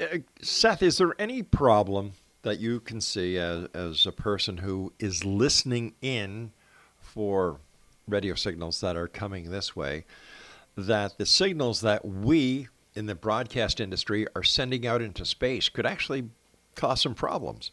Uh, 0.01 0.19
Seth, 0.43 0.83
is 0.83 0.99
there 0.99 1.15
any 1.21 1.45
problem 1.45 2.15
that 2.43 2.59
you 2.59 2.81
can 2.81 3.01
see 3.01 3.39
as, 3.39 3.69
as 3.73 4.07
a 4.07 4.13
person 4.13 4.57
who 4.57 4.93
is 4.99 5.25
listening 5.25 5.95
in 6.03 6.51
for 6.99 7.61
radio 8.09 8.35
signals 8.35 8.81
that 8.81 8.97
are 8.97 9.09
coming 9.09 9.51
this 9.51 9.75
way, 9.75 10.05
that 10.77 11.19
the 11.19 11.27
signals 11.27 11.81
that 11.81 12.05
we 12.05 12.69
in 12.95 13.07
the 13.07 13.15
broadcast 13.15 13.81
industry 13.81 14.27
are 14.35 14.43
sending 14.43 14.87
out 14.87 15.03
into 15.03 15.25
space 15.25 15.69
could 15.69 15.87
actually 15.87 16.29
cause 16.75 17.03
some 17.03 17.15
problems? 17.15 17.71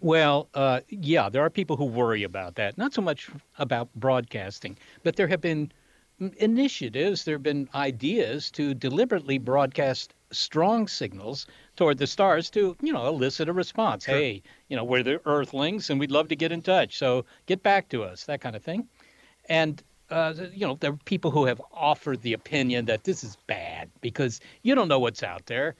Well, 0.00 0.48
uh, 0.54 0.80
yeah, 0.88 1.28
there 1.28 1.42
are 1.42 1.50
people 1.50 1.76
who 1.76 1.84
worry 1.84 2.24
about 2.24 2.56
that. 2.56 2.76
Not 2.76 2.92
so 2.92 3.02
much 3.02 3.30
about 3.58 3.88
broadcasting, 3.94 4.76
but 5.04 5.14
there 5.14 5.28
have 5.28 5.40
been 5.40 5.70
initiatives, 6.38 7.24
there 7.24 7.36
have 7.36 7.42
been 7.42 7.68
ideas 7.74 8.50
to 8.52 8.74
deliberately 8.74 9.38
broadcast 9.38 10.14
strong 10.32 10.88
signals 10.88 11.46
toward 11.76 11.98
the 11.98 12.06
stars 12.06 12.50
to, 12.50 12.76
you 12.80 12.92
know, 12.92 13.06
elicit 13.06 13.48
a 13.48 13.52
response. 13.52 14.04
Sure. 14.04 14.14
Hey, 14.14 14.42
you 14.68 14.76
know, 14.76 14.84
we're 14.84 15.02
the 15.02 15.20
Earthlings 15.26 15.90
and 15.90 16.00
we'd 16.00 16.10
love 16.10 16.28
to 16.28 16.36
get 16.36 16.52
in 16.52 16.62
touch. 16.62 16.98
So 16.98 17.24
get 17.46 17.62
back 17.62 17.88
to 17.90 18.02
us, 18.02 18.24
that 18.24 18.40
kind 18.40 18.56
of 18.56 18.62
thing. 18.62 18.88
And 19.52 19.82
uh, 20.08 20.32
you 20.54 20.66
know, 20.66 20.76
there 20.80 20.92
are 20.92 20.98
people 21.04 21.30
who 21.30 21.44
have 21.44 21.60
offered 21.72 22.22
the 22.22 22.32
opinion 22.32 22.86
that 22.86 23.04
this 23.04 23.22
is 23.22 23.36
bad 23.46 23.90
because 24.00 24.40
you 24.62 24.74
don't 24.74 24.88
know 24.88 24.98
what's 24.98 25.22
out 25.22 25.44
there, 25.44 25.74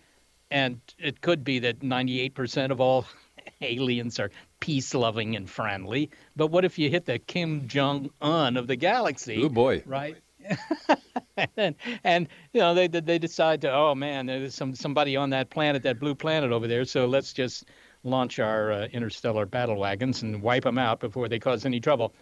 and 0.50 0.78
it 0.98 1.22
could 1.22 1.42
be 1.42 1.58
that 1.60 1.80
98% 1.80 2.70
of 2.70 2.82
all 2.82 3.06
aliens 3.62 4.20
are 4.20 4.30
peace-loving 4.60 5.36
and 5.36 5.48
friendly. 5.48 6.10
But 6.36 6.48
what 6.48 6.66
if 6.66 6.78
you 6.78 6.90
hit 6.90 7.06
the 7.06 7.18
Kim 7.18 7.66
Jong 7.66 8.10
Un 8.20 8.58
of 8.58 8.66
the 8.66 8.76
galaxy? 8.76 9.42
Oh 9.42 9.48
boy! 9.48 9.82
Right. 9.86 10.18
and, 11.56 11.74
and 12.04 12.28
you 12.52 12.60
know 12.60 12.74
they 12.74 12.88
they 12.88 13.18
decide 13.18 13.60
to 13.62 13.72
oh 13.72 13.94
man 13.94 14.26
there's 14.26 14.56
some 14.56 14.74
somebody 14.74 15.16
on 15.16 15.30
that 15.30 15.50
planet 15.50 15.84
that 15.84 16.00
blue 16.00 16.16
planet 16.16 16.50
over 16.50 16.66
there 16.66 16.84
so 16.84 17.06
let's 17.06 17.32
just 17.32 17.66
launch 18.02 18.40
our 18.40 18.72
uh, 18.72 18.86
interstellar 18.86 19.46
battle 19.46 19.76
wagons 19.76 20.22
and 20.22 20.42
wipe 20.42 20.64
them 20.64 20.78
out 20.78 21.00
before 21.00 21.28
they 21.28 21.38
cause 21.38 21.64
any 21.64 21.80
trouble. 21.80 22.12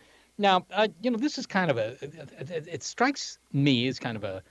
Now, 0.40 0.64
uh, 0.72 0.88
you 1.02 1.10
know, 1.10 1.18
this 1.18 1.36
is 1.36 1.46
kind 1.46 1.70
of 1.70 1.76
a, 1.76 1.98
it, 2.00 2.82
strikes 2.82 3.38
me 3.52 3.86
as 3.88 3.98
kind 3.98 4.16
of 4.16 4.24
a 4.24 4.42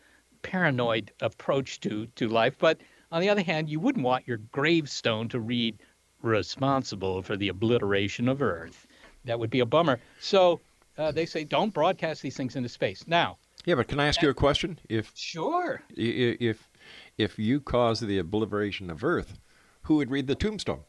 paranoid 0.44 1.12
approach 1.20 1.80
to, 1.80 2.06
to 2.16 2.28
life. 2.28 2.56
But 2.60 2.80
on 3.12 3.22
the 3.22 3.30
other 3.30 3.42
hand, 3.42 3.70
you 3.70 3.80
wouldn't 3.80 4.06
want 4.06 4.28
your 4.28 4.38
gravestone 4.38 5.28
to 5.30 5.40
read 5.40 5.80
responsible 6.22 7.24
for 7.24 7.36
the 7.36 7.48
obliteration 7.48 8.30
of 8.30 8.44
Earth. 8.44 8.86
That 9.26 9.40
would 9.40 9.50
be 9.50 9.62
a 9.62 9.66
bummer. 9.66 10.00
So 10.20 10.60
uh, 11.00 11.12
they 11.12 11.26
say 11.26 11.44
don't 11.44 11.74
broadcast 11.74 12.22
these 12.22 12.38
things 12.38 12.56
into 12.56 12.70
space. 12.70 13.08
Now, 13.08 13.40
Yeah, 13.66 13.74
but 13.74 13.88
can 13.88 14.00
I 14.00 14.06
ask 14.06 14.22
you 14.22 14.30
a 14.30 14.36
question? 14.36 14.78
If 14.90 15.12
sure. 15.16 15.82
if 15.96 16.70
if 17.18 17.40
you 17.40 17.60
cause 17.62 18.00
the 18.00 18.20
obliteration 18.20 18.92
of 18.92 19.04
Earth, 19.04 19.40
who 19.84 19.96
would 19.96 20.12
read 20.12 20.28
the 20.28 20.36
tombstone? 20.36 20.84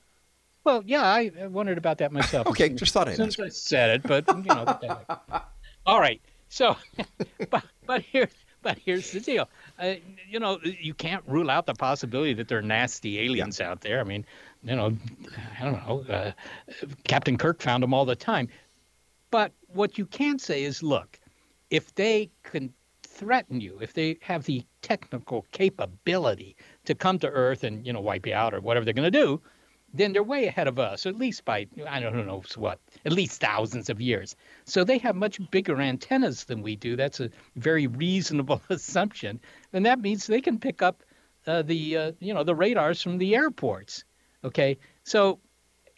Well, 0.64 0.82
yeah, 0.86 1.02
I 1.02 1.30
I 1.40 1.46
wondered 1.46 1.78
about 1.78 1.98
that 1.98 2.12
myself. 2.12 2.46
Okay, 2.46 2.68
just 2.70 2.92
thought 2.92 3.08
I'd 3.08 3.16
soon 3.16 3.28
ask. 3.28 3.40
I 3.40 3.48
said 3.48 3.90
it, 3.90 4.02
but 4.02 4.26
you 4.28 4.42
know. 4.42 4.64
the 4.64 5.00
heck. 5.28 5.44
All 5.86 6.00
right. 6.00 6.20
So, 6.48 6.76
but 7.50 7.64
but 7.86 8.02
here 8.02 8.28
but 8.62 8.78
here's 8.78 9.10
the 9.12 9.20
deal. 9.20 9.48
Uh, 9.78 9.94
you 10.28 10.38
know, 10.38 10.58
you 10.62 10.94
can't 10.94 11.24
rule 11.26 11.50
out 11.50 11.66
the 11.66 11.74
possibility 11.74 12.34
that 12.34 12.48
there 12.48 12.58
are 12.58 12.62
nasty 12.62 13.18
aliens 13.20 13.60
out 13.60 13.80
there. 13.80 14.00
I 14.00 14.04
mean, 14.04 14.24
you 14.62 14.76
know, 14.76 14.96
I 15.58 15.64
don't 15.64 15.86
know. 15.86 16.04
Uh, 16.12 16.32
Captain 17.04 17.38
Kirk 17.38 17.62
found 17.62 17.82
them 17.82 17.94
all 17.94 18.04
the 18.04 18.16
time. 18.16 18.48
But 19.30 19.52
what 19.68 19.96
you 19.96 20.06
can 20.06 20.38
say 20.38 20.64
is, 20.64 20.82
look, 20.82 21.18
if 21.70 21.94
they 21.94 22.30
can 22.42 22.72
threaten 23.02 23.60
you, 23.60 23.78
if 23.80 23.92
they 23.92 24.18
have 24.22 24.44
the 24.44 24.64
technical 24.82 25.46
capability 25.52 26.56
to 26.84 26.94
come 26.94 27.18
to 27.20 27.28
Earth 27.28 27.64
and 27.64 27.86
you 27.86 27.92
know 27.92 28.00
wipe 28.00 28.26
you 28.26 28.34
out 28.34 28.54
or 28.54 28.60
whatever 28.60 28.84
they're 28.84 28.94
going 28.94 29.10
to 29.10 29.18
do, 29.18 29.40
then 29.92 30.12
they're 30.12 30.22
way 30.22 30.46
ahead 30.46 30.68
of 30.68 30.78
us, 30.78 31.06
at 31.06 31.16
least 31.16 31.44
by 31.44 31.66
I 31.88 32.00
don't 32.00 32.26
know 32.26 32.42
what, 32.56 32.78
at 33.04 33.12
least 33.12 33.40
thousands 33.40 33.90
of 33.90 34.00
years. 34.00 34.36
So 34.64 34.84
they 34.84 34.98
have 34.98 35.16
much 35.16 35.40
bigger 35.50 35.80
antennas 35.80 36.44
than 36.44 36.62
we 36.62 36.76
do. 36.76 36.96
That's 36.96 37.20
a 37.20 37.30
very 37.56 37.86
reasonable 37.86 38.62
assumption, 38.68 39.40
and 39.72 39.84
that 39.86 40.00
means 40.00 40.26
they 40.26 40.40
can 40.40 40.58
pick 40.58 40.82
up 40.82 41.02
uh, 41.46 41.62
the 41.62 41.96
uh, 41.96 42.12
you 42.20 42.34
know 42.34 42.44
the 42.44 42.54
radars 42.54 43.02
from 43.02 43.18
the 43.18 43.34
airports. 43.34 44.04
Okay, 44.44 44.78
so 45.04 45.38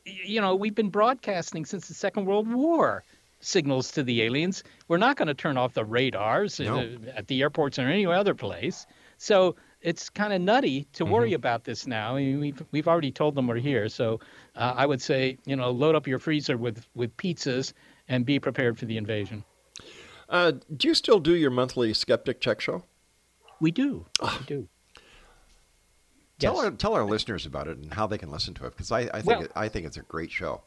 you 0.05 0.41
know 0.41 0.55
we've 0.55 0.75
been 0.75 0.91
broadcasting 0.91 1.65
since 1.65 1.89
the 1.89 1.95
Second 1.95 2.27
World 2.27 2.53
War 2.53 3.05
signals 3.41 3.91
to 3.93 4.03
the 4.03 4.23
aliens. 4.23 4.63
We're 4.89 4.99
not 4.99 5.17
going 5.17 5.29
to 5.29 5.35
turn 5.35 5.57
off 5.57 5.75
the 5.75 5.85
radars 5.85 6.61
No. 6.61 6.79
uh, 6.79 6.87
at 7.17 7.27
the 7.27 7.43
airports 7.43 7.79
or 7.79 7.83
any 7.83 8.07
other 8.07 8.35
place. 8.35 8.87
So 9.19 9.57
it's 9.83 10.09
kind 10.11 10.33
of 10.33 10.41
nutty 10.41 10.85
to 10.95 11.05
worry 11.05 11.33
about 11.33 11.65
this 11.65 11.87
now. 11.87 12.17
I 12.17 12.21
mean, 12.21 12.41
we've 12.41 12.63
we've 12.71 12.89
already 12.89 13.11
told 13.13 13.35
them 13.35 13.47
we're 13.47 13.57
here. 13.57 13.89
So 13.89 14.21
uh, 14.57 14.75
I 14.77 14.87
would 14.87 15.03
say 15.03 15.39
you 15.45 15.57
know 15.57 15.71
load 15.71 15.95
up 15.95 16.07
your 16.07 16.19
freezer 16.19 16.57
with 16.57 16.87
with 16.95 17.17
pizzas 17.17 17.73
and 18.09 18.25
be 18.25 18.39
prepared 18.39 18.79
for 18.79 18.87
the 18.87 18.97
invasion. 18.97 19.45
Uh, 20.29 20.53
do 20.77 20.89
you 20.89 20.95
still 20.95 21.21
do 21.21 21.35
your 21.35 21.51
monthly 21.51 21.93
skeptic 21.93 22.41
check 22.41 22.61
show? 22.61 22.85
We 23.61 23.71
do. 23.71 24.07
We 24.23 24.29
do. 24.47 24.69
Tell 26.39 26.55
Yes. 26.57 26.65
our 26.65 26.71
tell 26.73 26.95
our 26.95 27.05
listeners 27.05 27.47
about 27.47 27.69
it 27.69 27.79
and 27.79 27.93
how 27.93 28.07
they 28.07 28.19
can 28.19 28.31
listen 28.31 28.55
to 28.55 28.67
it 28.67 28.71
because 28.71 28.91
I, 28.91 29.01
I 29.01 29.21
think 29.21 29.27
Well- 29.27 29.43
it, 29.43 29.53
I 29.55 29.69
think 29.69 29.87
it's 29.87 29.97
a 29.97 30.03
great 30.03 30.31
show. 30.31 30.63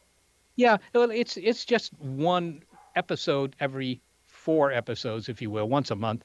Yeah, 0.58 0.78
well, 0.94 1.10
it's 1.10 1.36
it's 1.36 1.66
just 1.66 1.92
one 2.00 2.62
episode 2.94 3.54
every 3.60 4.00
four 4.24 4.72
episodes, 4.72 5.28
if 5.28 5.42
you 5.42 5.50
will, 5.50 5.68
once 5.68 5.90
a 5.90 5.96
month 5.96 6.24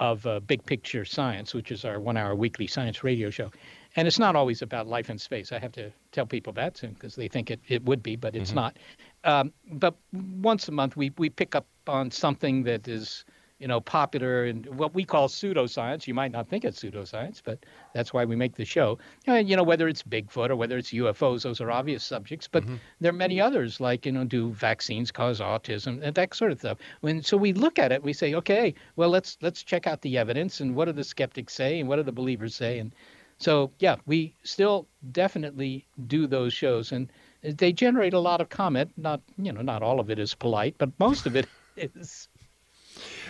of 0.00 0.26
uh, 0.26 0.40
Big 0.40 0.64
Picture 0.64 1.04
Science, 1.04 1.54
which 1.54 1.70
is 1.70 1.84
our 1.84 2.00
one-hour 2.00 2.34
weekly 2.34 2.66
science 2.66 3.04
radio 3.04 3.30
show. 3.30 3.50
And 3.96 4.08
it's 4.08 4.18
not 4.18 4.34
always 4.34 4.62
about 4.62 4.86
life 4.86 5.10
in 5.10 5.18
space. 5.18 5.52
I 5.52 5.58
have 5.58 5.72
to 5.72 5.92
tell 6.12 6.26
people 6.26 6.52
that 6.54 6.80
because 6.80 7.14
they 7.14 7.28
think 7.28 7.50
it, 7.50 7.60
it 7.68 7.84
would 7.84 8.02
be, 8.02 8.16
but 8.16 8.34
it's 8.34 8.52
not. 8.52 8.78
Um, 9.24 9.52
but 9.72 9.94
once 10.12 10.66
a 10.68 10.72
month, 10.72 10.96
we 10.96 11.12
we 11.18 11.28
pick 11.28 11.54
up 11.54 11.66
on 11.86 12.10
something 12.10 12.64
that 12.64 12.88
is 12.88 13.24
you 13.62 13.68
know 13.68 13.80
popular 13.80 14.44
and 14.44 14.66
what 14.76 14.92
we 14.92 15.04
call 15.04 15.28
pseudoscience. 15.28 16.08
You 16.08 16.14
might 16.14 16.32
not 16.32 16.48
think 16.48 16.64
it's 16.64 16.82
pseudoscience, 16.82 17.40
but 17.44 17.64
that's 17.94 18.12
why 18.12 18.24
we 18.24 18.34
make 18.34 18.56
the 18.56 18.64
show. 18.64 18.98
Uh, 19.28 19.34
you 19.34 19.54
know, 19.56 19.62
whether 19.62 19.86
it's 19.86 20.02
Bigfoot 20.02 20.50
or 20.50 20.56
whether 20.56 20.76
it's 20.76 20.90
UFOs, 20.90 21.44
those 21.44 21.60
are 21.60 21.70
obvious 21.70 22.02
subjects. 22.02 22.48
But 22.48 22.64
there 23.00 23.10
are 23.10 23.14
many 23.14 23.40
others, 23.40 23.80
like 23.80 24.04
you 24.04 24.10
know, 24.10 24.24
do 24.24 24.50
vaccines 24.50 25.12
cause 25.12 25.38
autism 25.40 26.02
and 26.02 26.14
that 26.16 26.34
sort 26.34 26.50
of 26.50 26.58
stuff. 26.58 26.78
When 27.02 27.22
so 27.22 27.36
we 27.36 27.52
look 27.52 27.78
at 27.78 27.92
it, 27.92 28.02
we 28.02 28.12
say, 28.12 28.34
okay, 28.34 28.74
well 28.96 29.10
let's 29.10 29.38
let's 29.40 29.62
check 29.62 29.86
out 29.86 30.02
the 30.02 30.18
evidence 30.18 30.60
and 30.60 30.74
what 30.74 30.86
do 30.86 30.92
the 30.92 31.04
skeptics 31.04 31.54
say 31.54 31.78
and 31.78 31.88
what 31.88 31.96
do 31.96 32.02
the 32.02 32.12
believers 32.12 32.56
say 32.56 32.80
and 32.80 32.92
so 33.38 33.72
yeah, 33.78 33.96
we 34.06 34.34
still 34.44 34.86
definitely 35.12 35.86
do 36.06 36.26
those 36.26 36.52
shows 36.52 36.92
and 36.92 37.08
they 37.42 37.72
generate 37.72 38.14
a 38.14 38.18
lot 38.18 38.40
of 38.40 38.48
comment. 38.48 38.92
Not 38.96 39.20
you 39.36 39.52
know, 39.52 39.62
not 39.62 39.82
all 39.82 40.00
of 40.00 40.10
it 40.10 40.18
is 40.18 40.34
polite, 40.34 40.76
but 40.78 40.90
most 40.98 41.26
of 41.26 41.36
it 41.36 41.46
is. 41.76 42.28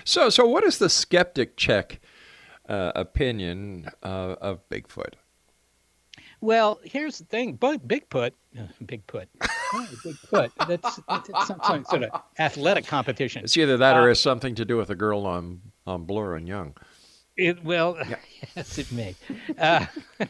So 0.05 0.29
so 0.29 0.47
what 0.47 0.65
is 0.65 0.79
the 0.79 0.89
skeptic 0.89 1.57
check 1.57 2.01
uh, 2.69 2.93
opinion 2.95 3.89
uh, 4.03 4.37
of 4.41 4.69
Bigfoot? 4.69 5.15
Well, 6.41 6.81
here's 6.83 7.19
the 7.19 7.25
thing, 7.25 7.55
but 7.55 7.87
Bigfoot, 7.87 8.33
uh, 8.59 8.63
Bigfoot, 8.85 9.27
oh, 9.41 9.89
Bigfoot. 10.05 10.51
That's, 10.67 11.01
that's 11.07 11.47
some, 11.47 11.85
sort 11.85 12.03
of 12.03 12.21
athletic 12.41 12.85
competition. 12.85 13.45
It's 13.45 13.57
either 13.57 13.77
that 13.77 13.97
or 13.97 14.01
Uh, 14.01 14.05
it 14.07 14.09
has 14.09 14.21
something 14.21 14.57
to 14.57 14.65
do 14.65 14.77
with 14.77 14.91
a 14.91 14.97
girl 14.97 15.25
on 15.25 15.61
on 15.87 16.05
Blur 16.05 16.35
and 16.35 16.49
Young. 16.49 16.75
It 17.37 17.63
well, 17.65 17.97
yes, 18.57 18.77
it 18.77 18.91
may. 18.91 19.15
Uh, 19.57 19.87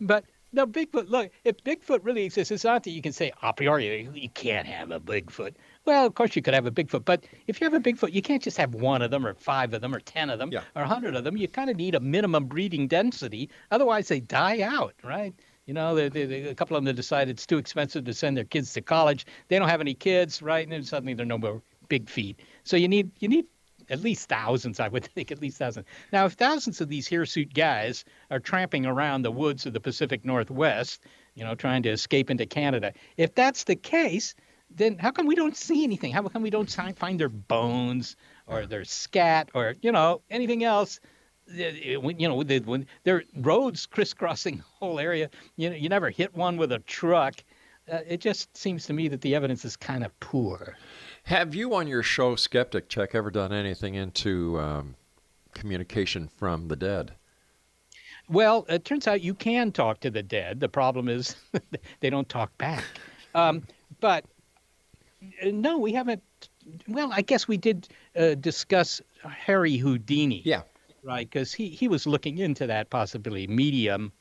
but 0.00 0.24
no, 0.54 0.66
Bigfoot. 0.66 1.08
Look, 1.10 1.30
if 1.44 1.56
Bigfoot 1.64 2.00
really 2.02 2.24
exists, 2.24 2.50
it's 2.50 2.64
not 2.64 2.84
that 2.84 2.90
you 2.90 3.02
can 3.02 3.12
say 3.12 3.32
a 3.42 3.52
priori 3.52 4.08
you 4.14 4.28
can't 4.30 4.66
have 4.66 4.90
a 4.90 5.00
Bigfoot. 5.00 5.54
Well, 5.84 6.06
of 6.06 6.14
course 6.14 6.34
you 6.36 6.42
could 6.42 6.54
have 6.54 6.66
a 6.66 6.70
Bigfoot, 6.70 7.04
but 7.04 7.24
if 7.46 7.60
you 7.60 7.64
have 7.64 7.74
a 7.74 7.80
Bigfoot, 7.80 8.12
you 8.12 8.22
can't 8.22 8.42
just 8.42 8.56
have 8.56 8.74
one 8.74 9.02
of 9.02 9.10
them, 9.10 9.26
or 9.26 9.34
five 9.34 9.74
of 9.74 9.80
them, 9.80 9.94
or 9.94 10.00
ten 10.00 10.30
of 10.30 10.38
them, 10.38 10.50
Yeah. 10.52 10.62
or 10.74 10.82
a 10.82 10.88
hundred 10.88 11.14
of 11.16 11.24
them. 11.24 11.36
You 11.36 11.48
kind 11.48 11.68
of 11.70 11.76
need 11.76 11.94
a 11.94 12.00
minimum 12.00 12.46
breeding 12.46 12.88
density, 12.88 13.50
otherwise 13.70 14.08
they 14.08 14.20
die 14.20 14.60
out, 14.62 14.94
right? 15.02 15.34
You 15.66 15.74
know, 15.74 15.94
they, 15.94 16.08
they, 16.08 16.24
they- 16.26 16.42
a 16.48 16.54
couple 16.54 16.76
of 16.76 16.84
them 16.84 16.94
decide 16.94 17.28
it's 17.28 17.46
too 17.46 17.58
expensive 17.58 18.04
to 18.04 18.14
send 18.14 18.36
their 18.36 18.44
kids 18.44 18.72
to 18.74 18.80
college. 18.82 19.26
They 19.48 19.58
don't 19.58 19.68
have 19.68 19.80
any 19.80 19.94
kids, 19.94 20.42
right? 20.42 20.62
And 20.62 20.72
then 20.72 20.82
suddenly 20.84 21.14
they're 21.14 21.26
no 21.26 21.38
more 21.38 21.62
big 21.88 22.08
feet. 22.08 22.40
So 22.64 22.76
you 22.76 22.88
need 22.88 23.10
you 23.20 23.28
need 23.28 23.46
at 23.90 24.00
least 24.00 24.28
thousands, 24.28 24.80
I 24.80 24.88
would 24.88 25.04
think, 25.14 25.30
at 25.30 25.40
least 25.40 25.58
thousands. 25.58 25.86
Now, 26.12 26.26
if 26.26 26.32
thousands 26.32 26.80
of 26.80 26.88
these 26.88 27.08
hirsute 27.08 27.54
guys 27.54 28.04
are 28.30 28.40
tramping 28.40 28.86
around 28.86 29.22
the 29.22 29.30
woods 29.30 29.66
of 29.66 29.72
the 29.72 29.80
Pacific 29.80 30.24
Northwest, 30.24 31.04
you 31.34 31.44
know, 31.44 31.54
trying 31.54 31.82
to 31.84 31.90
escape 31.90 32.30
into 32.30 32.46
Canada, 32.46 32.92
if 33.16 33.34
that's 33.34 33.64
the 33.64 33.76
case, 33.76 34.34
then 34.70 34.98
how 34.98 35.10
come 35.10 35.26
we 35.26 35.34
don't 35.34 35.56
see 35.56 35.84
anything? 35.84 36.12
How 36.12 36.22
come 36.28 36.42
we 36.42 36.50
don't 36.50 36.70
find 36.96 37.18
their 37.18 37.28
bones 37.28 38.16
or 38.46 38.66
their 38.66 38.84
scat 38.84 39.50
or 39.54 39.74
you 39.82 39.92
know 39.92 40.22
anything 40.30 40.64
else? 40.64 41.00
You 41.46 42.00
know, 42.18 42.42
when 42.42 42.86
there 43.04 43.16
are 43.16 43.22
roads 43.36 43.86
crisscrossing 43.86 44.56
the 44.56 44.62
whole 44.62 44.98
area, 44.98 45.28
you 45.56 45.68
know, 45.70 45.76
you 45.76 45.88
never 45.88 46.10
hit 46.10 46.34
one 46.34 46.56
with 46.56 46.72
a 46.72 46.78
truck. 46.80 47.34
Uh, 47.90 47.98
it 48.08 48.20
just 48.20 48.56
seems 48.56 48.86
to 48.86 48.94
me 48.94 49.08
that 49.08 49.20
the 49.20 49.34
evidence 49.34 49.64
is 49.64 49.76
kind 49.76 50.04
of 50.04 50.18
poor. 50.20 50.76
Have 51.24 51.54
you 51.54 51.74
on 51.74 51.88
your 51.88 52.02
show, 52.02 52.36
Skeptic 52.36 52.90
Check, 52.90 53.14
ever 53.14 53.30
done 53.30 53.50
anything 53.50 53.94
into 53.94 54.60
um, 54.60 54.94
communication 55.54 56.28
from 56.28 56.68
the 56.68 56.76
dead? 56.76 57.12
Well, 58.28 58.66
it 58.68 58.84
turns 58.84 59.08
out 59.08 59.22
you 59.22 59.32
can 59.32 59.72
talk 59.72 60.00
to 60.00 60.10
the 60.10 60.22
dead. 60.22 60.60
The 60.60 60.68
problem 60.68 61.08
is 61.08 61.34
they 62.00 62.10
don't 62.10 62.28
talk 62.28 62.56
back. 62.58 62.84
Um, 63.34 63.66
but 64.00 64.26
uh, 65.42 65.46
no, 65.50 65.78
we 65.78 65.94
haven't. 65.94 66.22
Well, 66.88 67.10
I 67.10 67.22
guess 67.22 67.48
we 67.48 67.56
did 67.56 67.88
uh, 68.14 68.34
discuss 68.34 69.00
Harry 69.22 69.78
Houdini. 69.78 70.42
Yeah. 70.44 70.62
Right, 71.02 71.28
because 71.28 71.54
he, 71.54 71.68
he 71.68 71.88
was 71.88 72.06
looking 72.06 72.38
into 72.38 72.66
that 72.66 72.88
possibility, 72.88 73.46
medium, 73.46 74.12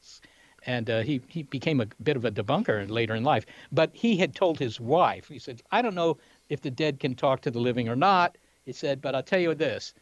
and 0.66 0.90
uh, 0.90 1.02
he, 1.02 1.22
he 1.28 1.44
became 1.44 1.80
a 1.82 1.86
bit 2.02 2.18
of 2.18 2.26
a 2.26 2.32
debunker 2.32 2.90
later 2.90 3.16
in 3.16 3.24
life. 3.24 3.46
But 3.72 3.92
he 3.94 4.18
had 4.18 4.36
told 4.36 4.60
his 4.60 4.80
wife, 4.80 5.28
he 5.28 5.40
said, 5.40 5.62
I 5.72 5.82
don't 5.82 5.96
know 5.96 6.18
if 6.50 6.62
the 6.62 6.72
dead 6.72 7.00
can 7.00 7.16
talk 7.16 7.42
to 7.42 7.52
the 7.52 7.60
living 7.60 7.90
or 7.90 7.96
not. 7.96 8.38
He 8.66 8.74
said, 8.74 9.02
but 9.02 9.16
I'll 9.16 9.24
tell 9.24 9.40
you 9.40 9.54
this 9.56 9.94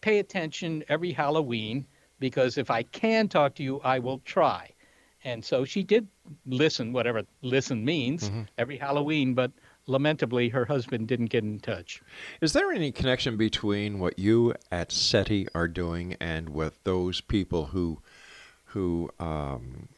pay 0.00 0.18
attention 0.18 0.82
every 0.88 1.12
Halloween 1.12 1.86
because 2.18 2.58
if 2.58 2.70
I 2.70 2.82
can 2.82 3.28
talk 3.28 3.54
to 3.56 3.62
you, 3.62 3.80
I 3.80 3.98
will 3.98 4.18
try. 4.24 4.70
And 5.24 5.44
so 5.44 5.64
she 5.64 5.82
did 5.82 6.08
listen, 6.46 6.92
whatever 6.92 7.22
listen 7.42 7.84
means, 7.84 8.28
mm-hmm. 8.28 8.42
every 8.56 8.78
Halloween, 8.78 9.34
but 9.34 9.50
lamentably, 9.86 10.48
her 10.48 10.64
husband 10.64 11.08
didn't 11.08 11.26
get 11.26 11.44
in 11.44 11.60
touch. 11.60 12.00
Is 12.40 12.52
there 12.52 12.70
any 12.72 12.92
connection 12.92 13.36
between 13.36 13.98
what 13.98 14.18
you 14.18 14.54
at 14.70 14.92
SETI 14.92 15.48
are 15.54 15.68
doing 15.68 16.16
and 16.20 16.50
with 16.50 16.82
those 16.84 17.20
people 17.20 17.66
who 17.66 18.00
who 18.66 19.10
um, 19.18 19.88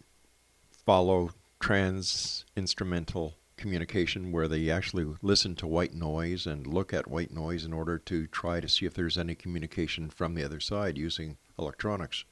follow 0.86 1.30
trans 1.60 2.46
instrumental 2.56 3.34
communication, 3.62 4.32
where 4.32 4.48
they 4.48 4.70
actually 4.70 5.06
listen 5.22 5.54
to 5.56 5.66
white 5.66 5.94
noise 5.94 6.46
and 6.46 6.66
look 6.66 6.92
at 6.92 7.08
white 7.08 7.32
noise 7.32 7.64
in 7.64 7.72
order 7.72 7.96
to 7.96 8.26
try 8.26 8.60
to 8.60 8.68
see 8.68 8.84
if 8.84 8.92
there's 8.92 9.16
any 9.16 9.34
communication 9.34 10.10
from 10.10 10.34
the 10.34 10.44
other 10.44 10.60
side 10.60 10.98
using 10.98 11.38
electronics? 11.58 12.24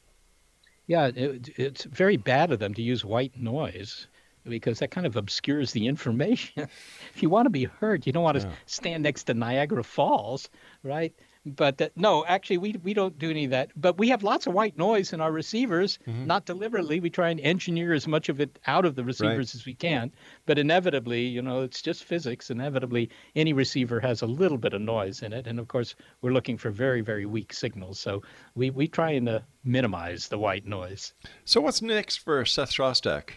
Yeah, 0.87 1.07
it, 1.15 1.49
it's 1.57 1.85
very 1.85 2.17
bad 2.17 2.51
of 2.51 2.59
them 2.59 2.75
to 2.75 2.83
use 2.83 3.05
white 3.05 3.39
noise 3.39 4.09
because 4.45 4.81
that 4.81 4.91
kind 4.91 5.07
of 5.07 5.17
obscures 5.17 5.73
the 5.73 5.87
information. 5.87 6.69
if 7.15 7.23
you 7.23 7.31
want 7.31 7.47
to 7.47 7.51
be 7.51 7.65
heard, 7.65 8.07
you 8.07 8.13
don't 8.13 8.25
want 8.25 8.41
to 8.41 8.47
yeah. 8.47 8.55
stand 8.67 9.05
next 9.05 9.25
to 9.25 9.35
Niagara 9.35 9.85
Falls, 9.85 10.51
right? 10.83 11.15
But 11.47 11.81
uh, 11.81 11.89
no, 11.97 12.25
actually, 12.27 12.59
we 12.59 12.75
we 12.83 12.93
don't 12.93 13.19
do 13.19 13.31
any 13.31 13.47
of 13.47 13.51
that. 13.53 13.71
But 13.75 13.97
we 13.97 14.11
have 14.11 14.23
lots 14.23 14.47
of 14.47 14.53
white 14.53 14.77
noise 14.77 15.15
in 15.15 15.23
our 15.23 15.33
receivers, 15.33 15.99
mm-hmm. 16.07 16.27
not 16.27 16.45
deliberately. 16.45 17.01
We 17.01 17.09
try 17.09 17.31
and 17.31 17.41
engineer 17.41 17.95
as 17.95 18.07
much 18.07 18.29
of 18.29 18.41
it 18.41 18.59
out 18.67 18.85
of 18.85 18.95
the 18.95 19.05
receivers 19.05 19.55
right. 19.55 19.55
as 19.55 19.65
we 19.65 19.73
can. 19.73 20.13
But 20.45 20.59
inevitably, 20.59 21.23
you 21.23 21.41
know, 21.41 21.63
it's 21.63 21.81
just 21.81 22.05
physics. 22.05 22.51
Inevitably, 22.51 23.09
any 23.35 23.55
receiver 23.55 24.01
has 24.01 24.21
a 24.21 24.27
little 24.27 24.59
bit 24.59 24.75
of 24.75 24.83
noise 24.83 25.23
in 25.23 25.33
it, 25.33 25.47
and 25.47 25.59
of 25.59 25.69
course, 25.69 25.95
we're 26.21 26.33
looking 26.33 26.59
for 26.59 26.71
very 26.71 27.01
very 27.01 27.25
weak 27.25 27.55
signals. 27.55 27.99
So 27.99 28.23
we 28.55 28.69
we 28.69 28.87
try 28.87 29.13
and 29.13 29.29
uh, 29.29 29.41
minimize 29.65 30.29
the 30.29 30.39
white 30.39 30.67
noise. 30.67 31.15
So 31.47 31.63
what's 31.63 31.81
next 31.81 32.19
for 32.19 32.45
Seth 32.45 32.71
Shostak? 32.71 33.31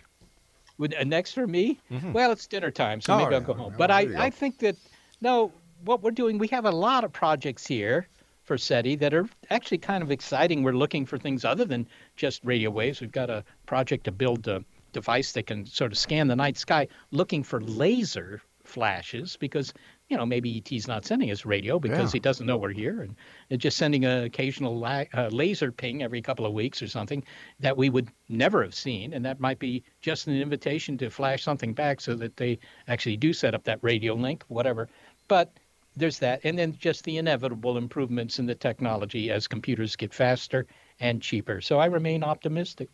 Would, 0.77 0.93
uh, 0.95 1.03
next 1.03 1.33
for 1.33 1.47
me? 1.47 1.79
Mm-hmm. 1.89 2.11
Well, 2.13 2.31
it's 2.31 2.47
dinner 2.47 2.71
time, 2.71 2.99
so 2.99 3.13
oh, 3.13 3.17
maybe 3.19 3.35
I'll 3.35 3.41
go 3.41 3.53
home. 3.53 3.75
But 3.77 3.91
I, 3.91 4.09
I 4.17 4.29
think 4.29 4.59
that 4.59 4.75
no, 5.21 5.53
what 5.85 6.01
we're 6.01 6.11
doing, 6.11 6.37
we 6.37 6.47
have 6.47 6.65
a 6.65 6.71
lot 6.71 7.03
of 7.03 7.11
projects 7.11 7.65
here 7.65 8.07
for 8.43 8.57
SETI 8.57 8.95
that 8.97 9.13
are 9.13 9.27
actually 9.49 9.77
kind 9.77 10.03
of 10.03 10.11
exciting. 10.11 10.63
We're 10.63 10.73
looking 10.73 11.05
for 11.05 11.17
things 11.17 11.45
other 11.45 11.65
than 11.65 11.87
just 12.15 12.43
radio 12.43 12.69
waves. 12.69 13.01
We've 13.01 13.11
got 13.11 13.29
a 13.29 13.43
project 13.65 14.05
to 14.05 14.11
build 14.11 14.47
a 14.47 14.63
device 14.91 15.31
that 15.33 15.47
can 15.47 15.65
sort 15.65 15.91
of 15.91 15.97
scan 15.97 16.27
the 16.27 16.35
night 16.35 16.57
sky, 16.57 16.87
looking 17.11 17.43
for 17.43 17.61
laser 17.61 18.41
flashes 18.63 19.37
because 19.37 19.73
you 20.09 20.17
know, 20.17 20.25
maybe 20.25 20.57
ET's 20.57 20.87
not 20.87 21.05
sending 21.05 21.31
us 21.31 21.45
radio 21.45 21.79
because 21.79 22.13
yeah. 22.13 22.17
he 22.17 22.19
doesn't 22.19 22.45
know 22.45 22.57
we're 22.57 22.71
here, 22.71 23.01
and, 23.49 23.59
just 23.59 23.77
sending 23.77 24.05
an 24.05 24.25
occasional 24.25 24.77
la- 24.77 25.05
uh, 25.13 25.29
laser 25.31 25.71
ping 25.71 26.03
every 26.03 26.21
couple 26.21 26.45
of 26.45 26.53
weeks 26.53 26.81
or 26.81 26.87
something 26.87 27.23
that 27.59 27.75
we 27.77 27.89
would 27.89 28.09
never 28.29 28.61
have 28.61 28.75
seen, 28.75 29.13
and 29.13 29.25
that 29.25 29.39
might 29.39 29.59
be 29.59 29.83
just 30.01 30.27
an 30.27 30.39
invitation 30.39 30.97
to 30.97 31.09
flash 31.09 31.41
something 31.41 31.73
back 31.73 32.01
so 32.01 32.15
that 32.15 32.37
they 32.37 32.59
actually 32.87 33.17
do 33.17 33.33
set 33.33 33.55
up 33.55 33.63
that 33.63 33.79
radio 33.81 34.13
link, 34.13 34.43
whatever. 34.49 34.87
But 35.27 35.51
there's 35.95 36.19
that, 36.19 36.41
and 36.43 36.57
then 36.57 36.75
just 36.77 37.03
the 37.03 37.17
inevitable 37.17 37.77
improvements 37.77 38.39
in 38.39 38.45
the 38.45 38.55
technology 38.55 39.31
as 39.31 39.47
computers 39.47 39.95
get 39.95 40.13
faster 40.13 40.65
and 40.99 41.21
cheaper. 41.21 41.61
So 41.61 41.79
I 41.79 41.85
remain 41.85 42.23
optimistic. 42.23 42.89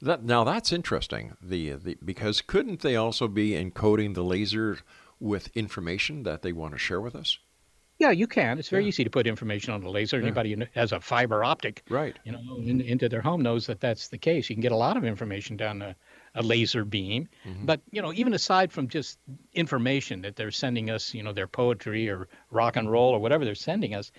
That, 0.00 0.22
now 0.22 0.44
that's 0.44 0.72
interesting. 0.72 1.36
The, 1.42 1.72
the 1.72 1.98
because 2.04 2.40
couldn't 2.40 2.80
they 2.80 2.96
also 2.96 3.26
be 3.26 3.50
encoding 3.50 4.14
the 4.14 4.22
laser 4.22 4.78
with 5.18 5.48
information 5.56 6.22
that 6.22 6.42
they 6.42 6.52
want 6.52 6.72
to 6.74 6.78
share 6.78 7.00
with 7.00 7.16
us? 7.16 7.38
Yeah, 7.98 8.12
you 8.12 8.28
can. 8.28 8.60
It's 8.60 8.68
very 8.68 8.84
yeah. 8.84 8.90
easy 8.90 9.02
to 9.02 9.10
put 9.10 9.26
information 9.26 9.74
on 9.74 9.82
a 9.82 9.90
laser. 9.90 10.20
Anybody 10.20 10.54
who 10.54 10.62
has 10.74 10.92
a 10.92 11.00
fiber 11.00 11.42
optic, 11.42 11.82
right, 11.90 12.16
you 12.24 12.30
know, 12.30 12.38
in, 12.62 12.80
into 12.80 13.08
their 13.08 13.20
home 13.20 13.42
knows 13.42 13.66
that 13.66 13.80
that's 13.80 14.06
the 14.06 14.18
case. 14.18 14.48
You 14.48 14.54
can 14.54 14.62
get 14.62 14.70
a 14.70 14.76
lot 14.76 14.96
of 14.96 15.04
information 15.04 15.56
down 15.56 15.82
a, 15.82 15.96
a 16.34 16.42
laser 16.42 16.84
beam. 16.84 17.28
Mm-hmm. 17.46 17.66
But 17.66 17.80
you 17.90 18.02
know, 18.02 18.12
even 18.12 18.34
aside 18.34 18.72
from 18.72 18.88
just 18.88 19.18
information 19.54 20.22
that 20.22 20.36
they're 20.36 20.50
sending 20.50 20.90
us, 20.90 21.14
you 21.14 21.22
know, 21.22 21.32
their 21.32 21.46
poetry 21.46 22.08
or 22.08 22.28
rock 22.50 22.76
and 22.76 22.90
roll 22.90 23.10
or 23.10 23.18
whatever 23.18 23.44
they're 23.44 23.54
sending 23.54 23.94
us, 23.94 24.10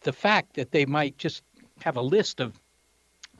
the 0.00 0.12
fact 0.12 0.54
that 0.54 0.72
they 0.72 0.86
might 0.86 1.18
just 1.18 1.42
have 1.80 1.96
a 1.96 2.02
list 2.02 2.40
of 2.40 2.60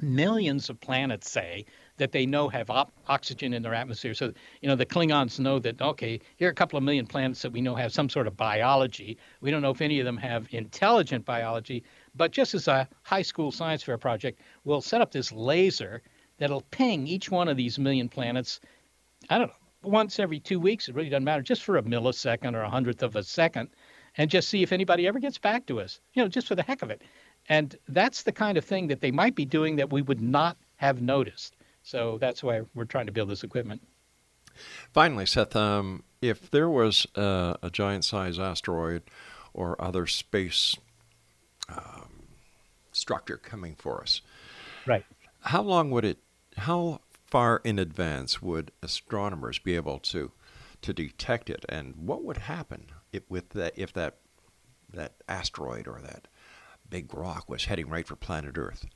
millions 0.01 0.69
of 0.69 0.81
planets, 0.81 1.31
say, 1.31 1.65
that 1.97 2.13
they 2.13 2.27
know 2.27 2.49
have 2.49 2.69
op- 2.69 2.93
oxygen 3.09 3.55
in 3.55 3.63
their 3.63 3.75
atmosphere. 3.75 4.15
So, 4.15 4.33
you 4.61 4.69
know, 4.69 4.77
the 4.77 4.85
Klingons 4.85 5.39
know 5.41 5.59
that, 5.61 5.81
okay, 5.81 6.21
here 6.37 6.49
are 6.49 6.51
a 6.51 6.55
couple 6.55 6.77
of 6.77 6.83
million 6.83 7.07
planets 7.07 7.43
that 7.43 7.53
we 7.53 7.61
know 7.61 7.75
have 7.75 7.93
some 7.93 8.09
sort 8.09 8.27
of 8.27 8.37
biology. 8.37 9.17
We 9.41 9.51
don't 9.51 9.63
know 9.63 9.71
if 9.71 9.81
any 9.81 9.99
of 9.99 10.05
them 10.05 10.19
have 10.19 10.49
intelligent 10.51 11.25
biology, 11.25 11.83
but 12.15 12.33
just 12.33 12.55
as 12.55 12.69
a 12.69 12.89
high 13.03 13.23
school 13.23 13.51
science 13.51 13.83
fair 13.83 13.99
project, 13.99 14.41
we'll 14.65 14.83
set 14.83 15.01
up 15.01 15.13
this 15.13 15.33
laser 15.33 16.03
that'll 16.39 16.63
ping 16.71 17.07
each 17.07 17.31
one 17.31 17.49
of 17.49 17.57
these 17.57 17.79
million 17.79 18.09
planets, 18.09 18.61
I 19.31 19.39
don't 19.39 19.49
know, 19.49 19.55
once 19.83 20.19
every 20.19 20.41
two 20.41 20.61
weeks. 20.61 20.89
It 20.89 20.95
really 20.95 21.09
doesn't 21.09 21.25
matter, 21.25 21.43
just 21.43 21.63
for 21.63 21.77
a 21.77 21.83
millisecond 21.83 22.55
or 22.55 22.63
a 22.63 22.71
hundredth 22.71 23.03
of 23.03 23.17
a 23.17 23.23
second, 23.23 23.71
and 24.17 24.31
just 24.31 24.49
see 24.49 24.63
if 24.63 24.73
anybody 24.73 25.07
ever 25.07 25.19
gets 25.19 25.39
back 25.39 25.67
to 25.67 25.81
us, 25.81 26.01
you 26.15 26.23
know, 26.23 26.29
just 26.29 26.49
for 26.49 26.55
the 26.55 26.63
heck 26.63 26.83
of 26.83 26.91
it. 26.91 27.03
And 27.49 27.77
that's 27.89 28.23
the 28.23 28.33
kind 28.33 28.59
of 28.59 28.65
thing 28.65 28.89
that 28.89 29.01
they 29.01 29.11
might 29.11 29.35
be 29.35 29.45
doing 29.45 29.77
that 29.77 29.93
we 29.93 30.03
would 30.03 30.21
not 30.21 30.57
have 30.77 31.01
noticed. 31.01 31.57
So 31.83 32.19
that's 32.19 32.43
why 32.43 32.63
we're 32.75 32.85
trying 32.85 33.07
to 33.07 33.13
build 33.13 33.29
this 33.29 33.45
equipment. 33.45 33.81
Finally, 34.93 35.27
Seth, 35.27 35.55
um, 35.55 36.03
if 36.21 36.51
there 36.51 36.69
was 36.69 37.07
a, 37.15 37.57
a 37.63 37.71
giant 37.71 38.05
size 38.05 38.39
asteroid 38.39 39.03
or 39.55 39.81
other 39.81 40.07
space 40.07 40.77
um, 41.69 42.25
structure 42.93 43.37
coming 43.37 43.75
for 43.77 44.01
us, 44.01 44.23
right? 44.87 45.05
How 45.41 45.63
long 45.63 45.91
would 45.91 46.05
it? 46.05 46.19
How 46.57 47.01
far 47.27 47.61
in 47.65 47.79
advance 47.79 48.41
would 48.41 48.73
astronomers 48.83 49.59
be 49.59 49.77
able 49.77 49.99
to 50.01 50.33
to 50.83 50.93
detect 50.93 51.51
it, 51.51 51.65
and 51.69 51.97
what 51.97 52.23
would 52.23 52.37
happen 52.37 52.87
if, 53.13 53.23
with 53.29 53.51
that 53.51 53.73
if 53.77 53.93
that 53.95 54.19
that 54.93 55.15
asteroid 55.29 55.89
or 55.89 56.01
that 56.03 56.29
big 56.89 57.13
rock 57.13 57.49
was 57.49 57.65
heading 57.65 57.89
right 57.89 58.07
for 58.07 58.17
planet 58.17 58.57
Earth? 58.57 58.87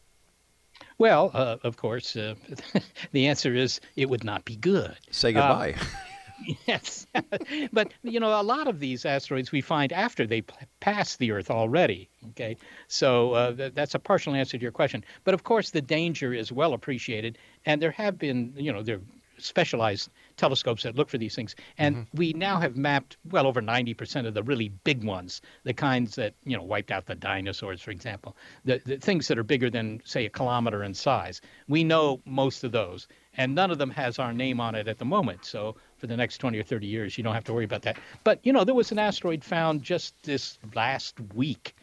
Well, 0.99 1.31
uh, 1.35 1.57
of 1.63 1.77
course, 1.77 2.17
uh, 2.17 2.35
the 3.13 3.27
answer 3.27 3.55
is 3.55 3.81
it 3.97 4.09
would 4.09 4.25
not 4.25 4.45
be 4.45 4.57
good. 4.57 4.97
Say 5.11 5.33
goodbye. 5.33 5.77
Yes, 6.67 7.07
but 7.73 7.93
you 8.03 8.21
know, 8.21 8.41
a 8.41 8.43
lot 8.43 8.69
of 8.69 8.81
these 8.81 9.05
asteroids 9.05 9.53
we 9.53 9.61
find 9.61 9.93
after 9.93 10.27
they 10.27 10.43
p- 10.43 10.55
pass 10.81 11.17
the 11.17 11.33
Earth 11.33 11.51
already. 11.51 12.09
Okay, 12.31 12.57
so 12.89 13.33
uh, 13.35 13.53
th- 13.53 13.75
that's 13.75 13.95
a 13.95 13.99
partial 13.99 14.35
answer 14.35 14.57
to 14.57 14.63
your 14.63 14.73
question. 14.73 15.05
But 15.25 15.35
of 15.35 15.45
course, 15.45 15.71
the 15.71 15.83
danger 15.83 16.33
is 16.33 16.53
well 16.53 16.73
appreciated, 16.73 17.39
and 17.67 17.81
there 17.81 17.91
have 17.91 18.19
been, 18.19 18.53
you 18.57 18.73
know, 18.73 18.83
there 18.83 19.01
specialized 19.41 20.11
telescopes 20.37 20.83
that 20.83 20.97
look 20.97 21.09
for 21.09 21.19
these 21.19 21.35
things. 21.35 21.55
And 21.79 21.97
mm-hmm. 21.97 22.17
we 22.17 22.33
now 22.33 22.61
have 22.61 22.77
mapped 22.77 23.17
well 23.31 23.47
over 23.47 23.61
90% 23.61 24.27
of 24.27 24.35
the 24.35 24.43
really 24.43 24.69
big 24.69 25.05
ones, 25.05 25.41
the 25.65 25.75
kinds 25.75 26.15
that, 26.17 26.35
you 26.45 26.57
know, 26.57 26.63
wiped 26.63 26.91
out 26.91 27.07
the 27.07 27.15
dinosaurs, 27.15 27.81
for 27.81 27.91
example, 27.91 28.37
the, 28.65 28.81
the 28.85 28.99
things 28.99 29.29
that 29.29 29.39
are 29.39 29.45
bigger 29.45 29.71
than, 29.71 30.01
say, 30.05 30.27
a 30.27 30.31
kilometer 30.31 30.85
in 30.85 30.95
size. 30.95 31.41
We 31.69 31.85
know 31.85 32.21
most 32.25 32.65
of 32.65 32.73
those, 32.73 33.09
and 33.37 33.55
none 33.55 33.71
of 33.71 33.79
them 33.79 33.91
has 33.91 34.19
our 34.19 34.33
name 34.33 34.61
on 34.61 34.75
it 34.75 34.89
at 34.89 34.99
the 34.99 35.05
moment. 35.05 35.45
So 35.45 35.77
for 36.01 36.07
the 36.07 36.17
next 36.17 36.39
20 36.39 36.59
or 36.59 36.63
30 36.63 36.87
years, 36.87 37.19
you 37.19 37.25
don't 37.25 37.35
have 37.35 37.45
to 37.45 37.53
worry 37.53 37.65
about 37.65 37.83
that. 37.83 37.99
But, 38.25 38.41
you 38.43 38.53
know, 38.53 38.65
there 38.65 38.75
was 38.75 38.91
an 38.91 38.99
asteroid 38.99 39.45
found 39.45 39.83
just 39.83 40.15
this 40.23 40.59
last 40.75 41.17
week 41.35 41.75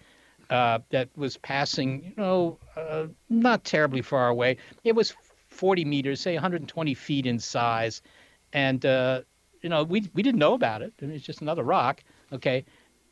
uh, 0.49 0.79
that 0.89 1.09
was 1.15 1.37
passing, 1.37 2.03
you 2.03 2.13
know, 2.17 2.57
uh, 2.75 3.07
not 3.29 3.63
terribly 3.63 4.01
far 4.01 4.29
away. 4.29 4.57
It 4.83 4.95
was 4.95 5.13
40 5.49 5.85
meters, 5.85 6.21
say 6.21 6.33
120 6.33 6.93
feet 6.93 7.25
in 7.25 7.39
size, 7.39 8.01
and 8.53 8.85
uh, 8.85 9.21
you 9.61 9.69
know 9.69 9.83
we 9.83 10.09
we 10.13 10.23
didn't 10.23 10.39
know 10.39 10.53
about 10.53 10.81
it. 10.81 10.93
I 11.01 11.05
mean, 11.05 11.15
it's 11.15 11.25
just 11.25 11.41
another 11.41 11.63
rock, 11.63 12.03
okay. 12.31 12.65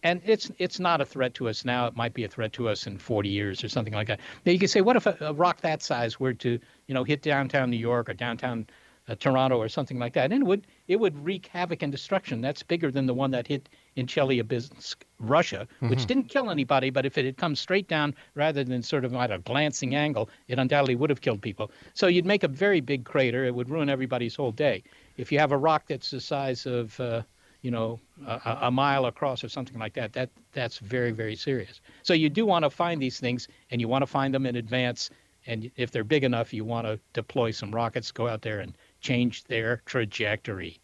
And 0.03 0.22
it's 0.24 0.51
it's 0.60 0.80
not 0.80 1.01
a 1.01 1.06
threat 1.06 1.34
to 1.36 1.49
us 1.49 1.66
now. 1.66 1.88
It 1.88 1.95
might 1.95 2.14
be 2.14 2.24
a 2.24 2.28
threat 2.28 2.53
to 2.53 2.70
us 2.70 2.86
in 2.86 2.99
40 2.99 3.30
years 3.30 3.64
or 3.64 3.70
something 3.70 3.93
like 3.93 4.08
that. 4.08 4.20
Now 4.45 4.51
you 4.51 4.60
can 4.60 4.68
say, 4.68 4.82
what 4.82 4.95
if 4.95 5.08
a, 5.08 5.18
a 5.20 5.34
rock 5.34 5.62
that 5.62 5.82
size 5.82 6.20
were 6.20 6.34
to, 6.34 6.60
you 6.88 6.93
know, 6.93 7.03
hit 7.03 7.24
downtown 7.24 7.72
New 7.72 7.78
York 7.78 8.10
or 8.10 8.14
downtown 8.14 8.68
uh, 9.08 9.16
Toronto 9.16 9.58
or 9.58 9.70
something 9.70 9.99
like 9.99 10.14
that, 10.14 10.32
and 10.32 10.43
it 10.43 10.45
would 10.45 10.68
it 10.88 10.99
would 10.99 11.18
wreak 11.24 11.47
havoc 11.47 11.84
and 11.84 11.91
destruction. 11.91 12.41
That's 12.41 12.64
bigger 12.64 12.91
than 12.91 13.06
the 13.06 13.14
one 13.14 13.32
that 13.32 13.47
hit 13.47 13.70
in 13.95 14.06
Chelyabinsk, 14.08 14.95
Russia, 15.20 15.68
which 15.88 16.03
Mhm. 16.03 16.08
didn't 16.08 16.30
kill 16.30 16.49
anybody, 16.49 16.89
but 16.89 17.06
if 17.06 17.18
it 17.18 17.26
had 17.26 17.38
come 17.38 17.56
straight 17.56 17.88
down 17.88 18.16
rather 18.36 18.64
than 18.64 18.82
sort 18.84 19.06
of 19.06 19.14
at 19.14 19.32
a 19.32 19.39
glancing 19.39 19.95
angle, 19.95 20.30
it 20.47 20.60
undoubtedly 20.60 20.95
would 20.95 21.10
have 21.10 21.22
killed 21.22 21.41
people. 21.41 21.72
So 21.93 22.08
you'd 22.08 22.26
make 22.26 22.43
a 22.43 22.47
very 22.47 22.82
big 22.82 23.06
crater. 23.06 23.45
It 23.45 23.56
would 23.56 23.70
ruin 23.70 23.89
everybody's 23.89 24.36
whole 24.36 24.51
day. 24.51 24.84
If 25.18 25.32
you 25.32 25.39
have 25.39 25.51
a 25.51 25.58
rock 25.58 25.86
that's 25.88 26.10
the 26.12 26.20
size 26.20 26.66
of, 26.66 26.99
uh, 26.99 27.22
you 27.62 27.72
know, 27.72 27.99
a, 28.26 28.58
a 28.64 28.72
mile 28.72 29.06
across 29.06 29.43
or 29.43 29.49
something 29.49 29.80
like 29.80 29.93
that, 29.93 30.14
that 30.14 30.30
that's 30.51 30.78
very 30.80 31.12
very 31.12 31.36
serious. 31.36 31.82
So 32.03 32.14
you 32.14 32.30
do 32.30 32.45
want 32.45 32.64
to 32.64 32.70
find 32.70 33.01
these 33.01 33.20
things, 33.20 33.47
and 33.72 33.82
you 33.82 33.88
want 33.88 34.01
to 34.03 34.08
find 34.08 34.34
them 34.34 34.45
in 34.45 34.56
advance. 34.56 35.10
And 35.47 35.72
if 35.76 35.91
they're 35.91 36.03
big 36.03 36.24
enough, 36.24 36.53
you 36.53 36.66
want 36.66 36.88
to 36.88 36.99
deploy 37.14 37.51
some 37.51 37.74
rockets, 37.74 38.12
go 38.12 38.28
out 38.28 38.41
there 38.41 38.60
and 38.62 38.76
change 39.06 39.43
their 39.43 39.84
trajectory. 39.86 40.80